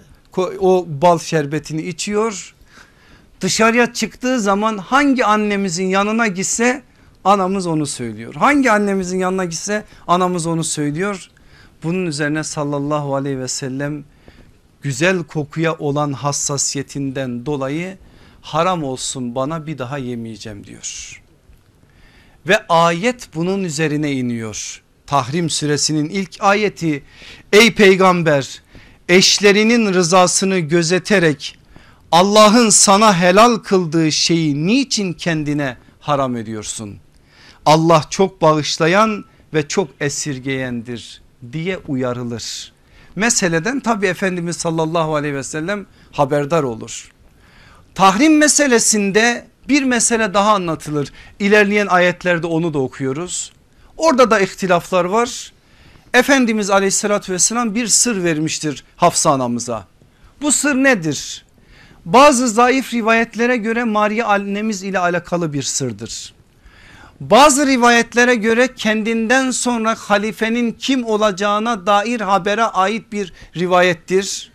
o 0.59 0.87
bal 0.89 1.19
şerbetini 1.19 1.83
içiyor. 1.83 2.55
Dışarıya 3.41 3.93
çıktığı 3.93 4.41
zaman 4.41 4.79
hangi 4.79 5.25
annemizin 5.25 5.87
yanına 5.87 6.27
gitse 6.27 6.83
anamız 7.25 7.67
onu 7.67 7.87
söylüyor. 7.87 8.35
Hangi 8.35 8.71
annemizin 8.71 9.19
yanına 9.19 9.45
gitse 9.45 9.85
anamız 10.07 10.47
onu 10.47 10.65
söylüyor. 10.65 11.31
Bunun 11.83 12.07
üzerine 12.07 12.45
sallallahu 12.45 13.15
aleyhi 13.15 13.39
ve 13.39 13.49
sellem 13.49 14.05
güzel 14.83 15.23
kokuya 15.23 15.75
olan 15.75 16.13
hassasiyetinden 16.13 17.47
dolayı 17.47 17.99
haram 18.41 18.85
olsun 18.85 19.35
bana 19.35 19.67
bir 19.67 19.79
daha 19.79 19.99
yemeyeceğim 19.99 20.65
diyor. 20.65 21.23
Ve 22.47 22.67
ayet 22.69 23.29
bunun 23.35 23.65
üzerine 23.65 24.13
iniyor. 24.13 24.83
Tahrim 25.07 25.51
suresinin 25.51 26.09
ilk 26.09 26.37
ayeti 26.41 27.03
ey 27.53 27.75
peygamber 27.75 28.63
eşlerinin 29.09 29.95
rızasını 29.95 30.59
gözeterek 30.59 31.59
Allah'ın 32.13 32.71
sana 32.71 33.21
helal 33.21 33.57
kıldığı 33.57 34.13
şeyi 34.13 34.67
niçin 34.67 35.13
kendine 35.13 35.77
haram 36.01 36.37
ediyorsun? 36.37 36.97
Allah 37.67 38.05
çok 38.11 38.43
bağışlayan 38.43 39.25
ve 39.55 39.69
çok 39.69 39.89
esirgeyendir 40.01 41.23
diye 41.53 41.79
uyarılır. 41.79 42.73
Meseleden 43.17 43.81
tabi 43.81 44.07
Efendimiz 44.07 44.57
sallallahu 44.57 45.15
aleyhi 45.15 45.35
ve 45.35 45.43
sellem 45.43 45.87
haberdar 46.13 46.63
olur. 46.63 47.11
Tahrim 47.95 48.39
meselesinde 48.39 49.47
bir 49.69 49.83
mesele 49.83 50.35
daha 50.35 50.55
anlatılır. 50.55 51.13
İlerleyen 51.39 51.87
ayetlerde 51.87 52.47
onu 52.47 52.75
da 52.75 52.79
okuyoruz. 52.79 53.53
Orada 53.97 54.31
da 54.31 54.41
ihtilaflar 54.41 55.05
var. 55.05 55.53
Efendimiz 56.15 56.71
aleyhissalatü 56.71 57.33
vesselam 57.33 57.75
bir 57.75 57.87
sır 57.87 58.25
vermiştir 58.25 58.85
Hafsa 58.97 59.31
anamıza. 59.31 59.87
Bu 60.43 60.53
sır 60.53 60.75
nedir? 60.75 61.45
Bazı 62.05 62.49
zayıf 62.49 62.95
rivayetlere 62.95 63.57
göre 63.57 63.85
Maria 63.85 64.27
annemiz 64.27 64.83
ile 64.83 64.99
alakalı 64.99 65.53
bir 65.53 65.63
sırdır. 65.63 66.35
Bazı 67.21 67.67
rivayetlere 67.67 68.35
göre 68.35 68.69
kendinden 68.75 69.51
sonra 69.51 69.95
halifenin 69.95 70.73
kim 70.73 71.05
olacağına 71.05 71.87
dair 71.87 72.21
habere 72.21 72.65
ait 72.65 73.13
bir 73.13 73.33
rivayettir. 73.57 74.53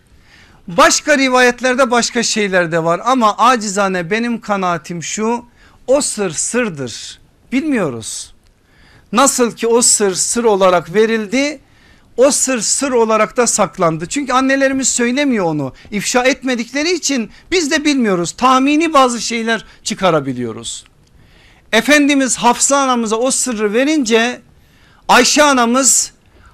Başka 0.68 1.18
rivayetlerde 1.18 1.90
başka 1.90 2.22
şeyler 2.22 2.72
de 2.72 2.84
var 2.84 3.00
ama 3.04 3.36
acizane 3.36 4.10
benim 4.10 4.40
kanaatim 4.40 5.02
şu 5.02 5.44
o 5.86 6.00
sır 6.00 6.30
sırdır 6.30 7.20
bilmiyoruz. 7.52 8.34
Nasıl 9.12 9.52
ki 9.52 9.66
o 9.66 9.82
sır 9.82 10.14
sır 10.14 10.44
olarak 10.44 10.94
verildi 10.94 11.60
o 12.16 12.30
sır 12.30 12.60
sır 12.60 12.92
olarak 12.92 13.36
da 13.36 13.46
saklandı. 13.46 14.06
Çünkü 14.06 14.32
annelerimiz 14.32 14.88
söylemiyor 14.88 15.44
onu 15.44 15.72
ifşa 15.90 16.24
etmedikleri 16.24 16.92
için 16.92 17.30
biz 17.50 17.70
de 17.70 17.84
bilmiyoruz 17.84 18.32
tahmini 18.32 18.92
bazı 18.92 19.20
şeyler 19.20 19.64
çıkarabiliyoruz. 19.82 20.84
Efendimiz 21.72 22.36
Hafsa 22.36 22.76
anamıza 22.76 23.16
o 23.16 23.30
sırrı 23.30 23.72
verince 23.72 24.40
Ayşe 25.08 25.42
anamız 25.42 26.12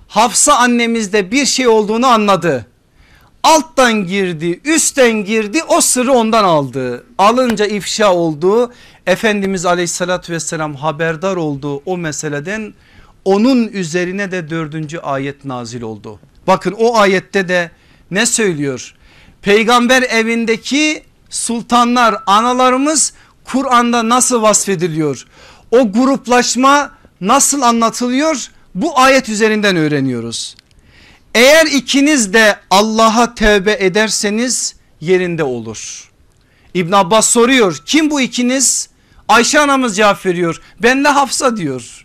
Hafsa 0.09 0.55
annemizde 0.55 1.31
bir 1.31 1.47
şey 1.47 1.69
olduğunu 1.69 2.07
anladı. 2.07 2.70
Alttan 3.43 4.07
girdi 4.07 4.61
üstten 4.65 5.25
girdi 5.25 5.63
o 5.69 5.81
sırrı 5.81 6.13
ondan 6.13 6.45
aldı. 6.45 7.05
Alınca 7.19 7.67
ifşa 7.67 8.15
oldu. 8.15 8.73
Efendimiz 9.07 9.67
aleyhissalatü 9.67 10.33
vesselam 10.33 10.75
haberdar 10.75 11.37
olduğu 11.37 11.77
o 11.77 11.99
meseleden 11.99 12.75
onun 13.25 13.69
üzerine 13.69 14.33
de 14.33 14.51
dördüncü 14.51 14.99
ayet 14.99 15.45
nazil 15.45 15.83
oldu. 15.83 16.21
Bakın 16.47 16.75
o 16.79 16.97
ayette 16.99 17.49
de 17.49 17.71
ne 18.11 18.27
söylüyor? 18.27 18.95
Peygamber 19.43 20.03
evindeki 20.03 21.03
sultanlar 21.31 22.17
analarımız 22.27 23.13
Kur'an'da 23.45 24.09
nasıl 24.09 24.43
vasfediliyor? 24.43 25.27
O 25.71 25.93
gruplaşma 25.93 26.93
nasıl 27.21 27.63
anlatılıyor? 27.63 28.51
Bu 28.75 28.99
ayet 28.99 29.29
üzerinden 29.29 29.77
öğreniyoruz. 29.77 30.57
Eğer 31.35 31.67
ikiniz 31.67 32.33
de 32.33 32.57
Allah'a 32.71 33.35
tevbe 33.35 33.77
ederseniz 33.81 34.75
yerinde 35.01 35.45
olur. 35.45 36.11
İbn 36.75 36.93
Abbas 36.93 37.29
soruyor 37.29 37.79
kim 37.87 38.11
bu 38.11 38.21
ikiniz? 38.21 38.89
Ayşe 39.29 39.61
anamız 39.61 39.97
cevap 39.97 40.27
veriyor. 40.27 40.61
Ben 40.83 41.05
de 41.05 41.09
Hafsa 41.09 41.57
diyor. 41.57 42.05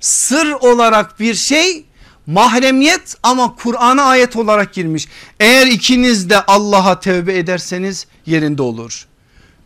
Sır 0.00 0.50
olarak 0.50 1.20
bir 1.20 1.34
şey 1.34 1.84
mahremiyet 2.26 3.16
ama 3.22 3.54
Kur'an'a 3.54 4.02
ayet 4.02 4.36
olarak 4.36 4.72
girmiş. 4.74 5.08
Eğer 5.40 5.66
ikiniz 5.66 6.30
de 6.30 6.40
Allah'a 6.40 7.00
tevbe 7.00 7.38
ederseniz 7.38 8.06
yerinde 8.26 8.62
olur. 8.62 9.06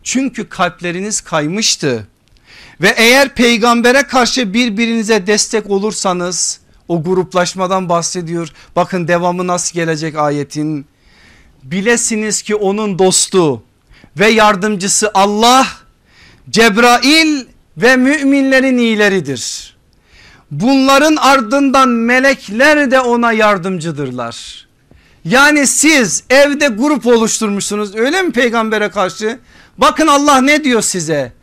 Çünkü 0.03 0.49
kalpleriniz 0.49 1.21
kaymıştı. 1.21 2.07
Ve 2.81 2.93
eğer 2.97 3.35
peygambere 3.35 4.03
karşı 4.03 4.53
birbirinize 4.53 5.27
destek 5.27 5.69
olursanız 5.69 6.59
o 6.89 7.03
gruplaşmadan 7.03 7.89
bahsediyor. 7.89 8.49
Bakın 8.75 9.07
devamı 9.07 9.47
nasıl 9.47 9.73
gelecek 9.73 10.15
ayetin. 10.15 10.85
Bilesiniz 11.63 12.41
ki 12.41 12.55
onun 12.55 12.99
dostu 12.99 13.63
ve 14.19 14.27
yardımcısı 14.27 15.11
Allah, 15.13 15.67
Cebrail 16.49 17.45
ve 17.77 17.95
müminlerin 17.95 18.77
iyileridir. 18.77 19.75
Bunların 20.51 21.15
ardından 21.15 21.89
melekler 21.89 22.91
de 22.91 22.99
ona 22.99 23.31
yardımcıdırlar. 23.31 24.67
Yani 25.25 25.67
siz 25.67 26.23
evde 26.29 26.67
grup 26.67 27.07
oluşturmuşsunuz 27.07 27.95
öyle 27.95 28.21
mi 28.21 28.31
peygambere 28.31 28.89
karşı? 28.89 29.39
Bakın 29.77 30.07
Allah 30.07 30.41
ne 30.41 30.63
diyor 30.63 30.81
size? 30.81 31.33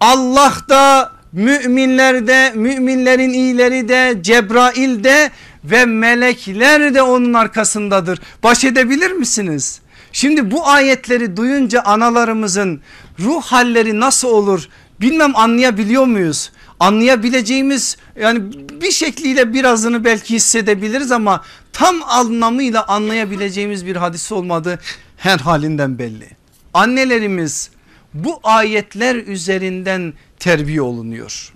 Allah 0.00 0.54
da 0.68 1.12
müminlerde 1.34 2.52
müminlerin 2.54 3.32
iyileri 3.32 3.88
de 3.88 4.18
Cebrail 4.20 5.04
de 5.04 5.30
ve 5.64 5.84
melekler 5.84 6.94
de 6.94 7.02
onun 7.02 7.34
arkasındadır. 7.34 8.20
Baş 8.42 8.64
edebilir 8.64 9.10
misiniz? 9.10 9.80
Şimdi 10.12 10.50
bu 10.50 10.68
ayetleri 10.68 11.36
duyunca 11.36 11.80
analarımızın 11.80 12.80
ruh 13.20 13.42
halleri 13.42 14.00
nasıl 14.00 14.28
olur 14.28 14.68
bilmem 15.00 15.36
anlayabiliyor 15.36 16.04
muyuz? 16.06 16.52
Anlayabileceğimiz 16.80 17.96
yani 18.20 18.40
bir 18.82 18.90
şekliyle 18.90 19.52
birazını 19.52 20.04
belki 20.04 20.34
hissedebiliriz 20.34 21.12
ama 21.12 21.44
tam 21.72 22.02
anlamıyla 22.02 22.86
anlayabileceğimiz 22.86 23.86
bir 23.86 23.96
hadis 23.96 24.32
olmadı 24.32 24.78
her 25.16 25.38
halinden 25.38 25.98
belli. 25.98 26.30
Annelerimiz 26.74 27.70
bu 28.14 28.40
ayetler 28.42 29.14
üzerinden 29.16 30.12
terbiye 30.44 30.82
olunuyor. 30.82 31.52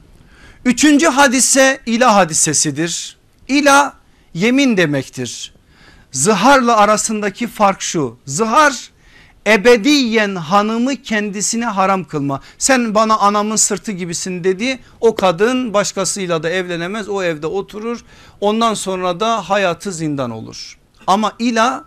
Üçüncü 0.65 1.07
hadise 1.07 1.81
ilah 1.87 2.15
hadisesidir. 2.15 3.17
İlah 3.49 3.93
yemin 4.35 4.77
demektir. 4.77 5.55
Zıharla 6.13 6.77
arasındaki 6.77 7.47
fark 7.47 7.83
şu. 7.83 8.17
Zıhar 8.27 8.91
ebediyen 9.47 10.35
hanımı 10.35 10.97
kendisine 10.97 11.67
haram 11.67 12.05
kılma. 12.05 12.41
Sen 12.59 12.95
bana 12.95 13.19
anamın 13.19 13.57
sırtı 13.57 13.93
gibisin 13.93 14.45
dedi. 14.45 14.79
O 15.01 15.15
kadın 15.15 15.75
başkasıyla 15.75 16.43
da 16.43 16.51
evlenemez 16.51 17.09
o 17.09 17.23
evde 17.23 17.47
oturur. 17.47 18.05
Ondan 18.41 18.75
sonra 18.75 19.21
da 19.21 19.51
hayatı 19.51 19.93
zindan 19.93 20.31
olur. 20.31 20.79
Ama 21.07 21.33
ilah 21.39 21.83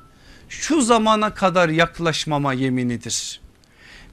şu 0.50 0.82
zamana 0.82 1.34
kadar 1.34 1.70
yaklaşmama 1.70 2.54
yeminidir. 2.54 3.42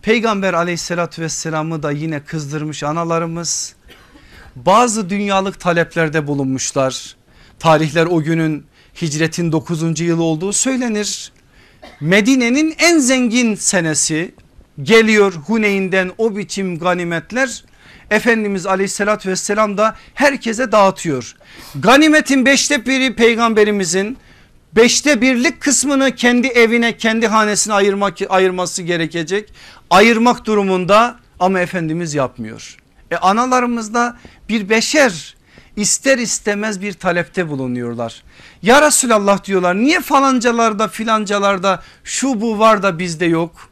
Peygamber 0.03 0.55
aleyhissalatü 0.55 1.22
vesselamı 1.22 1.82
da 1.82 1.90
yine 1.90 2.20
kızdırmış 2.20 2.82
analarımız. 2.82 3.74
Bazı 4.57 5.11
dünyalık 5.11 5.61
taleplerde 5.61 6.26
bulunmuşlar. 6.26 7.16
Tarihler 7.59 8.07
o 8.07 8.22
günün 8.22 8.66
hicretin 9.03 9.53
9. 9.53 10.01
yılı 10.01 10.22
olduğu 10.22 10.53
söylenir. 10.53 11.32
Medine'nin 12.01 12.74
en 12.78 12.99
zengin 12.99 13.55
senesi 13.55 14.34
geliyor 14.82 15.32
Huneyn'den 15.32 16.11
o 16.18 16.36
biçim 16.36 16.78
ganimetler. 16.78 17.64
Efendimiz 18.11 18.66
aleyhissalatü 18.66 19.28
vesselam 19.30 19.78
da 19.78 19.96
herkese 20.14 20.72
dağıtıyor. 20.72 21.34
Ganimetin 21.80 22.46
beşte 22.46 22.86
biri 22.86 23.14
peygamberimizin 23.14 24.18
beşte 24.76 25.20
birlik 25.20 25.60
kısmını 25.60 26.14
kendi 26.14 26.46
evine 26.46 26.96
kendi 26.96 27.26
hanesine 27.26 27.74
ayırmak, 27.74 28.18
ayırması 28.28 28.82
gerekecek. 28.82 29.52
Ayırmak 29.90 30.44
durumunda 30.44 31.16
ama 31.40 31.60
Efendimiz 31.60 32.14
yapmıyor. 32.14 32.76
E 33.10 33.16
analarımız 33.16 33.94
da 33.94 34.16
bir 34.48 34.68
beşer 34.68 35.36
ister 35.76 36.18
istemez 36.18 36.80
bir 36.80 36.92
talepte 36.92 37.48
bulunuyorlar. 37.48 38.22
Ya 38.62 38.82
Resulallah 38.82 39.44
diyorlar 39.44 39.76
niye 39.76 40.00
falancalarda 40.00 40.88
filancalarda 40.88 41.82
şu 42.04 42.40
bu 42.40 42.58
var 42.58 42.82
da 42.82 42.98
bizde 42.98 43.26
yok. 43.26 43.70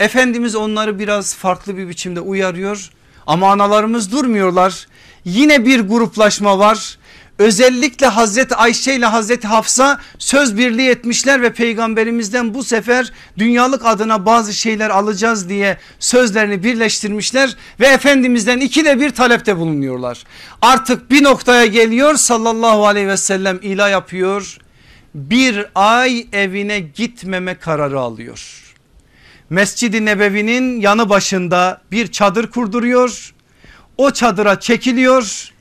Efendimiz 0.00 0.54
onları 0.54 0.98
biraz 0.98 1.34
farklı 1.34 1.76
bir 1.76 1.88
biçimde 1.88 2.20
uyarıyor 2.20 2.90
ama 3.26 3.52
analarımız 3.52 4.12
durmuyorlar. 4.12 4.86
Yine 5.24 5.66
bir 5.66 5.80
gruplaşma 5.80 6.58
var 6.58 6.98
özellikle 7.38 8.06
Hazreti 8.06 8.54
Ayşe 8.54 8.94
ile 8.94 9.06
Hazreti 9.06 9.46
Hafsa 9.46 10.00
söz 10.18 10.56
birliği 10.56 10.88
etmişler 10.88 11.42
ve 11.42 11.52
peygamberimizden 11.52 12.54
bu 12.54 12.64
sefer 12.64 13.12
dünyalık 13.38 13.86
adına 13.86 14.26
bazı 14.26 14.54
şeyler 14.54 14.90
alacağız 14.90 15.48
diye 15.48 15.78
sözlerini 15.98 16.64
birleştirmişler 16.64 17.56
ve 17.80 17.86
Efendimizden 17.86 18.60
iki 18.60 18.84
de 18.84 19.00
bir 19.00 19.10
talepte 19.10 19.56
bulunuyorlar. 19.56 20.24
Artık 20.62 21.10
bir 21.10 21.22
noktaya 21.22 21.66
geliyor 21.66 22.14
sallallahu 22.14 22.86
aleyhi 22.86 23.08
ve 23.08 23.16
sellem 23.16 23.58
ilah 23.62 23.90
yapıyor 23.90 24.58
bir 25.14 25.66
ay 25.74 26.26
evine 26.32 26.80
gitmeme 26.80 27.54
kararı 27.54 28.00
alıyor. 28.00 28.64
Mescid-i 29.50 30.04
Nebevi'nin 30.04 30.80
yanı 30.80 31.08
başında 31.08 31.82
bir 31.90 32.12
çadır 32.12 32.50
kurduruyor. 32.50 33.34
O 33.98 34.10
çadıra 34.10 34.60
çekiliyor 34.60 35.53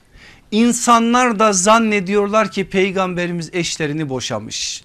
İnsanlar 0.54 1.40
da 1.40 1.54
zannediyorlar 1.54 2.52
ki 2.52 2.70
peygamberimiz 2.70 3.50
eşlerini 3.54 4.10
boşamış. 4.10 4.84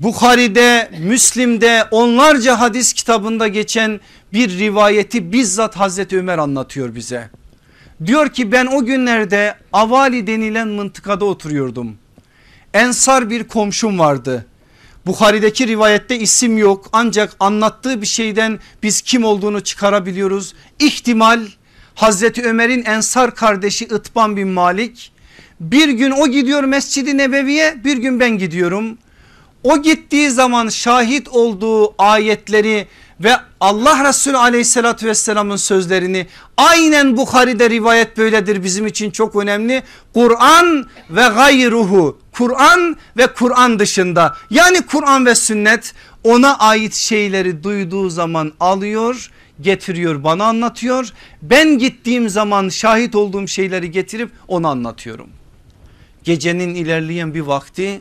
Bukhari'de, 0.00 0.90
Müslim'de 0.98 1.84
onlarca 1.90 2.60
hadis 2.60 2.92
kitabında 2.92 3.48
geçen 3.48 4.00
bir 4.32 4.58
rivayeti 4.58 5.32
bizzat 5.32 5.76
Hazreti 5.76 6.18
Ömer 6.18 6.38
anlatıyor 6.38 6.94
bize. 6.94 7.30
Diyor 8.06 8.28
ki 8.28 8.52
ben 8.52 8.66
o 8.66 8.84
günlerde 8.84 9.54
Avali 9.72 10.26
denilen 10.26 10.68
mıntıkada 10.68 11.24
oturuyordum. 11.24 11.96
Ensar 12.74 13.30
bir 13.30 13.44
komşum 13.44 13.98
vardı. 13.98 14.46
Bukhari'deki 15.06 15.66
rivayette 15.66 16.18
isim 16.18 16.58
yok 16.58 16.88
ancak 16.92 17.36
anlattığı 17.40 18.02
bir 18.02 18.06
şeyden 18.06 18.58
biz 18.82 19.00
kim 19.00 19.24
olduğunu 19.24 19.60
çıkarabiliyoruz. 19.60 20.54
İhtimal 20.78 21.40
Hazreti 21.94 22.42
Ömer'in 22.42 22.84
Ensar 22.84 23.34
kardeşi 23.34 23.84
Itban 23.84 24.36
bin 24.36 24.48
Malik 24.48 25.12
bir 25.60 25.88
gün 25.88 26.10
o 26.10 26.28
gidiyor 26.28 26.64
Mescid-i 26.64 27.18
Nebevi'ye 27.18 27.84
bir 27.84 27.96
gün 27.96 28.20
ben 28.20 28.38
gidiyorum. 28.38 28.98
O 29.62 29.82
gittiği 29.82 30.30
zaman 30.30 30.68
şahit 30.68 31.28
olduğu 31.28 32.02
ayetleri 32.02 32.86
ve 33.20 33.36
Allah 33.60 34.08
Resulü 34.08 34.36
aleyhissalatü 34.36 35.06
vesselamın 35.06 35.56
sözlerini 35.56 36.26
aynen 36.56 37.16
Bukhari'de 37.16 37.70
rivayet 37.70 38.16
böyledir 38.16 38.64
bizim 38.64 38.86
için 38.86 39.10
çok 39.10 39.36
önemli. 39.36 39.82
Kur'an 40.14 40.86
ve 41.10 41.28
gayruhu 41.34 42.18
Kur'an 42.32 42.96
ve 43.16 43.26
Kur'an 43.26 43.78
dışında 43.78 44.36
yani 44.50 44.82
Kur'an 44.82 45.26
ve 45.26 45.34
sünnet 45.34 45.94
ona 46.24 46.58
ait 46.58 46.94
şeyleri 46.94 47.62
duyduğu 47.62 48.10
zaman 48.10 48.52
alıyor 48.60 49.30
getiriyor 49.62 50.24
bana 50.24 50.44
anlatıyor. 50.44 51.12
Ben 51.42 51.78
gittiğim 51.78 52.28
zaman 52.28 52.68
şahit 52.68 53.14
olduğum 53.14 53.48
şeyleri 53.48 53.90
getirip 53.90 54.30
ona 54.48 54.68
anlatıyorum. 54.68 55.28
Gecenin 56.24 56.74
ilerleyen 56.74 57.34
bir 57.34 57.40
vakti 57.40 58.00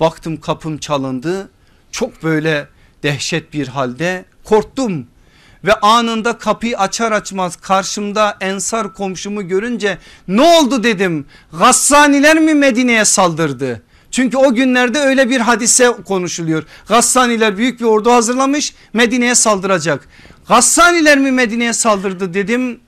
baktım 0.00 0.40
kapım 0.40 0.78
çalındı. 0.78 1.50
Çok 1.90 2.22
böyle 2.22 2.68
dehşet 3.02 3.52
bir 3.52 3.68
halde 3.68 4.24
korktum 4.44 5.06
ve 5.64 5.74
anında 5.74 6.38
kapıyı 6.38 6.78
açar 6.78 7.12
açmaz 7.12 7.56
karşımda 7.56 8.36
ensar 8.40 8.94
komşumu 8.94 9.48
görünce 9.48 9.98
ne 10.28 10.42
oldu 10.42 10.84
dedim. 10.84 11.26
Gassaniler 11.58 12.38
mi 12.38 12.54
Medine'ye 12.54 13.04
saldırdı? 13.04 13.82
Çünkü 14.10 14.36
o 14.36 14.54
günlerde 14.54 14.98
öyle 14.98 15.30
bir 15.30 15.40
hadise 15.40 15.92
konuşuluyor. 16.04 16.64
Gassaniler 16.88 17.56
büyük 17.56 17.80
bir 17.80 17.84
ordu 17.84 18.12
hazırlamış 18.12 18.74
Medine'ye 18.92 19.34
saldıracak. 19.34 20.08
Gassaniler 20.48 21.18
mi 21.18 21.32
Medine'ye 21.32 21.72
saldırdı 21.72 22.34
dedim. 22.34 22.80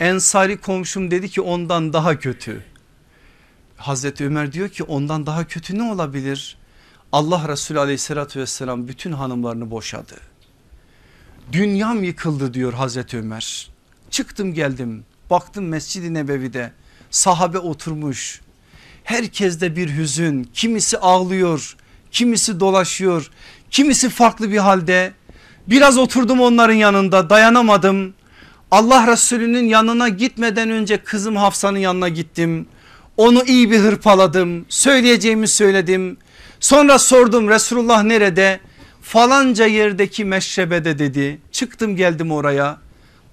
Ensari 0.00 0.56
komşum 0.56 1.10
dedi 1.10 1.28
ki 1.28 1.40
ondan 1.40 1.92
daha 1.92 2.18
kötü. 2.18 2.64
Hazreti 3.76 4.24
Ömer 4.24 4.52
diyor 4.52 4.68
ki 4.68 4.82
ondan 4.82 5.26
daha 5.26 5.46
kötü 5.46 5.78
ne 5.78 5.82
olabilir? 5.82 6.56
Allah 7.12 7.48
Resulü 7.48 7.80
aleyhissalatü 7.80 8.40
vesselam 8.40 8.88
bütün 8.88 9.12
hanımlarını 9.12 9.70
boşadı. 9.70 10.14
Dünyam 11.52 12.04
yıkıldı 12.04 12.54
diyor 12.54 12.72
Hazreti 12.72 13.18
Ömer. 13.18 13.70
Çıktım 14.10 14.54
geldim 14.54 15.04
baktım 15.30 15.68
Mescid-i 15.68 16.14
Nebevi'de 16.14 16.72
sahabe 17.10 17.58
oturmuş. 17.58 18.40
Herkeste 19.04 19.76
bir 19.76 19.96
hüzün 19.96 20.44
kimisi 20.54 20.98
ağlıyor 20.98 21.76
kimisi 22.10 22.60
dolaşıyor 22.60 23.30
kimisi 23.70 24.08
farklı 24.08 24.50
bir 24.52 24.58
halde. 24.58 25.12
Biraz 25.70 25.98
oturdum 25.98 26.40
onların 26.40 26.74
yanında 26.74 27.30
dayanamadım. 27.30 28.14
Allah 28.70 29.06
Resulü'nün 29.06 29.64
yanına 29.66 30.08
gitmeden 30.08 30.70
önce 30.70 30.96
kızım 30.96 31.36
Hafsa'nın 31.36 31.78
yanına 31.78 32.08
gittim. 32.08 32.66
Onu 33.16 33.44
iyi 33.46 33.70
bir 33.70 33.78
hırpaladım 33.78 34.66
söyleyeceğimi 34.68 35.48
söyledim. 35.48 36.16
Sonra 36.60 36.98
sordum 36.98 37.48
Resulullah 37.48 38.02
nerede? 38.02 38.60
Falanca 39.02 39.66
yerdeki 39.66 40.24
meşrebede 40.24 40.98
dedi. 40.98 41.38
Çıktım 41.52 41.96
geldim 41.96 42.32
oraya. 42.32 42.78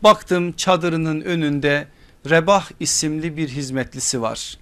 Baktım 0.04 0.52
çadırının 0.52 1.22
önünde 1.22 1.88
Rebah 2.30 2.66
isimli 2.80 3.38
bir 3.38 3.50
hizmetlisi 3.50 4.22
var. 4.22 4.58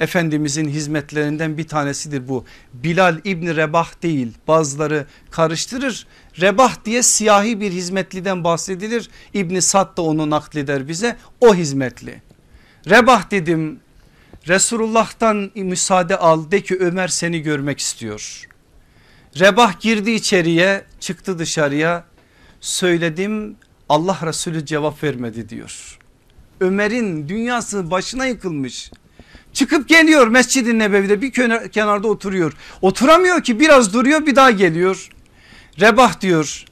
Efendimizin 0.00 0.68
hizmetlerinden 0.68 1.58
bir 1.58 1.68
tanesidir 1.68 2.28
bu. 2.28 2.44
Bilal 2.72 3.18
İbni 3.24 3.56
Rebah 3.56 4.02
değil 4.02 4.32
bazıları 4.48 5.06
karıştırır. 5.30 6.06
Rebah 6.40 6.84
diye 6.84 7.02
siyahi 7.02 7.60
bir 7.60 7.72
hizmetliden 7.72 8.44
bahsedilir. 8.44 9.10
İbni 9.34 9.62
Sad 9.62 9.96
da 9.96 10.02
onu 10.02 10.30
nakleder 10.30 10.88
bize 10.88 11.16
o 11.40 11.54
hizmetli. 11.54 12.22
Rebah 12.90 13.30
dedim 13.30 13.80
Resulullah'tan 14.48 15.50
müsaade 15.54 16.16
al 16.16 16.50
de 16.50 16.60
ki 16.60 16.78
Ömer 16.80 17.08
seni 17.08 17.40
görmek 17.40 17.78
istiyor. 17.78 18.48
Rebah 19.38 19.80
girdi 19.80 20.10
içeriye 20.10 20.84
çıktı 21.00 21.38
dışarıya 21.38 22.04
söyledim 22.60 23.56
Allah 23.88 24.18
Resulü 24.26 24.66
cevap 24.66 25.04
vermedi 25.04 25.48
diyor. 25.48 25.98
Ömer'in 26.60 27.28
dünyası 27.28 27.90
başına 27.90 28.26
yıkılmış. 28.26 28.90
Çıkıp 29.58 29.88
geliyor 29.88 30.28
Mescid-i 30.28 30.78
Nebevi'de 30.78 31.22
bir 31.22 31.32
kenarda 31.70 32.08
oturuyor. 32.08 32.52
Oturamıyor 32.82 33.42
ki 33.42 33.60
biraz 33.60 33.94
duruyor 33.94 34.26
bir 34.26 34.36
daha 34.36 34.50
geliyor. 34.50 35.08
Rebah 35.80 36.20
diyor 36.20 36.64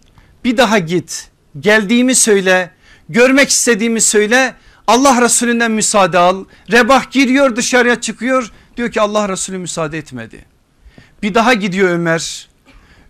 bir 0.44 0.56
daha 0.56 0.78
git 0.78 1.30
geldiğimi 1.60 2.14
söyle 2.14 2.70
görmek 3.08 3.48
istediğimi 3.48 4.00
söyle 4.00 4.54
Allah 4.86 5.22
Resulünden 5.22 5.70
müsaade 5.70 6.18
al. 6.18 6.44
Rebah 6.72 7.10
giriyor 7.10 7.56
dışarıya 7.56 8.00
çıkıyor 8.00 8.52
diyor 8.76 8.92
ki 8.92 9.00
Allah 9.00 9.28
Resulü 9.28 9.58
müsaade 9.58 9.98
etmedi. 9.98 10.44
Bir 11.22 11.34
daha 11.34 11.54
gidiyor 11.54 11.90
Ömer. 11.90 12.48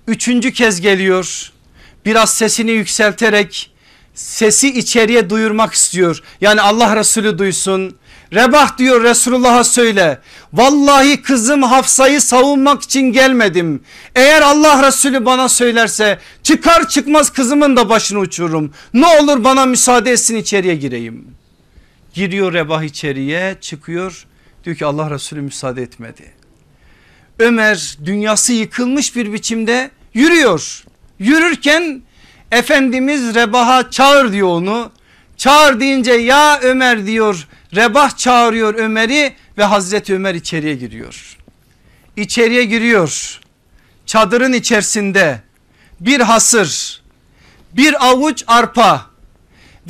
Üçüncü 0.06 0.52
kez 0.52 0.80
geliyor. 0.80 1.52
Biraz 2.04 2.34
sesini 2.34 2.70
yükselterek 2.70 3.72
sesi 4.14 4.78
içeriye 4.78 5.30
duyurmak 5.30 5.74
istiyor. 5.74 6.22
Yani 6.40 6.60
Allah 6.60 6.96
Resulü 6.96 7.38
duysun. 7.38 7.96
Rebah 8.32 8.78
diyor 8.78 9.02
Resulullah'a 9.02 9.64
söyle. 9.64 10.18
Vallahi 10.52 11.22
kızım 11.22 11.62
Hafsa'yı 11.62 12.20
savunmak 12.20 12.82
için 12.82 13.12
gelmedim. 13.12 13.80
Eğer 14.14 14.42
Allah 14.42 14.86
Resulü 14.86 15.24
bana 15.24 15.48
söylerse 15.48 16.18
çıkar 16.42 16.88
çıkmaz 16.88 17.30
kızımın 17.30 17.76
da 17.76 17.88
başını 17.88 18.18
uçururum. 18.18 18.72
Ne 18.94 19.06
olur 19.06 19.44
bana 19.44 19.66
müsaade 19.66 20.10
etsin 20.10 20.36
içeriye 20.36 20.74
gireyim. 20.74 21.24
Giriyor 22.14 22.52
Rebah 22.52 22.82
içeriye 22.82 23.56
çıkıyor 23.60 24.26
diyor 24.64 24.76
ki 24.76 24.86
Allah 24.86 25.10
Resulü 25.10 25.40
müsaade 25.40 25.82
etmedi. 25.82 26.32
Ömer 27.38 27.98
dünyası 28.04 28.52
yıkılmış 28.52 29.16
bir 29.16 29.32
biçimde 29.32 29.90
yürüyor. 30.14 30.84
Yürürken 31.18 32.02
Efendimiz 32.52 33.34
Rebah'a 33.34 33.90
çağır 33.90 34.32
diyor 34.32 34.48
onu. 34.48 34.92
Çağır 35.36 35.80
deyince 35.80 36.12
ya 36.12 36.60
Ömer 36.62 37.06
diyor 37.06 37.48
Rebah 37.74 38.16
çağırıyor 38.16 38.74
Ömer'i 38.74 39.34
ve 39.58 39.64
Hazreti 39.64 40.14
Ömer 40.14 40.34
içeriye 40.34 40.74
giriyor. 40.74 41.36
İçeriye 42.16 42.64
giriyor. 42.64 43.40
Çadırın 44.06 44.52
içerisinde 44.52 45.40
bir 46.00 46.20
hasır, 46.20 47.02
bir 47.72 48.06
avuç 48.06 48.44
arpa 48.46 49.06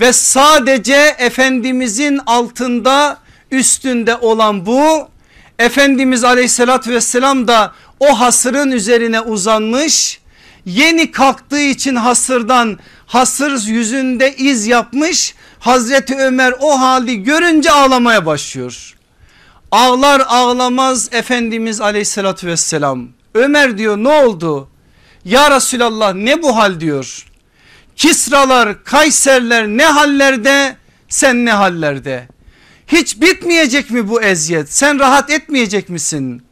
ve 0.00 0.12
sadece 0.12 1.14
Efendimizin 1.18 2.20
altında 2.26 3.18
üstünde 3.50 4.16
olan 4.16 4.66
bu 4.66 5.08
Efendimiz 5.58 6.24
aleyhissalatü 6.24 6.90
vesselam 6.90 7.48
da 7.48 7.72
o 8.00 8.20
hasırın 8.20 8.70
üzerine 8.70 9.20
uzanmış 9.20 10.20
yeni 10.66 11.10
kalktığı 11.10 11.60
için 11.60 11.94
hasırdan 11.94 12.78
hasır 13.06 13.66
yüzünde 13.66 14.36
iz 14.36 14.66
yapmış 14.66 15.34
Hazreti 15.58 16.16
Ömer 16.16 16.54
o 16.60 16.80
hali 16.80 17.22
görünce 17.22 17.70
ağlamaya 17.70 18.26
başlıyor. 18.26 18.94
Ağlar 19.70 20.22
ağlamaz 20.28 21.08
Efendimiz 21.12 21.80
aleyhissalatü 21.80 22.46
vesselam 22.46 23.08
Ömer 23.34 23.78
diyor 23.78 23.96
ne 23.96 24.08
oldu? 24.08 24.68
Ya 25.24 25.50
Resulallah 25.50 26.14
ne 26.14 26.42
bu 26.42 26.56
hal 26.56 26.80
diyor. 26.80 27.26
Kisralar, 27.96 28.84
Kayserler 28.84 29.66
ne 29.66 29.84
hallerde 29.84 30.76
sen 31.08 31.44
ne 31.44 31.52
hallerde? 31.52 32.28
Hiç 32.86 33.20
bitmeyecek 33.20 33.90
mi 33.90 34.08
bu 34.08 34.22
eziyet? 34.22 34.72
Sen 34.72 34.98
rahat 34.98 35.30
etmeyecek 35.30 35.88
misin? 35.88 36.42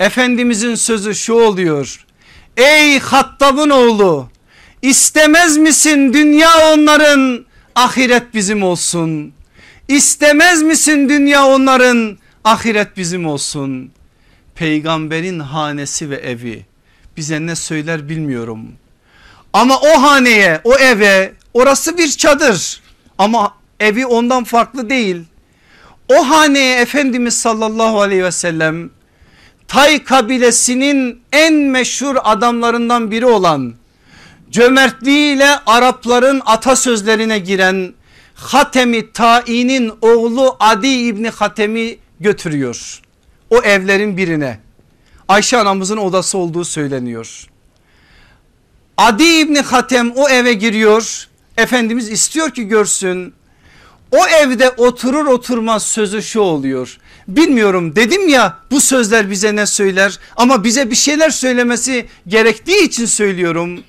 Efendimizin 0.00 0.74
sözü 0.74 1.14
şu 1.14 1.34
oluyor. 1.34 2.04
Ey 2.56 2.98
Hattab'ın 2.98 3.70
oğlu 3.70 4.28
istemez 4.82 5.56
misin 5.56 6.12
dünya 6.12 6.72
onların 6.72 7.46
ahiret 7.74 8.34
bizim 8.34 8.62
olsun. 8.62 9.32
İstemez 9.88 10.62
misin 10.62 11.08
dünya 11.08 11.46
onların 11.46 12.18
ahiret 12.44 12.96
bizim 12.96 13.26
olsun. 13.26 13.90
Peygamberin 14.54 15.40
hanesi 15.40 16.10
ve 16.10 16.16
evi 16.16 16.66
bize 17.16 17.46
ne 17.46 17.56
söyler 17.56 18.08
bilmiyorum. 18.08 18.72
Ama 19.52 19.80
o 19.80 20.02
haneye 20.02 20.60
o 20.64 20.74
eve 20.74 21.32
orası 21.54 21.98
bir 21.98 22.08
çadır 22.08 22.80
ama 23.18 23.54
evi 23.80 24.06
ondan 24.06 24.44
farklı 24.44 24.90
değil. 24.90 25.24
O 26.08 26.28
haneye 26.28 26.80
Efendimiz 26.80 27.38
sallallahu 27.38 28.00
aleyhi 28.00 28.24
ve 28.24 28.32
sellem 28.32 28.90
Tay 29.68 30.04
kabilesinin 30.04 31.20
en 31.32 31.54
meşhur 31.54 32.16
adamlarından 32.24 33.10
biri 33.10 33.26
olan 33.26 33.74
cömertliğiyle 34.50 35.48
Arapların 35.66 36.42
atasözlerine 36.46 37.38
giren 37.38 37.94
Hatemi 38.34 39.12
Ta'i'nin 39.12 39.92
oğlu 40.00 40.56
Adi 40.60 40.88
İbni 40.88 41.28
Hatemi 41.28 41.98
götürüyor. 42.20 43.00
O 43.50 43.62
evlerin 43.62 44.16
birine 44.16 44.58
Ayşe 45.28 45.58
anamızın 45.58 45.96
odası 45.96 46.38
olduğu 46.38 46.64
söyleniyor. 46.64 47.46
Adi 48.96 49.24
İbni 49.24 49.60
Hatem 49.60 50.10
o 50.10 50.28
eve 50.28 50.52
giriyor. 50.52 51.28
Efendimiz 51.56 52.08
istiyor 52.08 52.50
ki 52.50 52.68
görsün. 52.68 53.34
O 54.12 54.26
evde 54.26 54.70
oturur 54.70 55.26
oturmaz 55.26 55.82
sözü 55.82 56.22
şu 56.22 56.40
oluyor. 56.40 56.98
Bilmiyorum 57.28 57.96
dedim 57.96 58.28
ya 58.28 58.58
bu 58.70 58.80
sözler 58.80 59.30
bize 59.30 59.56
ne 59.56 59.66
söyler 59.66 60.18
ama 60.36 60.64
bize 60.64 60.90
bir 60.90 60.96
şeyler 60.96 61.30
söylemesi 61.30 62.06
gerektiği 62.26 62.84
için 62.84 63.06
söylüyorum. 63.06 63.80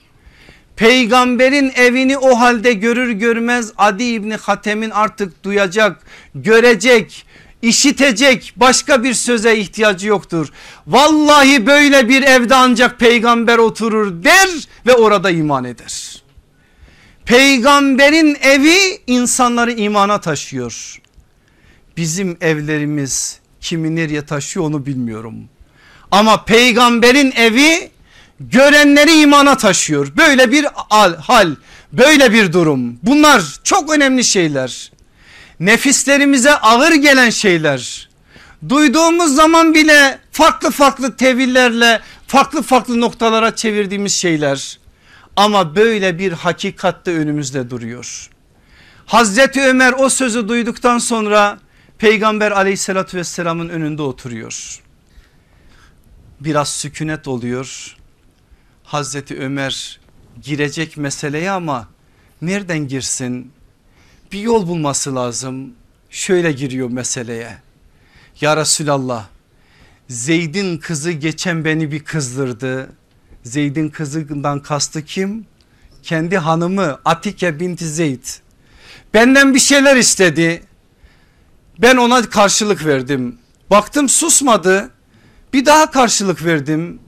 Peygamberin 0.80 1.72
evini 1.76 2.18
o 2.18 2.40
halde 2.40 2.74
görür 2.74 3.12
görmez 3.12 3.72
Adi 3.78 4.04
İbni 4.04 4.36
Hatem'in 4.36 4.90
artık 4.90 5.44
duyacak, 5.44 6.02
görecek, 6.36 7.26
işitecek 7.62 8.54
başka 8.56 9.04
bir 9.04 9.14
söze 9.14 9.58
ihtiyacı 9.58 10.08
yoktur. 10.08 10.48
Vallahi 10.88 11.66
böyle 11.66 12.10
bir 12.10 12.24
evde 12.24 12.56
ancak 12.56 13.00
peygamber 13.00 13.58
oturur 13.58 14.24
der 14.24 14.50
ve 14.88 14.94
orada 14.94 15.32
iman 15.32 15.64
eder. 15.64 16.24
Peygamberin 17.26 18.38
evi 18.42 19.02
insanları 19.08 19.72
imana 19.72 20.22
taşıyor. 20.22 21.02
Bizim 21.98 22.38
evlerimiz 22.42 23.40
kimi 23.62 23.96
nereye 23.96 24.26
taşıyor 24.26 24.66
onu 24.66 24.86
bilmiyorum. 24.86 25.36
Ama 26.12 26.46
peygamberin 26.46 27.32
evi 27.32 27.92
görenleri 28.40 29.22
imana 29.22 29.58
taşıyor. 29.58 30.12
Böyle 30.18 30.52
bir 30.52 30.68
hal, 31.20 31.56
böyle 31.94 32.34
bir 32.34 32.54
durum. 32.54 33.00
Bunlar 33.04 33.44
çok 33.64 33.94
önemli 33.94 34.24
şeyler. 34.24 34.92
Nefislerimize 35.60 36.56
ağır 36.56 36.94
gelen 36.94 37.30
şeyler. 37.30 38.10
Duyduğumuz 38.70 39.36
zaman 39.36 39.74
bile 39.74 40.20
farklı 40.32 40.72
farklı 40.72 41.16
tevillerle 41.16 42.02
farklı 42.28 42.62
farklı 42.62 43.02
noktalara 43.02 43.56
çevirdiğimiz 43.56 44.14
şeyler. 44.16 44.80
Ama 45.36 45.76
böyle 45.76 46.20
bir 46.20 46.32
hakikatte 46.32 47.12
önümüzde 47.12 47.70
duruyor. 47.70 48.30
Hazreti 49.06 49.62
Ömer 49.62 49.94
o 49.98 50.10
sözü 50.10 50.48
duyduktan 50.48 50.98
sonra 50.98 51.60
peygamber 51.98 52.52
aleyhissalatü 52.52 53.18
vesselamın 53.18 53.70
önünde 53.70 54.02
oturuyor. 54.02 54.80
Biraz 56.40 56.70
sükunet 56.70 57.28
oluyor. 57.28 57.99
Hazreti 58.90 59.40
Ömer 59.40 60.00
girecek 60.42 60.98
meseleye 60.98 61.52
ama 61.52 61.88
nereden 62.42 62.88
girsin? 62.88 63.52
Bir 64.32 64.40
yol 64.40 64.68
bulması 64.68 65.16
lazım. 65.16 65.74
Şöyle 66.10 66.52
giriyor 66.52 66.90
meseleye. 66.90 67.58
Ya 68.42 68.58
Resulallah 68.58 69.28
Zeyd'in 70.08 70.78
kızı 70.78 71.12
geçen 71.12 71.66
beni 71.66 71.92
bir 71.92 72.04
kızdırdı. 72.04 72.90
Zeyd'in 73.44 73.90
kızından 73.90 74.60
kastı 74.60 75.06
kim? 75.06 75.46
Kendi 76.04 76.38
hanımı 76.38 77.00
Atike 77.06 77.60
binti 77.60 77.88
Zeyd. 77.88 78.24
Benden 79.14 79.54
bir 79.54 79.60
şeyler 79.60 79.96
istedi. 79.96 80.64
Ben 81.80 81.98
ona 81.98 82.30
karşılık 82.30 82.86
verdim. 82.86 83.38
Baktım 83.70 84.10
susmadı. 84.10 84.90
Bir 85.54 85.66
daha 85.66 85.92
karşılık 85.92 86.46
verdim. 86.46 87.00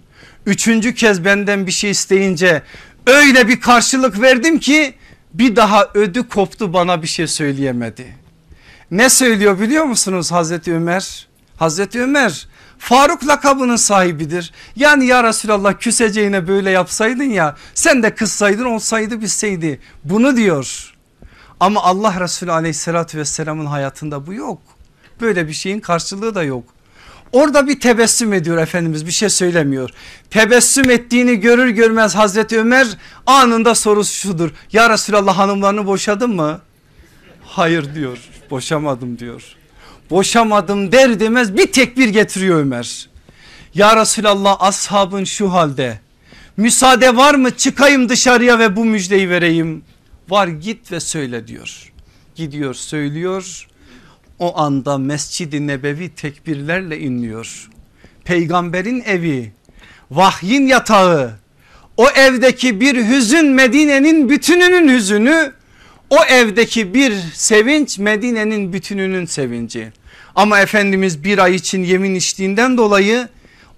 Üçüncü 0.45 0.95
kez 0.95 1.25
benden 1.25 1.67
bir 1.67 1.71
şey 1.71 1.91
isteyince 1.91 2.61
öyle 3.07 3.47
bir 3.47 3.61
karşılık 3.61 4.21
verdim 4.21 4.59
ki 4.59 4.93
bir 5.33 5.55
daha 5.55 5.89
ödü 5.93 6.27
koptu 6.27 6.73
bana 6.73 7.01
bir 7.01 7.07
şey 7.07 7.27
söyleyemedi. 7.27 8.15
Ne 8.91 9.09
söylüyor 9.09 9.59
biliyor 9.59 9.83
musunuz 9.83 10.31
Hazreti 10.31 10.73
Ömer? 10.73 11.27
Hazreti 11.57 12.01
Ömer 12.01 12.47
Faruk 12.81 13.27
lakabının 13.27 13.75
sahibidir. 13.75 14.51
Yani 14.75 15.05
ya 15.05 15.23
Resulallah 15.23 15.73
küseceğine 15.79 16.47
böyle 16.47 16.69
yapsaydın 16.69 17.23
ya 17.23 17.55
sen 17.73 18.03
de 18.03 18.15
kızsaydın 18.15 18.65
olsaydı 18.65 19.21
bilseydi 19.21 19.79
bunu 20.03 20.37
diyor. 20.37 20.93
Ama 21.59 21.83
Allah 21.83 22.19
Resulü 22.19 22.51
aleyhissalatü 22.51 23.17
vesselamın 23.17 23.65
hayatında 23.65 24.27
bu 24.27 24.33
yok. 24.33 24.61
Böyle 25.21 25.47
bir 25.47 25.53
şeyin 25.53 25.79
karşılığı 25.79 26.35
da 26.35 26.43
yok. 26.43 26.63
Orada 27.31 27.67
bir 27.67 27.79
tebessüm 27.79 28.33
ediyor 28.33 28.57
Efendimiz 28.57 29.05
bir 29.05 29.11
şey 29.11 29.29
söylemiyor. 29.29 29.89
Tebessüm 30.29 30.89
ettiğini 30.89 31.39
görür 31.39 31.69
görmez 31.69 32.15
Hazreti 32.15 32.59
Ömer 32.59 32.87
anında 33.25 33.75
sorusu 33.75 34.13
şudur. 34.13 34.49
Ya 34.71 34.89
Resulallah 34.89 35.37
hanımlarını 35.37 35.85
boşadın 35.85 36.35
mı? 36.35 36.61
Hayır 37.45 37.95
diyor 37.95 38.17
boşamadım 38.51 39.19
diyor. 39.19 39.43
Boşamadım 40.09 40.91
der 40.91 41.19
demez 41.19 41.57
bir 41.57 41.71
tekbir 41.71 42.07
getiriyor 42.07 42.59
Ömer. 42.59 43.09
Ya 43.73 44.01
Resulallah 44.01 44.57
ashabın 44.59 45.23
şu 45.23 45.51
halde. 45.53 45.99
Müsaade 46.57 47.15
var 47.15 47.35
mı 47.35 47.57
çıkayım 47.57 48.09
dışarıya 48.09 48.59
ve 48.59 48.75
bu 48.75 48.85
müjdeyi 48.85 49.29
vereyim. 49.29 49.83
Var 50.29 50.47
git 50.47 50.91
ve 50.91 50.99
söyle 50.99 51.47
diyor. 51.47 51.91
Gidiyor 52.35 52.73
söylüyor 52.73 53.67
o 54.41 54.59
anda 54.59 54.97
Mescid-i 54.97 55.67
Nebevi 55.67 56.09
tekbirlerle 56.09 56.99
inliyor. 56.99 57.69
Peygamberin 58.23 59.01
evi, 59.01 59.51
vahyin 60.11 60.67
yatağı, 60.67 61.33
o 61.97 62.09
evdeki 62.09 62.81
bir 62.81 63.07
hüzün 63.07 63.45
Medine'nin 63.45 64.29
bütününün 64.29 64.95
hüzünü, 64.95 65.53
o 66.09 66.23
evdeki 66.23 66.93
bir 66.93 67.13
sevinç 67.33 67.99
Medine'nin 67.99 68.73
bütününün 68.73 69.25
sevinci. 69.25 69.91
Ama 70.35 70.59
Efendimiz 70.59 71.23
bir 71.23 71.37
ay 71.37 71.55
için 71.55 71.83
yemin 71.83 72.15
içtiğinden 72.15 72.77
dolayı 72.77 73.27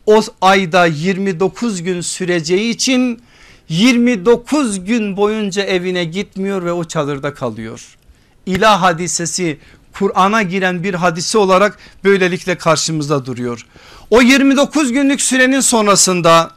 o 0.05 0.21
ayda 0.41 0.85
29 0.85 1.83
gün 1.83 2.01
süreceği 2.01 2.69
için 2.69 3.21
29 3.69 4.85
gün 4.85 5.17
boyunca 5.17 5.63
evine 5.63 6.03
gitmiyor 6.03 6.65
ve 6.65 6.71
o 6.71 6.83
çadırda 6.83 7.33
kalıyor. 7.33 7.97
İlah 8.45 8.81
hadisesi 8.81 9.57
Kur'an'a 9.93 10.41
giren 10.41 10.83
bir 10.83 10.93
hadise 10.93 11.37
olarak 11.37 11.77
böylelikle 12.03 12.57
karşımızda 12.57 13.25
duruyor. 13.25 13.65
O 14.09 14.21
29 14.21 14.93
günlük 14.93 15.21
sürenin 15.21 15.59
sonrasında 15.59 16.51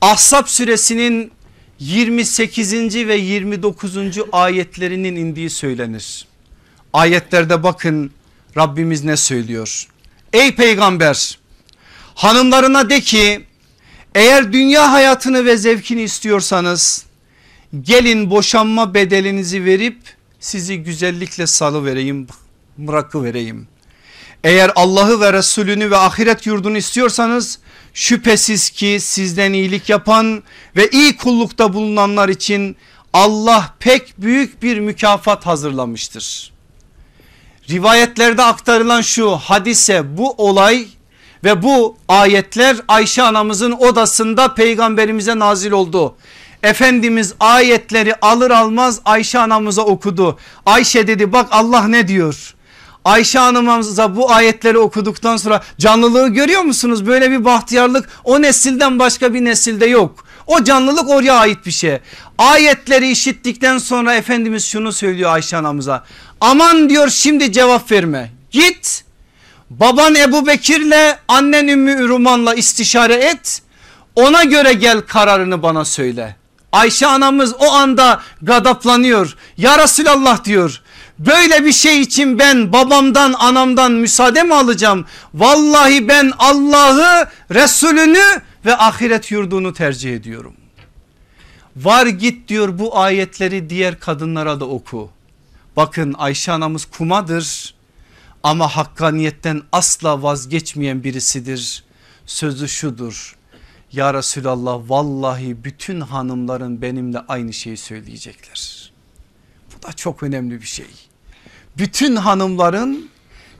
Ahzab 0.00 0.46
suresinin 0.46 1.32
28. 1.78 2.72
ve 2.94 3.16
29. 3.16 3.96
ayetlerinin 4.32 5.16
indiği 5.16 5.50
söylenir. 5.50 6.26
Ayetlerde 6.92 7.62
bakın 7.62 8.10
Rabbimiz 8.56 9.04
ne 9.04 9.16
söylüyor? 9.16 9.86
Ey 10.32 10.54
peygamber 10.54 11.38
hanımlarına 12.14 12.90
de 12.90 13.00
ki 13.00 13.44
eğer 14.14 14.52
dünya 14.52 14.92
hayatını 14.92 15.44
ve 15.44 15.56
zevkini 15.56 16.02
istiyorsanız 16.02 17.06
gelin 17.82 18.30
boşanma 18.30 18.94
bedelinizi 18.94 19.64
verip 19.64 19.98
sizi 20.40 20.82
güzellikle 20.82 21.46
salı 21.46 21.84
vereyim 22.78 22.88
bırakı 22.88 23.24
vereyim. 23.24 23.68
Eğer 24.44 24.72
Allah'ı 24.76 25.20
ve 25.20 25.32
Resulünü 25.32 25.90
ve 25.90 25.96
ahiret 25.96 26.46
yurdunu 26.46 26.76
istiyorsanız 26.76 27.58
şüphesiz 27.94 28.70
ki 28.70 28.98
sizden 29.00 29.52
iyilik 29.52 29.88
yapan 29.88 30.42
ve 30.76 30.88
iyi 30.88 31.16
kullukta 31.16 31.72
bulunanlar 31.72 32.28
için 32.28 32.76
Allah 33.12 33.74
pek 33.78 34.14
büyük 34.18 34.62
bir 34.62 34.80
mükafat 34.80 35.46
hazırlamıştır. 35.46 36.52
Rivayetlerde 37.70 38.42
aktarılan 38.42 39.00
şu 39.00 39.30
hadise 39.30 40.16
bu 40.16 40.32
olay 40.32 40.86
ve 41.44 41.62
bu 41.62 41.96
ayetler 42.08 42.76
Ayşe 42.88 43.22
anamızın 43.22 43.72
odasında 43.72 44.54
peygamberimize 44.54 45.38
nazil 45.38 45.72
oldu. 45.72 46.16
Efendimiz 46.62 47.34
ayetleri 47.40 48.14
alır 48.14 48.50
almaz 48.50 49.00
Ayşe 49.04 49.38
anamıza 49.38 49.82
okudu. 49.82 50.38
Ayşe 50.66 51.06
dedi 51.06 51.32
bak 51.32 51.48
Allah 51.50 51.88
ne 51.88 52.08
diyor? 52.08 52.53
Ayşe 53.04 53.38
Hanım'ımıza 53.38 54.16
bu 54.16 54.32
ayetleri 54.32 54.78
okuduktan 54.78 55.36
sonra 55.36 55.62
canlılığı 55.78 56.28
görüyor 56.28 56.62
musunuz? 56.62 57.06
Böyle 57.06 57.30
bir 57.30 57.44
bahtiyarlık 57.44 58.08
o 58.24 58.42
nesilden 58.42 58.98
başka 58.98 59.34
bir 59.34 59.44
nesilde 59.44 59.86
yok. 59.86 60.24
O 60.46 60.64
canlılık 60.64 61.08
oraya 61.08 61.34
ait 61.34 61.66
bir 61.66 61.70
şey. 61.70 61.98
Ayetleri 62.38 63.10
işittikten 63.10 63.78
sonra 63.78 64.14
Efendimiz 64.14 64.64
şunu 64.64 64.92
söylüyor 64.92 65.32
Ayşe 65.32 65.56
anamıza. 65.56 66.04
Aman 66.40 66.88
diyor 66.88 67.08
şimdi 67.08 67.52
cevap 67.52 67.90
verme. 67.92 68.30
Git 68.50 69.04
baban 69.70 70.14
Ebu 70.14 70.46
Bekir'le 70.46 71.16
annen 71.28 71.68
Ümmü 71.68 71.92
Ürüman'la 71.92 72.54
istişare 72.54 73.14
et. 73.14 73.62
Ona 74.16 74.44
göre 74.44 74.72
gel 74.72 75.00
kararını 75.00 75.62
bana 75.62 75.84
söyle. 75.84 76.36
Ayşe 76.72 77.06
anamız 77.06 77.54
o 77.58 77.72
anda 77.72 78.20
gadaplanıyor. 78.42 79.36
Ya 79.56 79.78
Resulallah 79.78 80.44
diyor 80.44 80.80
Böyle 81.18 81.64
bir 81.64 81.72
şey 81.72 82.00
için 82.00 82.38
ben 82.38 82.72
babamdan 82.72 83.32
anamdan 83.32 83.92
müsaade 83.92 84.42
mi 84.42 84.54
alacağım? 84.54 85.06
Vallahi 85.34 86.08
ben 86.08 86.32
Allah'ı 86.38 87.28
Resulünü 87.50 88.42
ve 88.64 88.76
ahiret 88.76 89.30
yurdunu 89.30 89.72
tercih 89.72 90.14
ediyorum. 90.14 90.54
Var 91.76 92.06
git 92.06 92.48
diyor 92.48 92.78
bu 92.78 92.98
ayetleri 92.98 93.70
diğer 93.70 94.00
kadınlara 94.00 94.60
da 94.60 94.64
oku. 94.64 95.10
Bakın 95.76 96.14
Ayşe 96.18 96.52
anamız 96.52 96.84
kumadır 96.84 97.74
ama 98.42 98.76
hakkaniyetten 98.76 99.62
asla 99.72 100.22
vazgeçmeyen 100.22 101.04
birisidir. 101.04 101.84
Sözü 102.26 102.68
şudur. 102.68 103.36
Ya 103.92 104.14
Resulallah 104.14 104.80
vallahi 104.88 105.64
bütün 105.64 106.00
hanımların 106.00 106.82
benimle 106.82 107.18
aynı 107.28 107.52
şeyi 107.52 107.76
söyleyecekler. 107.76 108.83
Da 109.84 109.92
çok 109.92 110.22
önemli 110.22 110.60
bir 110.60 110.66
şey. 110.66 110.86
Bütün 111.78 112.16
hanımların 112.16 113.08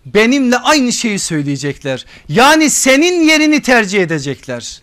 benimle 0.07 0.59
aynı 0.59 0.93
şeyi 0.93 1.19
söyleyecekler. 1.19 2.07
Yani 2.29 2.71
senin 2.71 3.29
yerini 3.29 3.63
tercih 3.63 4.03
edecekler. 4.03 4.83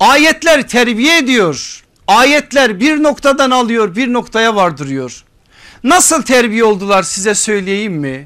Ayetler 0.00 0.68
terbiye 0.68 1.18
ediyor. 1.18 1.84
Ayetler 2.06 2.80
bir 2.80 3.02
noktadan 3.02 3.50
alıyor 3.50 3.96
bir 3.96 4.12
noktaya 4.12 4.54
vardırıyor. 4.54 5.24
Nasıl 5.84 6.22
terbiye 6.22 6.64
oldular 6.64 7.02
size 7.02 7.34
söyleyeyim 7.34 7.92
mi? 7.94 8.24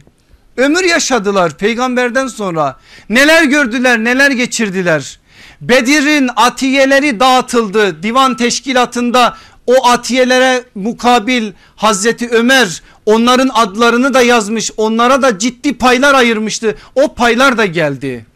Ömür 0.56 0.84
yaşadılar 0.84 1.58
peygamberden 1.58 2.26
sonra 2.26 2.76
neler 3.08 3.42
gördüler 3.42 4.04
neler 4.04 4.30
geçirdiler. 4.30 5.18
Bedir'in 5.60 6.30
atiyeleri 6.36 7.20
dağıtıldı 7.20 8.02
divan 8.02 8.36
teşkilatında 8.36 9.36
o 9.68 9.88
atiyelere 9.88 10.64
mukabil 10.74 11.52
Hazreti 11.76 12.28
Ömer 12.28 12.82
onların 13.06 13.50
adlarını 13.54 14.14
da 14.14 14.22
yazmış 14.22 14.70
onlara 14.76 15.22
da 15.22 15.38
ciddi 15.38 15.78
paylar 15.78 16.14
ayırmıştı 16.14 16.76
o 16.94 17.14
paylar 17.14 17.58
da 17.58 17.66
geldi. 17.66 18.26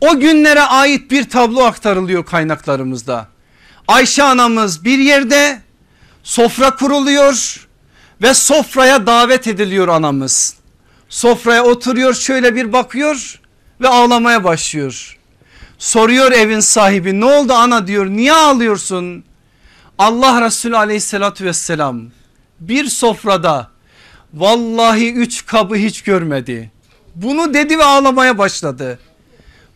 O 0.00 0.20
günlere 0.20 0.60
ait 0.60 1.10
bir 1.10 1.30
tablo 1.30 1.62
aktarılıyor 1.62 2.24
kaynaklarımızda. 2.24 3.28
Ayşe 3.88 4.22
anamız 4.22 4.84
bir 4.84 4.98
yerde 4.98 5.60
sofra 6.22 6.76
kuruluyor 6.76 7.66
ve 8.22 8.34
sofraya 8.34 9.06
davet 9.06 9.46
ediliyor 9.46 9.88
anamız. 9.88 10.54
Sofraya 11.08 11.64
oturuyor 11.64 12.14
şöyle 12.14 12.54
bir 12.54 12.72
bakıyor 12.72 13.40
ve 13.80 13.88
ağlamaya 13.88 14.44
başlıyor. 14.44 15.18
Soruyor 15.78 16.32
evin 16.32 16.60
sahibi 16.60 17.20
ne 17.20 17.24
oldu 17.24 17.52
ana 17.52 17.86
diyor 17.86 18.06
niye 18.06 18.32
ağlıyorsun? 18.32 19.24
Allah 19.98 20.42
Resulü 20.42 20.76
aleyhissalatü 20.76 21.44
vesselam 21.44 22.02
bir 22.60 22.84
sofrada 22.84 23.70
vallahi 24.34 25.12
üç 25.12 25.46
kabı 25.46 25.76
hiç 25.76 26.02
görmedi. 26.02 26.70
Bunu 27.14 27.54
dedi 27.54 27.78
ve 27.78 27.84
ağlamaya 27.84 28.38
başladı. 28.38 28.98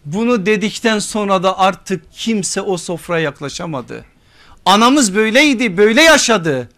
Bunu 0.05 0.47
dedikten 0.47 0.99
sonra 0.99 1.43
da 1.43 1.59
artık 1.59 2.13
kimse 2.13 2.61
o 2.61 2.77
sofraya 2.77 3.25
yaklaşamadı. 3.25 4.05
Anamız 4.67 5.15
böyleydi 5.15 5.77
böyle 5.77 6.03
yaşadı. 6.03 6.69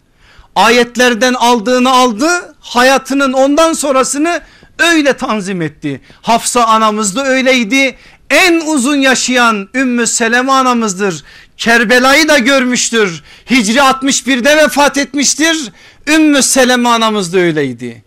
Ayetlerden 0.55 1.33
aldığını 1.33 1.91
aldı 1.91 2.55
hayatının 2.59 3.33
ondan 3.33 3.73
sonrasını 3.73 4.41
öyle 4.79 5.17
tanzim 5.17 5.61
etti. 5.61 6.01
Hafsa 6.21 6.65
anamız 6.65 7.15
da 7.15 7.25
öyleydi. 7.25 7.97
En 8.29 8.61
uzun 8.65 8.95
yaşayan 8.95 9.69
Ümmü 9.75 10.07
Seleme 10.07 10.51
anamızdır. 10.51 11.23
Kerbela'yı 11.57 12.27
da 12.27 12.37
görmüştür. 12.37 13.23
Hicri 13.49 13.79
61'de 13.79 14.57
vefat 14.57 14.97
etmiştir. 14.97 15.71
Ümmü 16.07 16.43
Seleme 16.43 16.89
anamız 16.89 17.33
da 17.33 17.37
öyleydi. 17.37 18.03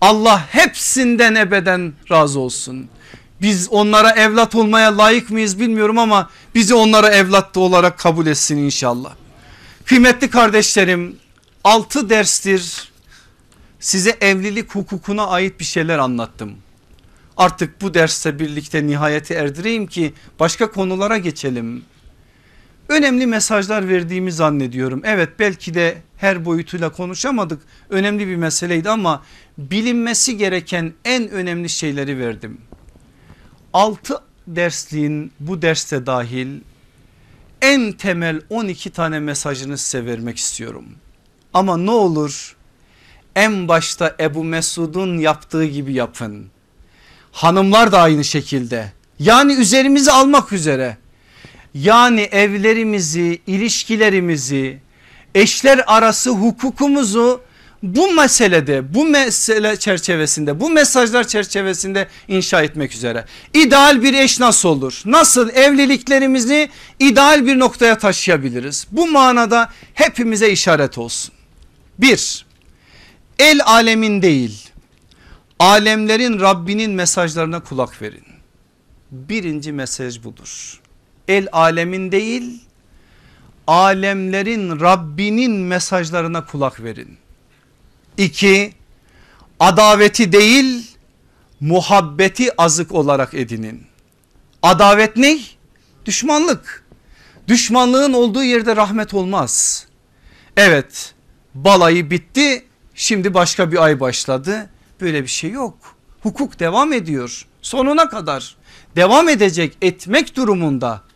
Allah 0.00 0.46
hepsinden 0.50 1.34
ebeden 1.34 1.92
razı 2.10 2.40
olsun. 2.40 2.88
Biz 3.42 3.68
onlara 3.70 4.10
evlat 4.10 4.54
olmaya 4.54 4.98
layık 4.98 5.30
mıyız 5.30 5.60
bilmiyorum 5.60 5.98
ama 5.98 6.30
bizi 6.54 6.74
onlara 6.74 7.08
evlat 7.08 7.56
olarak 7.56 7.98
kabul 7.98 8.26
etsin 8.26 8.56
inşallah. 8.56 9.12
Kıymetli 9.84 10.30
kardeşlerim 10.30 11.16
6 11.64 12.10
derstir 12.10 12.90
size 13.80 14.16
evlilik 14.20 14.74
hukukuna 14.74 15.26
ait 15.26 15.60
bir 15.60 15.64
şeyler 15.64 15.98
anlattım. 15.98 16.54
Artık 17.36 17.80
bu 17.80 17.94
derste 17.94 18.38
birlikte 18.38 18.86
nihayeti 18.86 19.34
erdireyim 19.34 19.86
ki 19.86 20.14
başka 20.40 20.70
konulara 20.70 21.18
geçelim. 21.18 21.84
Önemli 22.90 23.26
mesajlar 23.26 23.88
verdiğimi 23.88 24.32
zannediyorum. 24.32 25.02
Evet 25.04 25.28
belki 25.38 25.74
de 25.74 26.02
her 26.16 26.44
boyutuyla 26.44 26.92
konuşamadık. 26.92 27.62
Önemli 27.90 28.26
bir 28.26 28.36
meseleydi 28.36 28.90
ama 28.90 29.22
bilinmesi 29.58 30.36
gereken 30.36 30.92
en 31.04 31.28
önemli 31.28 31.68
şeyleri 31.68 32.18
verdim. 32.18 32.60
6 33.72 34.18
dersliğin 34.46 35.32
bu 35.40 35.62
derste 35.62 36.06
dahil 36.06 36.60
en 37.62 37.92
temel 37.92 38.40
12 38.50 38.90
tane 38.90 39.20
mesajını 39.20 39.78
size 39.78 40.06
vermek 40.06 40.36
istiyorum. 40.36 40.84
Ama 41.54 41.76
ne 41.76 41.90
olur 41.90 42.56
en 43.36 43.68
başta 43.68 44.16
Ebu 44.20 44.44
Mesud'un 44.44 45.18
yaptığı 45.18 45.64
gibi 45.64 45.92
yapın. 45.92 46.46
Hanımlar 47.32 47.92
da 47.92 48.00
aynı 48.00 48.24
şekilde 48.24 48.92
yani 49.18 49.52
üzerimizi 49.52 50.12
almak 50.12 50.52
üzere 50.52 50.96
yani 51.74 52.20
evlerimizi 52.20 53.40
ilişkilerimizi 53.46 54.78
eşler 55.34 55.84
arası 55.86 56.30
hukukumuzu 56.30 57.40
bu 57.82 58.12
meselede 58.12 58.94
bu 58.94 59.04
mesele 59.04 59.76
çerçevesinde 59.76 60.60
bu 60.60 60.70
mesajlar 60.70 61.28
çerçevesinde 61.28 62.08
inşa 62.28 62.62
etmek 62.62 62.92
üzere. 62.94 63.24
İdeal 63.54 64.02
bir 64.02 64.14
eş 64.14 64.40
nasıl 64.40 64.68
olur? 64.68 65.02
Nasıl 65.04 65.50
evliliklerimizi 65.50 66.70
ideal 66.98 67.46
bir 67.46 67.58
noktaya 67.58 67.98
taşıyabiliriz? 67.98 68.86
Bu 68.92 69.06
manada 69.06 69.72
hepimize 69.94 70.50
işaret 70.50 70.98
olsun. 70.98 71.34
Bir, 71.98 72.46
el 73.38 73.60
alemin 73.64 74.22
değil 74.22 74.70
alemlerin 75.58 76.40
Rabbinin 76.40 76.90
mesajlarına 76.90 77.60
kulak 77.60 78.02
verin. 78.02 78.24
Birinci 79.10 79.72
mesaj 79.72 80.24
budur. 80.24 80.79
El 81.30 81.48
alemin 81.52 82.12
değil 82.12 82.60
alemlerin 83.66 84.80
Rabbinin 84.80 85.52
mesajlarına 85.52 86.46
kulak 86.46 86.82
verin. 86.82 87.18
İki 88.16 88.72
adaveti 89.60 90.32
değil 90.32 90.96
muhabbeti 91.60 92.62
azık 92.62 92.92
olarak 92.92 93.34
edinin. 93.34 93.86
Adavet 94.62 95.16
ne? 95.16 95.38
Düşmanlık. 96.06 96.84
Düşmanlığın 97.48 98.12
olduğu 98.12 98.44
yerde 98.44 98.76
rahmet 98.76 99.14
olmaz. 99.14 99.86
Evet 100.56 101.14
balayı 101.54 102.10
bitti 102.10 102.64
şimdi 102.94 103.34
başka 103.34 103.72
bir 103.72 103.84
ay 103.84 104.00
başladı. 104.00 104.70
Böyle 105.00 105.22
bir 105.22 105.28
şey 105.28 105.50
yok. 105.50 105.96
Hukuk 106.22 106.60
devam 106.60 106.92
ediyor 106.92 107.46
sonuna 107.62 108.08
kadar 108.08 108.56
devam 108.96 109.28
edecek 109.28 109.76
etmek 109.82 110.36
durumunda. 110.36 111.09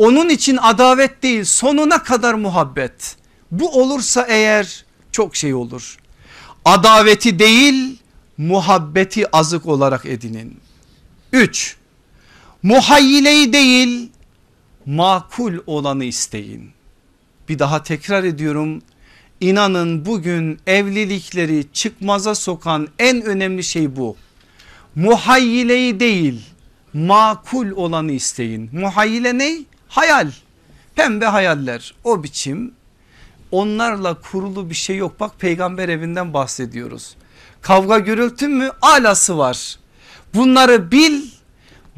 Onun 0.00 0.28
için 0.28 0.56
adavet 0.56 1.22
değil 1.22 1.44
sonuna 1.44 2.02
kadar 2.02 2.34
muhabbet. 2.34 3.16
Bu 3.50 3.80
olursa 3.82 4.26
eğer 4.28 4.84
çok 5.12 5.36
şey 5.36 5.54
olur. 5.54 5.96
Adaveti 6.64 7.38
değil 7.38 7.98
muhabbeti 8.38 9.36
azık 9.36 9.66
olarak 9.66 10.06
edinin. 10.06 10.60
3. 11.32 11.76
Muhayyileyi 12.62 13.52
değil 13.52 14.10
makul 14.86 15.54
olanı 15.66 16.04
isteyin. 16.04 16.70
Bir 17.48 17.58
daha 17.58 17.82
tekrar 17.82 18.24
ediyorum. 18.24 18.82
İnanın 19.40 20.06
bugün 20.06 20.60
evlilikleri 20.66 21.64
çıkmaza 21.72 22.34
sokan 22.34 22.88
en 22.98 23.22
önemli 23.22 23.64
şey 23.64 23.96
bu. 23.96 24.16
Muhayyileyi 24.94 26.00
değil 26.00 26.40
makul 26.94 27.70
olanı 27.70 28.12
isteyin. 28.12 28.70
Muhayyile 28.72 29.38
ne? 29.38 29.70
Hayal. 29.90 30.30
Pembe 30.94 31.26
hayaller 31.26 31.94
o 32.04 32.22
biçim 32.22 32.74
onlarla 33.50 34.14
kurulu 34.14 34.70
bir 34.70 34.74
şey 34.74 34.96
yok. 34.96 35.20
Bak 35.20 35.40
peygamber 35.40 35.88
evinden 35.88 36.34
bahsediyoruz. 36.34 37.16
Kavga 37.62 37.98
gürültü 37.98 38.48
mü? 38.48 38.70
Alası 38.82 39.38
var. 39.38 39.78
Bunları 40.34 40.90
bil 40.90 41.22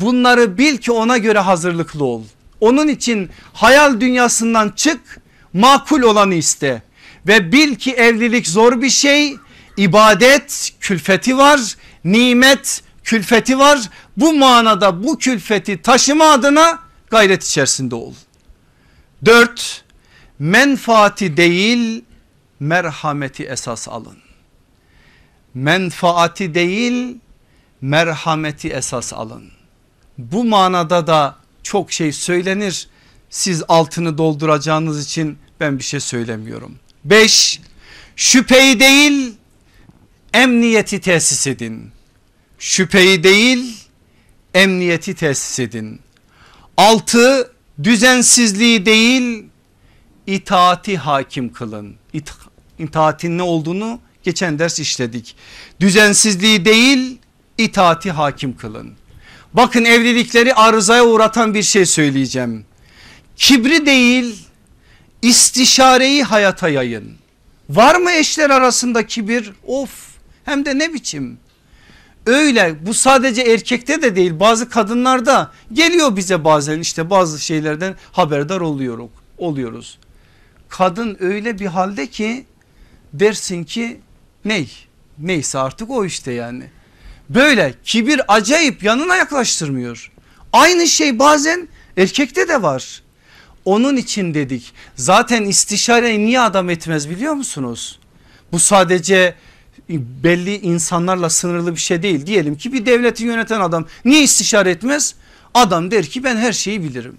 bunları 0.01 0.59
bil 0.59 0.77
ki 0.77 0.93
ona 0.93 1.19
göre 1.19 1.39
hazırlıklı 1.39 2.05
ol. 2.05 2.23
Onun 2.60 2.89
için 2.89 3.31
hayal 3.52 4.01
dünyasından 4.01 4.69
çık 4.77 5.20
makul 5.52 6.02
olanı 6.02 6.35
iste. 6.35 6.82
Ve 7.27 7.52
bil 7.52 7.74
ki 7.74 7.93
evlilik 7.93 8.48
zor 8.48 8.82
bir 8.82 8.90
şey 8.90 9.36
ibadet 9.77 10.73
külfeti 10.81 11.39
var 11.39 11.77
nimet 12.05 12.82
külfeti 13.05 13.59
var. 13.59 13.81
Bu 14.16 14.32
manada 14.32 15.05
bu 15.05 15.19
külfeti 15.19 15.82
taşıma 15.82 16.24
adına 16.24 16.78
gayret 17.12 17.44
içerisinde 17.44 17.94
ol. 17.94 18.14
Dört 19.24 19.84
menfaati 20.39 21.36
değil 21.36 22.05
merhameti 22.60 23.44
esas 23.44 23.89
alın. 23.89 24.18
menfaati 25.55 26.55
değil 26.55 27.16
merhameti 27.80 28.68
esas 28.68 29.12
alın. 29.12 29.51
Bu 30.18 30.44
manada 30.44 31.06
da 31.06 31.36
çok 31.62 31.93
şey 31.93 32.12
söylenir. 32.12 32.89
Siz 33.30 33.62
altını 33.68 34.18
dolduracağınız 34.18 35.06
için 35.06 35.39
ben 35.60 35.78
bir 35.78 35.84
şey 35.84 36.01
söylemiyorum. 36.01 36.78
5. 37.05 37.60
Şüpheyi 38.16 38.80
değil 38.80 39.34
emniyeti 40.34 41.01
tesis 41.01 41.47
edin. 41.47 41.90
Şüpheyi 42.59 43.24
değil 43.24 43.76
emniyeti 44.55 45.14
tesis 45.14 45.59
edin. 45.59 46.01
6. 46.77 47.53
Düzensizliği 47.82 48.86
değil 48.86 49.44
itaati 50.27 50.97
hakim 50.97 51.53
kılın. 51.53 51.94
İta 52.12 52.35
itaatin 52.78 53.39
ne 53.39 53.43
olduğunu 53.43 54.01
geçen 54.23 54.59
ders 54.59 54.78
işledik. 54.78 55.36
Düzensizliği 55.81 56.65
değil 56.65 57.19
itaati 57.59 58.11
hakim 58.11 58.57
kılın. 58.57 58.93
Bakın 59.55 59.85
evlilikleri 59.85 60.55
arızaya 60.55 61.05
uğratan 61.05 61.55
bir 61.55 61.62
şey 61.62 61.86
söyleyeceğim. 61.86 62.65
Kibri 63.36 63.86
değil 63.86 64.47
istişareyi 65.23 66.23
hayata 66.24 66.69
yayın. 66.69 67.16
Var 67.70 67.94
mı 67.94 68.12
eşler 68.12 68.51
arasında 68.51 69.07
kibir? 69.07 69.53
Of 69.66 69.90
hem 70.44 70.65
de 70.65 70.78
ne 70.78 70.94
biçim. 70.94 71.39
Öyle 72.27 72.86
bu 72.86 72.94
sadece 72.94 73.43
erkekte 73.43 74.03
de 74.03 74.16
değil 74.16 74.40
bazı 74.40 74.69
kadınlarda 74.69 75.53
geliyor 75.73 76.16
bize 76.16 76.44
bazen 76.44 76.81
işte 76.81 77.11
bazı 77.11 77.40
şeylerden 77.40 77.94
haberdar 78.12 78.61
oluyoruz. 78.61 79.11
oluyoruz. 79.39 79.99
Kadın 80.69 81.16
öyle 81.20 81.59
bir 81.59 81.66
halde 81.66 82.07
ki 82.07 82.44
dersin 83.12 83.65
ki 83.65 84.01
ney 84.44 84.70
neyse 85.19 85.59
artık 85.59 85.90
o 85.90 86.05
işte 86.05 86.32
yani. 86.32 86.65
Böyle 87.28 87.74
kibir 87.85 88.20
acayip 88.28 88.82
yanına 88.82 89.16
yaklaştırmıyor. 89.16 90.12
Aynı 90.53 90.86
şey 90.86 91.19
bazen 91.19 91.69
erkekte 91.97 92.49
de 92.49 92.62
var. 92.62 93.03
Onun 93.65 93.97
için 93.97 94.35
dedik 94.35 94.73
zaten 94.94 95.44
istişareyi 95.44 96.27
niye 96.27 96.40
adam 96.40 96.70
etmez 96.70 97.11
biliyor 97.11 97.35
musunuz? 97.35 97.99
Bu 98.53 98.59
sadece 98.59 99.35
belli 99.88 100.56
insanlarla 100.59 101.30
sınırlı 101.30 101.74
bir 101.74 101.80
şey 101.80 102.02
değil. 102.02 102.26
Diyelim 102.26 102.56
ki 102.56 102.72
bir 102.72 102.86
devleti 102.86 103.24
yöneten 103.24 103.60
adam 103.60 103.86
niye 104.04 104.22
istişare 104.22 104.70
etmez? 104.70 105.14
Adam 105.54 105.90
der 105.90 106.06
ki 106.06 106.24
ben 106.24 106.36
her 106.36 106.52
şeyi 106.52 106.82
bilirim. 106.82 107.16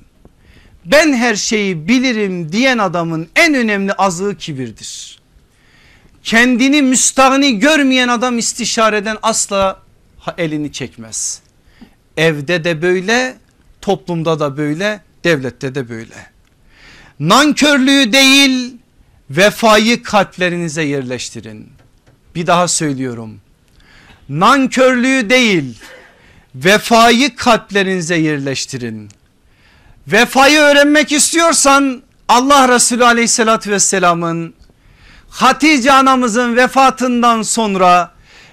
Ben 0.86 1.14
her 1.14 1.36
şeyi 1.36 1.88
bilirim 1.88 2.52
diyen 2.52 2.78
adamın 2.78 3.28
en 3.36 3.54
önemli 3.54 3.94
azığı 3.94 4.38
kibirdir. 4.38 5.20
Kendini 6.24 6.82
müstahni 6.82 7.60
görmeyen 7.60 8.08
adam 8.08 8.38
istişareden 8.38 9.18
asla 9.22 9.82
elini 10.38 10.72
çekmez. 10.72 11.42
Evde 12.18 12.64
de 12.64 12.82
böyle, 12.82 13.36
toplumda 13.82 14.40
da 14.40 14.58
böyle, 14.58 15.02
devlette 15.24 15.76
de 15.76 15.90
böyle. 15.90 16.16
Nankörlüğü 17.20 18.14
değil, 18.14 18.78
vefayı 19.30 20.04
kalplerinize 20.04 20.84
yerleştirin. 20.84 21.70
Bir 22.36 22.48
daha 22.48 22.68
söylüyorum. 22.68 23.40
Nankörlüğü 24.30 25.30
değil, 25.30 25.80
vefayı 26.56 27.36
kalplerinize 27.36 28.16
yerleştirin. 28.16 29.10
Vefayı 30.08 30.60
öğrenmek 30.60 31.12
istiyorsan 31.12 32.02
Allah 32.28 32.70
Resulü 32.70 33.06
aleyhissalatü 33.06 33.72
vesselamın 33.72 34.54
Hatice 35.30 35.92
anamızın 35.92 36.56
vefatından 36.56 37.42
sonra 37.42 38.12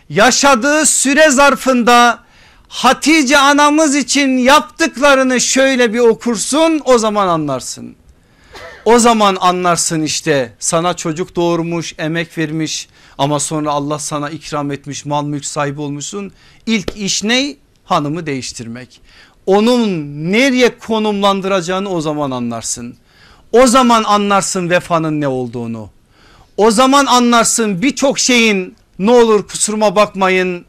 yaşadığı 0.08 0.86
süre 0.86 1.30
zarfında 1.30 2.18
Hatice 2.68 3.38
anamız 3.38 3.96
için 3.96 4.38
yaptıklarını 4.38 5.40
şöyle 5.40 5.94
bir 5.94 5.98
okursun 5.98 6.82
o 6.84 6.98
zaman 6.98 7.28
anlarsın. 7.28 7.96
O 8.84 8.98
zaman 8.98 9.36
anlarsın 9.40 10.02
işte 10.02 10.52
sana 10.58 10.96
çocuk 10.96 11.36
doğurmuş 11.36 11.94
emek 11.98 12.38
vermiş 12.38 12.88
ama 13.18 13.40
sonra 13.40 13.70
Allah 13.70 13.98
sana 13.98 14.30
ikram 14.30 14.70
etmiş 14.70 15.04
mal 15.04 15.24
mülk 15.24 15.44
sahibi 15.44 15.80
olmuşsun. 15.80 16.32
İlk 16.66 16.96
iş 16.96 17.22
ne? 17.24 17.56
Hanımı 17.84 18.26
değiştirmek. 18.26 19.00
Onun 19.46 19.88
nereye 20.32 20.78
konumlandıracağını 20.78 21.88
o 21.88 22.00
zaman 22.00 22.30
anlarsın. 22.30 22.96
O 23.52 23.66
zaman 23.66 24.04
anlarsın 24.04 24.70
vefanın 24.70 25.20
ne 25.20 25.28
olduğunu. 25.28 25.90
O 26.56 26.70
zaman 26.70 27.06
anlarsın 27.06 27.82
birçok 27.82 28.18
şeyin 28.18 28.76
ne 28.98 29.10
olur 29.10 29.48
kusuruma 29.48 29.96
bakmayın 29.96 30.64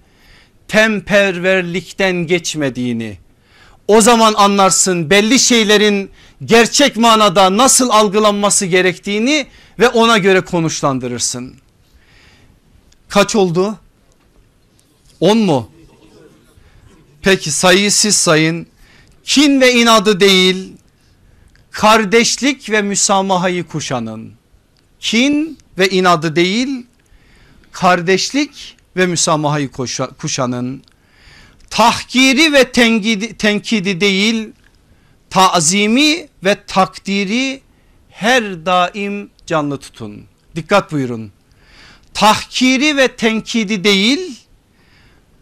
temperverlikten 0.68 2.14
geçmediğini. 2.14 3.18
O 3.92 4.02
zaman 4.02 4.34
anlarsın 4.34 5.10
belli 5.10 5.40
şeylerin 5.40 6.12
gerçek 6.46 6.98
manada 6.98 7.58
nasıl 7.58 7.90
algılanması 7.90 8.66
gerektiğini 8.66 9.48
ve 9.80 9.90
ona 9.90 10.18
göre 10.18 10.42
konuşlandırırsın. 10.42 11.56
Kaç 13.10 13.36
oldu? 13.36 13.80
10 15.20 15.38
mu? 15.38 15.72
Peki 17.22 17.52
sayıyı 17.52 17.92
siz 17.92 18.16
sayın. 18.16 18.68
Kin 19.24 19.62
ve 19.62 19.74
inadı 19.74 20.20
değil 20.20 20.74
kardeşlik 21.72 22.70
ve 22.70 22.82
müsamahayı 22.82 23.68
kuşanın. 23.68 24.34
Kin 25.00 25.58
ve 25.78 25.90
inadı 25.90 26.36
değil 26.36 26.86
kardeşlik 27.72 28.78
ve 28.98 29.06
müsamahayı 29.06 29.72
kuşanın. 30.18 30.84
Tahkiri 31.72 32.54
ve 32.54 32.72
tenkidi, 32.72 33.38
tenkidi 33.38 34.02
değil 34.02 34.50
tazimi 35.30 36.28
ve 36.44 36.66
takdiri 36.68 37.62
her 38.10 38.66
daim 38.66 39.30
canlı 39.46 39.78
tutun. 39.78 40.26
Dikkat 40.56 40.92
buyurun. 40.92 41.32
Tahkiri 42.14 42.98
ve 42.98 43.16
tenkidi 43.16 43.84
değil 43.84 44.40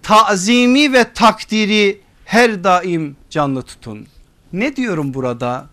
tazimi 0.03 0.93
ve 0.93 1.13
takdiri 1.13 2.01
her 2.25 2.63
daim 2.63 3.15
canlı 3.29 3.61
tutun. 3.61 4.07
Ne 4.53 4.75
diyorum 4.75 5.13
burada? 5.13 5.69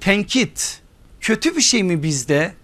Tenkit 0.00 0.80
kötü 1.20 1.56
bir 1.56 1.62
şey 1.62 1.82
mi 1.82 2.02
bizde? 2.02 2.54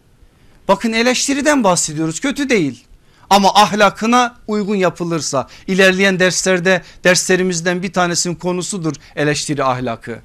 Bakın 0.68 0.92
eleştiriden 0.92 1.64
bahsediyoruz 1.64 2.20
kötü 2.20 2.48
değil. 2.48 2.84
Ama 3.30 3.54
ahlakına 3.54 4.36
uygun 4.46 4.76
yapılırsa 4.76 5.48
ilerleyen 5.66 6.20
derslerde 6.20 6.82
derslerimizden 7.04 7.82
bir 7.82 7.92
tanesinin 7.92 8.34
konusudur 8.34 8.94
eleştiri 9.16 9.64
ahlakı. 9.64 10.18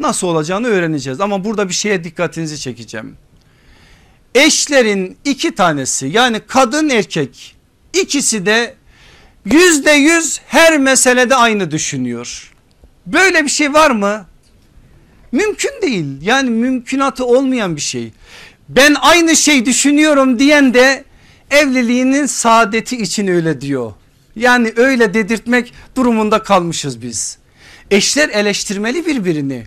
Nasıl 0.00 0.26
olacağını 0.26 0.66
öğreneceğiz 0.66 1.20
ama 1.20 1.44
burada 1.44 1.68
bir 1.68 1.74
şeye 1.74 2.04
dikkatinizi 2.04 2.60
çekeceğim. 2.60 3.16
Eşlerin 4.34 5.16
iki 5.24 5.54
tanesi 5.54 6.06
yani 6.06 6.40
kadın 6.46 6.88
erkek 6.88 7.56
ikisi 7.92 8.46
de 8.46 8.74
yüzde 9.44 9.90
yüz 9.90 10.40
her 10.46 10.78
meselede 10.78 11.34
aynı 11.34 11.70
düşünüyor. 11.70 12.52
Böyle 13.06 13.44
bir 13.44 13.50
şey 13.50 13.72
var 13.72 13.90
mı? 13.90 14.26
Mümkün 15.32 15.72
değil 15.82 16.06
yani 16.22 16.50
mümkünatı 16.50 17.24
olmayan 17.24 17.76
bir 17.76 17.80
şey. 17.80 18.12
Ben 18.68 18.96
aynı 19.00 19.36
şey 19.36 19.66
düşünüyorum 19.66 20.38
diyen 20.38 20.74
de 20.74 21.04
evliliğinin 21.50 22.26
saadeti 22.26 22.96
için 22.96 23.26
öyle 23.26 23.60
diyor. 23.60 23.92
Yani 24.36 24.72
öyle 24.76 25.14
dedirtmek 25.14 25.74
durumunda 25.96 26.42
kalmışız 26.42 27.02
biz. 27.02 27.38
Eşler 27.90 28.28
eleştirmeli 28.28 29.06
birbirini. 29.06 29.66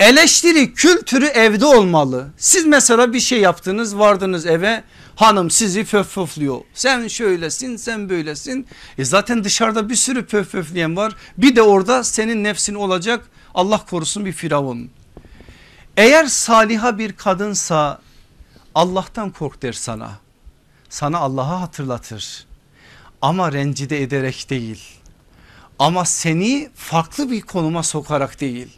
Eleştiri 0.00 0.74
kültürü 0.74 1.26
evde 1.26 1.66
olmalı. 1.66 2.26
Siz 2.36 2.66
mesela 2.66 3.12
bir 3.12 3.20
şey 3.20 3.40
yaptınız 3.40 3.98
vardınız 3.98 4.46
eve 4.46 4.84
hanım 5.16 5.50
sizi 5.50 5.84
pöf 5.84 6.14
pöflüyor. 6.14 6.60
Sen 6.74 7.08
şöylesin 7.08 7.76
sen 7.76 8.08
böylesin. 8.08 8.66
E 8.98 9.04
zaten 9.04 9.44
dışarıda 9.44 9.88
bir 9.88 9.94
sürü 9.94 10.26
pöf 10.26 10.52
pöfleyen 10.52 10.96
var. 10.96 11.16
Bir 11.38 11.56
de 11.56 11.62
orada 11.62 12.04
senin 12.04 12.44
nefsin 12.44 12.74
olacak 12.74 13.26
Allah 13.54 13.84
korusun 13.90 14.24
bir 14.24 14.32
firavun. 14.32 14.90
Eğer 15.96 16.26
saliha 16.26 16.98
bir 16.98 17.12
kadınsa 17.12 18.00
Allah'tan 18.74 19.30
kork 19.30 19.62
der 19.62 19.72
sana. 19.72 20.23
Sana 20.94 21.18
Allah'a 21.18 21.60
hatırlatır. 21.60 22.44
Ama 23.22 23.52
rencide 23.52 24.02
ederek 24.02 24.46
değil. 24.50 24.82
Ama 25.78 26.04
seni 26.04 26.70
farklı 26.74 27.30
bir 27.30 27.40
konuma 27.40 27.82
sokarak 27.82 28.40
değil 28.40 28.68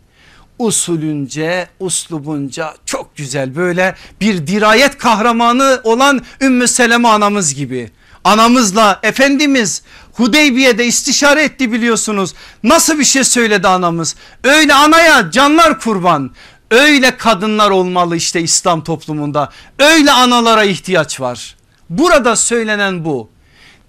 usulünce 0.59 1.69
uslubunca 1.81 2.75
çok 2.87 3.17
güzel 3.17 3.57
böyle 3.57 3.95
bir 4.21 4.47
dirayet 4.47 4.99
kahramanı 4.99 5.81
olan 5.85 6.25
Ümmü 6.41 6.69
Seleme 6.69 7.09
anamız 7.09 7.55
gibi. 7.55 7.91
Anamızla 8.25 9.01
Efendimiz 9.03 9.83
Hudeybiye'de 10.13 10.87
istişare 10.87 11.43
etti 11.43 11.73
biliyorsunuz. 11.73 12.35
Nasıl 12.63 12.99
bir 12.99 13.05
şey 13.05 13.25
söyledi 13.25 13.69
anamız? 13.69 14.17
Öyle 14.45 14.75
anaya 14.75 15.31
canlar 15.31 15.81
kurban. 15.81 16.31
Öyle 16.71 17.17
kadınlar 17.17 17.71
olmalı 17.71 18.17
işte 18.17 18.41
İslam 18.41 18.85
toplumunda. 18.85 19.53
Öyle 19.79 20.13
analara 20.13 20.65
ihtiyaç 20.65 21.21
var. 21.21 21.56
Burada 21.91 22.37
söylenen 22.37 23.05
bu. 23.05 23.29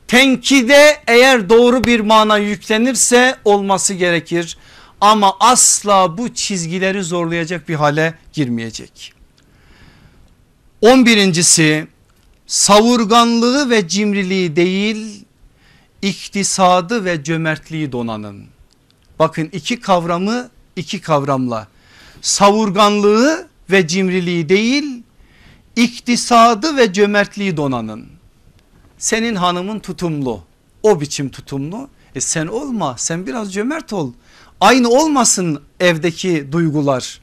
Tenkide 0.07 0.97
eğer 1.07 1.49
doğru 1.49 1.83
bir 1.83 1.99
mana 1.99 2.37
yüklenirse 2.37 3.35
olması 3.45 3.93
gerekir. 3.93 4.57
Ama 5.01 5.33
asla 5.39 6.17
bu 6.17 6.33
çizgileri 6.33 7.03
zorlayacak 7.03 7.69
bir 7.69 7.75
hale 7.75 8.13
girmeyecek. 8.33 9.13
On 10.81 11.05
birincisi 11.05 11.87
savurganlığı 12.47 13.69
ve 13.69 13.87
cimriliği 13.87 14.55
değil 14.55 15.25
iktisadı 16.01 17.05
ve 17.05 17.23
cömertliği 17.23 17.91
donanın. 17.91 18.45
Bakın 19.19 19.49
iki 19.51 19.79
kavramı 19.79 20.49
iki 20.75 21.01
kavramla 21.01 21.67
savurganlığı 22.21 23.47
ve 23.71 23.87
cimriliği 23.87 24.49
değil 24.49 25.03
iktisadı 25.77 26.77
ve 26.77 26.93
cömertliği 26.93 27.57
donanın. 27.57 28.05
Senin 28.97 29.35
hanımın 29.35 29.79
tutumlu 29.79 30.43
o 30.83 31.01
biçim 31.01 31.29
tutumlu 31.29 31.89
e 32.15 32.21
sen 32.21 32.47
olma 32.47 32.95
sen 32.97 33.27
biraz 33.27 33.53
cömert 33.53 33.93
ol. 33.93 34.13
Aynı 34.61 34.89
olmasın 34.89 35.63
evdeki 35.79 36.51
duygular. 36.51 37.21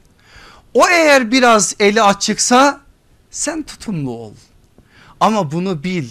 O 0.74 0.89
eğer 0.89 1.31
biraz 1.31 1.76
eli 1.81 2.02
açıksa 2.02 2.81
sen 3.31 3.62
tutumlu 3.62 4.10
ol. 4.10 4.32
Ama 5.20 5.52
bunu 5.52 5.85
bil 5.85 6.09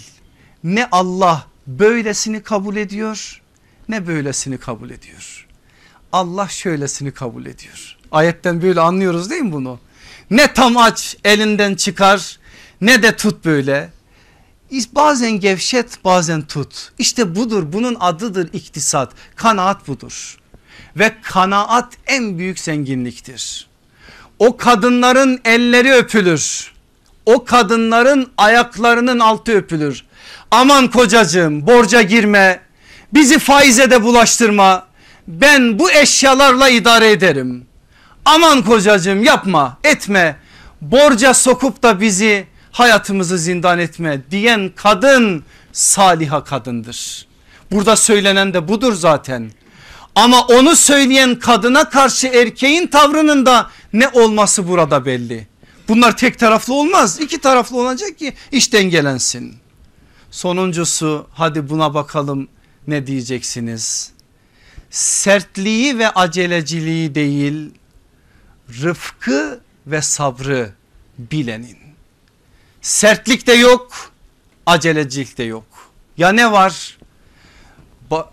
ne 0.64 0.88
Allah 0.92 1.46
böylesini 1.66 2.42
kabul 2.42 2.76
ediyor 2.76 3.42
ne 3.88 4.06
böylesini 4.06 4.58
kabul 4.58 4.90
ediyor. 4.90 5.46
Allah 6.12 6.48
şöylesini 6.48 7.10
kabul 7.10 7.46
ediyor. 7.46 7.96
Ayetten 8.12 8.62
böyle 8.62 8.80
anlıyoruz 8.80 9.30
değil 9.30 9.42
mi 9.42 9.52
bunu? 9.52 9.78
Ne 10.30 10.54
tam 10.54 10.76
aç 10.76 11.16
elinden 11.24 11.74
çıkar 11.74 12.38
ne 12.80 13.02
de 13.02 13.16
tut 13.16 13.44
böyle. 13.44 13.90
Bazen 14.92 15.30
gevşet 15.30 16.04
bazen 16.04 16.42
tut. 16.42 16.92
İşte 16.98 17.34
budur 17.34 17.72
bunun 17.72 17.96
adıdır 18.00 18.48
iktisat. 18.52 19.12
Kanaat 19.36 19.88
budur. 19.88 20.38
Ve 20.96 21.12
kanaat 21.22 21.92
en 22.06 22.38
büyük 22.38 22.60
zenginliktir. 22.60 23.66
O 24.38 24.56
kadınların 24.56 25.40
elleri 25.44 25.92
öpülür. 25.92 26.72
O 27.26 27.44
kadınların 27.44 28.32
ayaklarının 28.36 29.18
altı 29.18 29.52
öpülür. 29.52 30.04
Aman 30.50 30.90
kocacığım 30.90 31.66
borca 31.66 32.02
girme 32.02 32.60
bizi 33.14 33.38
faize 33.38 33.90
de 33.90 34.02
bulaştırma 34.02 34.86
ben 35.28 35.78
bu 35.78 35.90
eşyalarla 35.90 36.68
idare 36.68 37.10
ederim. 37.10 37.66
Aman 38.24 38.62
kocacığım 38.62 39.24
yapma 39.24 39.78
etme 39.84 40.36
borca 40.80 41.34
sokup 41.34 41.82
da 41.82 42.00
bizi 42.00 42.46
hayatımızı 42.72 43.38
zindan 43.38 43.78
etme 43.78 44.20
diyen 44.30 44.70
kadın 44.76 45.44
saliha 45.72 46.44
kadındır. 46.44 47.26
Burada 47.70 47.96
söylenen 47.96 48.54
de 48.54 48.68
budur 48.68 48.92
zaten. 48.92 49.50
Ama 50.14 50.40
onu 50.46 50.76
söyleyen 50.76 51.38
kadına 51.38 51.88
karşı 51.88 52.26
erkeğin 52.26 52.86
tavrının 52.86 53.46
da 53.46 53.70
ne 53.92 54.08
olması 54.08 54.68
burada 54.68 55.06
belli. 55.06 55.46
Bunlar 55.88 56.16
tek 56.16 56.38
taraflı 56.38 56.74
olmaz 56.74 57.20
iki 57.20 57.38
taraflı 57.38 57.80
olacak 57.80 58.18
ki 58.18 58.32
iş 58.52 58.72
dengelensin. 58.72 59.56
Sonuncusu 60.30 61.26
hadi 61.32 61.68
buna 61.68 61.94
bakalım 61.94 62.48
ne 62.86 63.06
diyeceksiniz? 63.06 64.12
Sertliği 64.90 65.98
ve 65.98 66.10
aceleciliği 66.10 67.14
değil 67.14 67.70
rıfkı 68.82 69.60
ve 69.86 70.02
sabrı 70.02 70.72
bilenin. 71.18 71.78
Sertlik 72.82 73.46
de 73.46 73.52
yok 73.52 74.12
acelecilik 74.66 75.38
de 75.38 75.42
yok. 75.42 75.64
Ya 76.16 76.32
ne 76.32 76.52
var? 76.52 76.98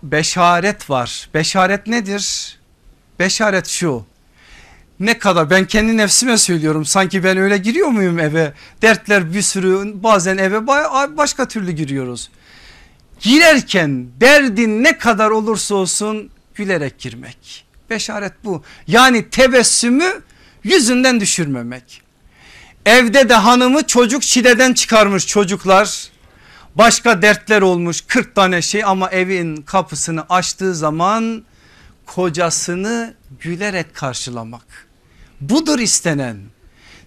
Beşaret 0.02 0.90
var. 0.90 1.28
Beşaret 1.34 1.86
nedir? 1.86 2.58
Beşaret 3.18 3.66
şu 3.66 4.06
ne 5.00 5.18
kadar 5.18 5.50
ben 5.50 5.64
kendi 5.64 5.96
nefsime 5.96 6.38
söylüyorum 6.38 6.84
sanki 6.84 7.24
ben 7.24 7.36
öyle 7.36 7.58
giriyor 7.58 7.88
muyum 7.88 8.18
eve 8.18 8.52
dertler 8.82 9.34
bir 9.34 9.42
sürü 9.42 9.92
bazen 10.02 10.38
eve 10.38 10.66
başka 11.16 11.48
türlü 11.48 11.72
giriyoruz. 11.72 12.30
Girerken 13.20 14.06
derdin 14.20 14.84
ne 14.84 14.98
kadar 14.98 15.30
olursa 15.30 15.74
olsun 15.74 16.30
gülerek 16.54 16.98
girmek 16.98 17.64
beşaret 17.92 18.32
bu 18.44 18.62
yani 18.86 19.30
tebessümü 19.30 20.22
yüzünden 20.64 21.20
düşürmemek. 21.20 22.02
Evde 22.86 23.28
de 23.28 23.34
hanımı 23.34 23.86
çocuk 23.86 24.22
çileden 24.22 24.72
çıkarmış 24.72 25.26
çocuklar 25.26 26.08
başka 26.74 27.22
dertler 27.22 27.62
olmuş 27.62 28.00
40 28.00 28.34
tane 28.34 28.62
şey 28.62 28.84
ama 28.84 29.10
evin 29.10 29.56
kapısını 29.56 30.24
açtığı 30.28 30.74
zaman 30.74 31.44
kocasını 32.06 33.14
gülerek 33.40 33.94
karşılamak. 33.94 34.88
Budur 35.40 35.78
istenen. 35.78 36.36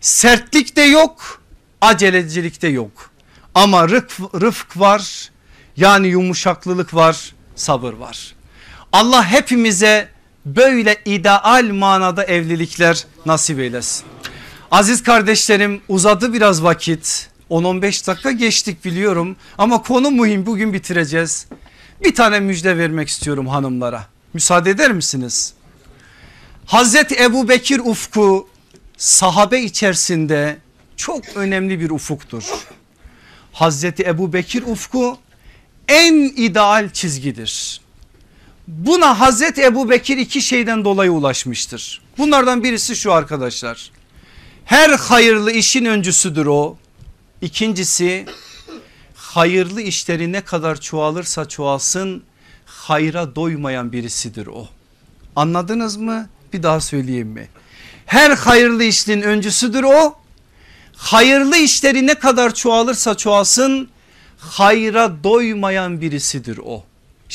Sertlik 0.02 0.76
de 0.76 0.82
yok, 0.82 1.41
acelecilik 1.82 2.62
de 2.62 2.68
yok. 2.68 3.12
Ama 3.56 3.90
rıfk, 3.90 4.20
rıfk 4.41 4.80
var 4.80 5.32
yani 5.78 6.07
yumuşaklılık 6.07 6.94
var, 6.94 7.34
sabır 7.56 7.94
var. 7.94 8.36
Allah 8.91 9.26
hepimize 9.26 10.15
böyle 10.46 10.98
ideal 11.06 11.70
manada 11.74 12.24
evlilikler 12.24 13.06
nasip 13.26 13.60
eylesin. 13.60 14.06
Aziz 14.72 15.04
kardeşlerim 15.04 15.82
uzadı 15.88 16.34
biraz 16.34 16.64
vakit 16.64 17.30
10-15 17.50 18.08
dakika 18.08 18.32
geçtik 18.32 18.86
biliyorum 18.86 19.36
ama 19.58 19.82
konu 19.82 20.12
mühim 20.12 20.46
bugün 20.46 20.74
bitireceğiz. 20.74 21.48
Bir 22.04 22.16
tane 22.16 22.40
müjde 22.40 22.78
vermek 22.78 23.08
istiyorum 23.08 23.48
hanımlara 23.48 24.06
müsaade 24.34 24.70
eder 24.70 24.92
misiniz? 24.92 25.54
Hazreti 26.66 27.24
Ebu 27.24 27.50
Bekir 27.50 27.80
ufku 27.80 28.50
sahabe 28.98 29.62
içerisinde 29.62 30.58
çok 30.98 31.24
önemli 31.36 31.80
bir 31.80 31.90
ufuktur. 31.90 32.44
Hazreti 33.54 34.04
Ebu 34.04 34.34
Bekir 34.34 34.64
ufku 34.64 35.18
en 35.88 36.14
ideal 36.14 36.90
çizgidir. 36.90 37.82
Buna 38.68 39.20
Hazreti 39.20 39.64
Ebu 39.64 39.90
Bekir 39.90 40.18
iki 40.18 40.42
şeyden 40.42 40.86
dolayı 40.86 41.12
ulaşmıştır. 41.12 42.02
Bunlardan 42.18 42.64
birisi 42.64 42.96
şu 42.96 43.14
arkadaşlar. 43.14 43.92
Her 44.66 44.90
hayırlı 44.90 45.52
işin 45.52 45.86
öncüsüdür 45.86 46.46
o. 46.46 46.78
İkincisi 47.42 48.26
hayırlı 49.16 49.82
işleri 49.82 50.32
ne 50.32 50.42
kadar 50.42 50.82
çoğalırsa 50.82 51.48
çoğalsın 51.48 52.24
hayra 52.66 53.36
doymayan 53.36 53.92
birisidir 53.92 54.48
o. 54.48 54.68
Anladınız 55.36 55.98
mı? 55.98 56.30
Bir 56.54 56.64
daha 56.64 56.82
söyleyeyim 56.82 57.28
mi? 57.28 57.48
Her 58.06 58.32
hayırlı 58.32 58.84
işin 58.84 59.22
öncüsüdür 59.22 59.84
o. 59.84 60.16
Hayırlı 60.96 61.58
işleri 61.58 62.08
ne 62.08 62.14
kadar 62.14 62.54
çoğalırsa 62.54 63.18
çoğalsın 63.18 63.90
hayra 64.38 65.24
doymayan 65.24 66.02
birisidir 66.02 66.60
o. 66.66 66.84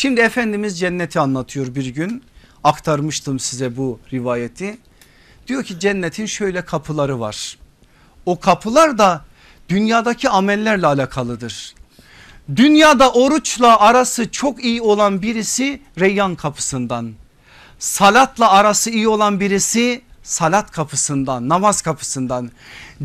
Şimdi 0.00 0.20
Efendimiz 0.20 0.78
cenneti 0.78 1.20
anlatıyor 1.20 1.74
bir 1.74 1.86
gün 1.86 2.22
aktarmıştım 2.64 3.38
size 3.38 3.76
bu 3.76 3.98
rivayeti. 4.12 4.78
Diyor 5.46 5.64
ki 5.64 5.80
cennetin 5.80 6.26
şöyle 6.26 6.64
kapıları 6.64 7.20
var. 7.20 7.58
O 8.26 8.40
kapılar 8.40 8.98
da 8.98 9.24
dünyadaki 9.68 10.28
amellerle 10.28 10.86
alakalıdır. 10.86 11.74
Dünyada 12.56 13.12
oruçla 13.12 13.80
arası 13.80 14.30
çok 14.30 14.64
iyi 14.64 14.82
olan 14.82 15.22
birisi 15.22 15.82
Reyyan 15.98 16.34
kapısından. 16.34 17.12
Salatla 17.78 18.50
arası 18.50 18.90
iyi 18.90 19.08
olan 19.08 19.40
birisi 19.40 20.02
salat 20.22 20.70
kapısından 20.70 21.48
namaz 21.48 21.82
kapısından. 21.82 22.50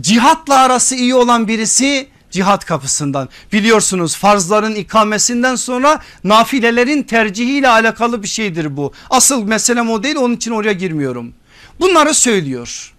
Cihatla 0.01 0.59
arası 0.59 0.95
iyi 0.95 1.15
olan 1.15 1.47
birisi 1.47 2.14
cihat 2.35 2.65
kapısından. 2.65 3.29
Biliyorsunuz 3.53 4.15
farzların 4.15 4.75
ikamesinden 4.75 5.55
sonra 5.55 6.01
nafilelerin 6.23 7.03
tercihiyle 7.03 7.69
alakalı 7.69 8.23
bir 8.23 8.27
şeydir 8.27 8.77
bu. 8.77 8.93
Asıl 9.09 9.43
meselem 9.43 9.89
o 9.89 10.03
değil 10.03 10.15
onun 10.15 10.35
için 10.35 10.51
oraya 10.51 10.73
girmiyorum. 10.73 11.33
Bunları 11.79 12.13
söylüyor. 12.13 12.93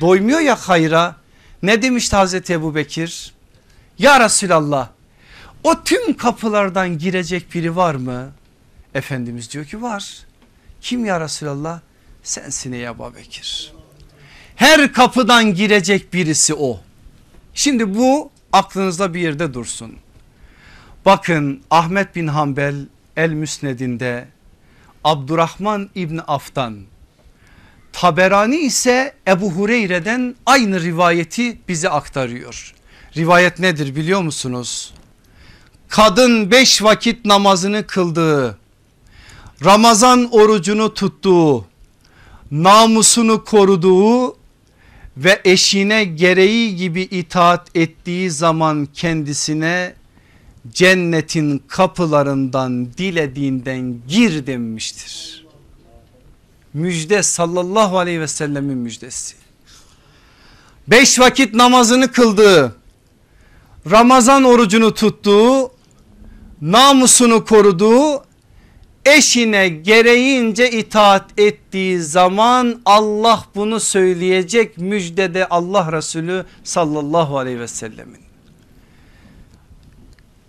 Doymuyor 0.00 0.40
ya 0.40 0.56
hayra. 0.56 1.16
Ne 1.62 1.82
demişti 1.82 2.16
Hazreti 2.16 2.52
Ebu 2.52 2.74
Bekir? 2.74 3.32
Ya 3.98 4.20
Resulallah 4.20 4.88
o 5.64 5.82
tüm 5.84 6.16
kapılardan 6.16 6.98
girecek 6.98 7.54
biri 7.54 7.76
var 7.76 7.94
mı? 7.94 8.30
Efendimiz 8.94 9.52
diyor 9.52 9.64
ki 9.64 9.82
var. 9.82 10.18
Kim 10.80 11.04
ya 11.04 11.20
Resulallah? 11.20 11.80
Sensin 12.22 12.72
ey 12.72 12.84
Ebu 12.84 13.14
Bekir. 13.14 13.72
Her 14.56 14.92
kapıdan 14.92 15.54
girecek 15.54 16.14
birisi 16.14 16.54
o. 16.54 16.80
Şimdi 17.54 17.94
bu 17.94 18.30
aklınızda 18.52 19.14
bir 19.14 19.20
yerde 19.20 19.54
dursun. 19.54 19.96
Bakın 21.04 21.62
Ahmet 21.70 22.16
bin 22.16 22.26
Hanbel 22.26 22.86
El 23.16 23.30
Müsned'inde 23.30 24.28
Abdurrahman 25.04 25.90
İbni 25.94 26.20
Af'tan 26.20 26.78
Taberani 27.92 28.56
ise 28.56 29.14
Ebu 29.28 29.50
Hureyre'den 29.50 30.36
aynı 30.46 30.80
rivayeti 30.80 31.58
bize 31.68 31.88
aktarıyor. 31.88 32.74
Rivayet 33.16 33.58
nedir 33.58 33.96
biliyor 33.96 34.22
musunuz? 34.22 34.92
kadın 35.88 36.50
beş 36.50 36.82
vakit 36.82 37.24
namazını 37.24 37.86
kıldığı, 37.86 38.58
Ramazan 39.64 40.28
orucunu 40.30 40.94
tuttuğu, 40.94 41.64
namusunu 42.50 43.44
koruduğu 43.44 44.36
ve 45.18 45.40
eşine 45.44 46.04
gereği 46.04 46.76
gibi 46.76 47.02
itaat 47.02 47.76
ettiği 47.76 48.30
zaman 48.30 48.88
kendisine 48.94 49.94
cennetin 50.70 51.62
kapılarından 51.68 52.86
dilediğinden 52.98 53.96
gir 54.08 54.46
denmiştir. 54.46 55.44
Müjde 56.74 57.22
sallallahu 57.22 57.98
aleyhi 57.98 58.20
ve 58.20 58.28
sellemin 58.28 58.78
müjdesi. 58.78 59.34
Beş 60.88 61.18
vakit 61.18 61.54
namazını 61.54 62.12
kıldığı, 62.12 62.76
Ramazan 63.90 64.44
orucunu 64.44 64.94
tuttuğu, 64.94 65.70
namusunu 66.60 67.44
koruduğu, 67.44 68.24
eşine 69.16 69.68
gereğince 69.68 70.70
itaat 70.70 71.24
ettiği 71.38 72.00
zaman 72.00 72.80
Allah 72.84 73.44
bunu 73.54 73.80
söyleyecek 73.80 74.78
müjdede 74.78 75.48
Allah 75.48 75.92
Resulü 75.92 76.44
sallallahu 76.64 77.38
aleyhi 77.38 77.60
ve 77.60 77.68
sellemin. 77.68 78.20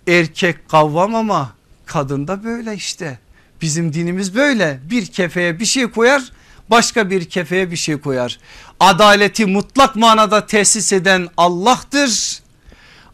Erkek 0.06 0.68
kavvam 0.68 1.14
ama 1.14 1.52
kadın 1.86 2.28
da 2.28 2.44
böyle 2.44 2.74
işte. 2.74 3.18
Bizim 3.62 3.92
dinimiz 3.92 4.34
böyle 4.34 4.80
bir 4.90 5.06
kefeye 5.06 5.60
bir 5.60 5.64
şey 5.64 5.86
koyar 5.86 6.22
başka 6.70 7.10
bir 7.10 7.24
kefeye 7.24 7.70
bir 7.70 7.76
şey 7.76 8.00
koyar. 8.00 8.38
Adaleti 8.80 9.46
mutlak 9.46 9.96
manada 9.96 10.46
tesis 10.46 10.92
eden 10.92 11.28
Allah'tır. 11.36 12.40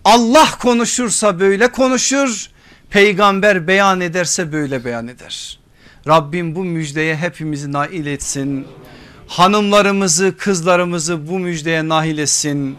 Allah 0.05 0.49
konuşursa 0.59 1.41
böyle 1.41 1.73
konuşur. 1.73 2.51
Peygamber 2.97 3.67
beyan 3.67 4.01
ederse 4.01 4.53
böyle 4.53 4.85
beyan 4.85 5.09
eder. 5.09 5.59
Rabbim 6.09 6.55
bu 6.55 6.65
müjdeye 6.65 7.17
hepimizi 7.17 7.73
nail 7.73 8.07
etsin. 8.07 8.67
Hanımlarımızı 9.27 10.37
kızlarımızı 10.37 11.29
bu 11.29 11.39
müjdeye 11.39 11.89
nail 11.89 12.19
etsin. 12.19 12.77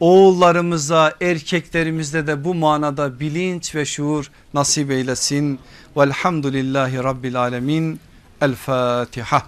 Oğullarımıza 0.00 1.14
erkeklerimizde 1.20 2.26
de 2.26 2.44
bu 2.44 2.54
manada 2.54 3.20
bilinç 3.20 3.74
ve 3.74 3.84
şuur 3.84 4.30
nasip 4.54 4.90
eylesin. 4.90 5.58
Velhamdülillahi 5.96 6.96
Rabbil 6.96 7.40
Alemin. 7.40 8.00
El 8.40 8.54
Fatiha. 8.54 9.42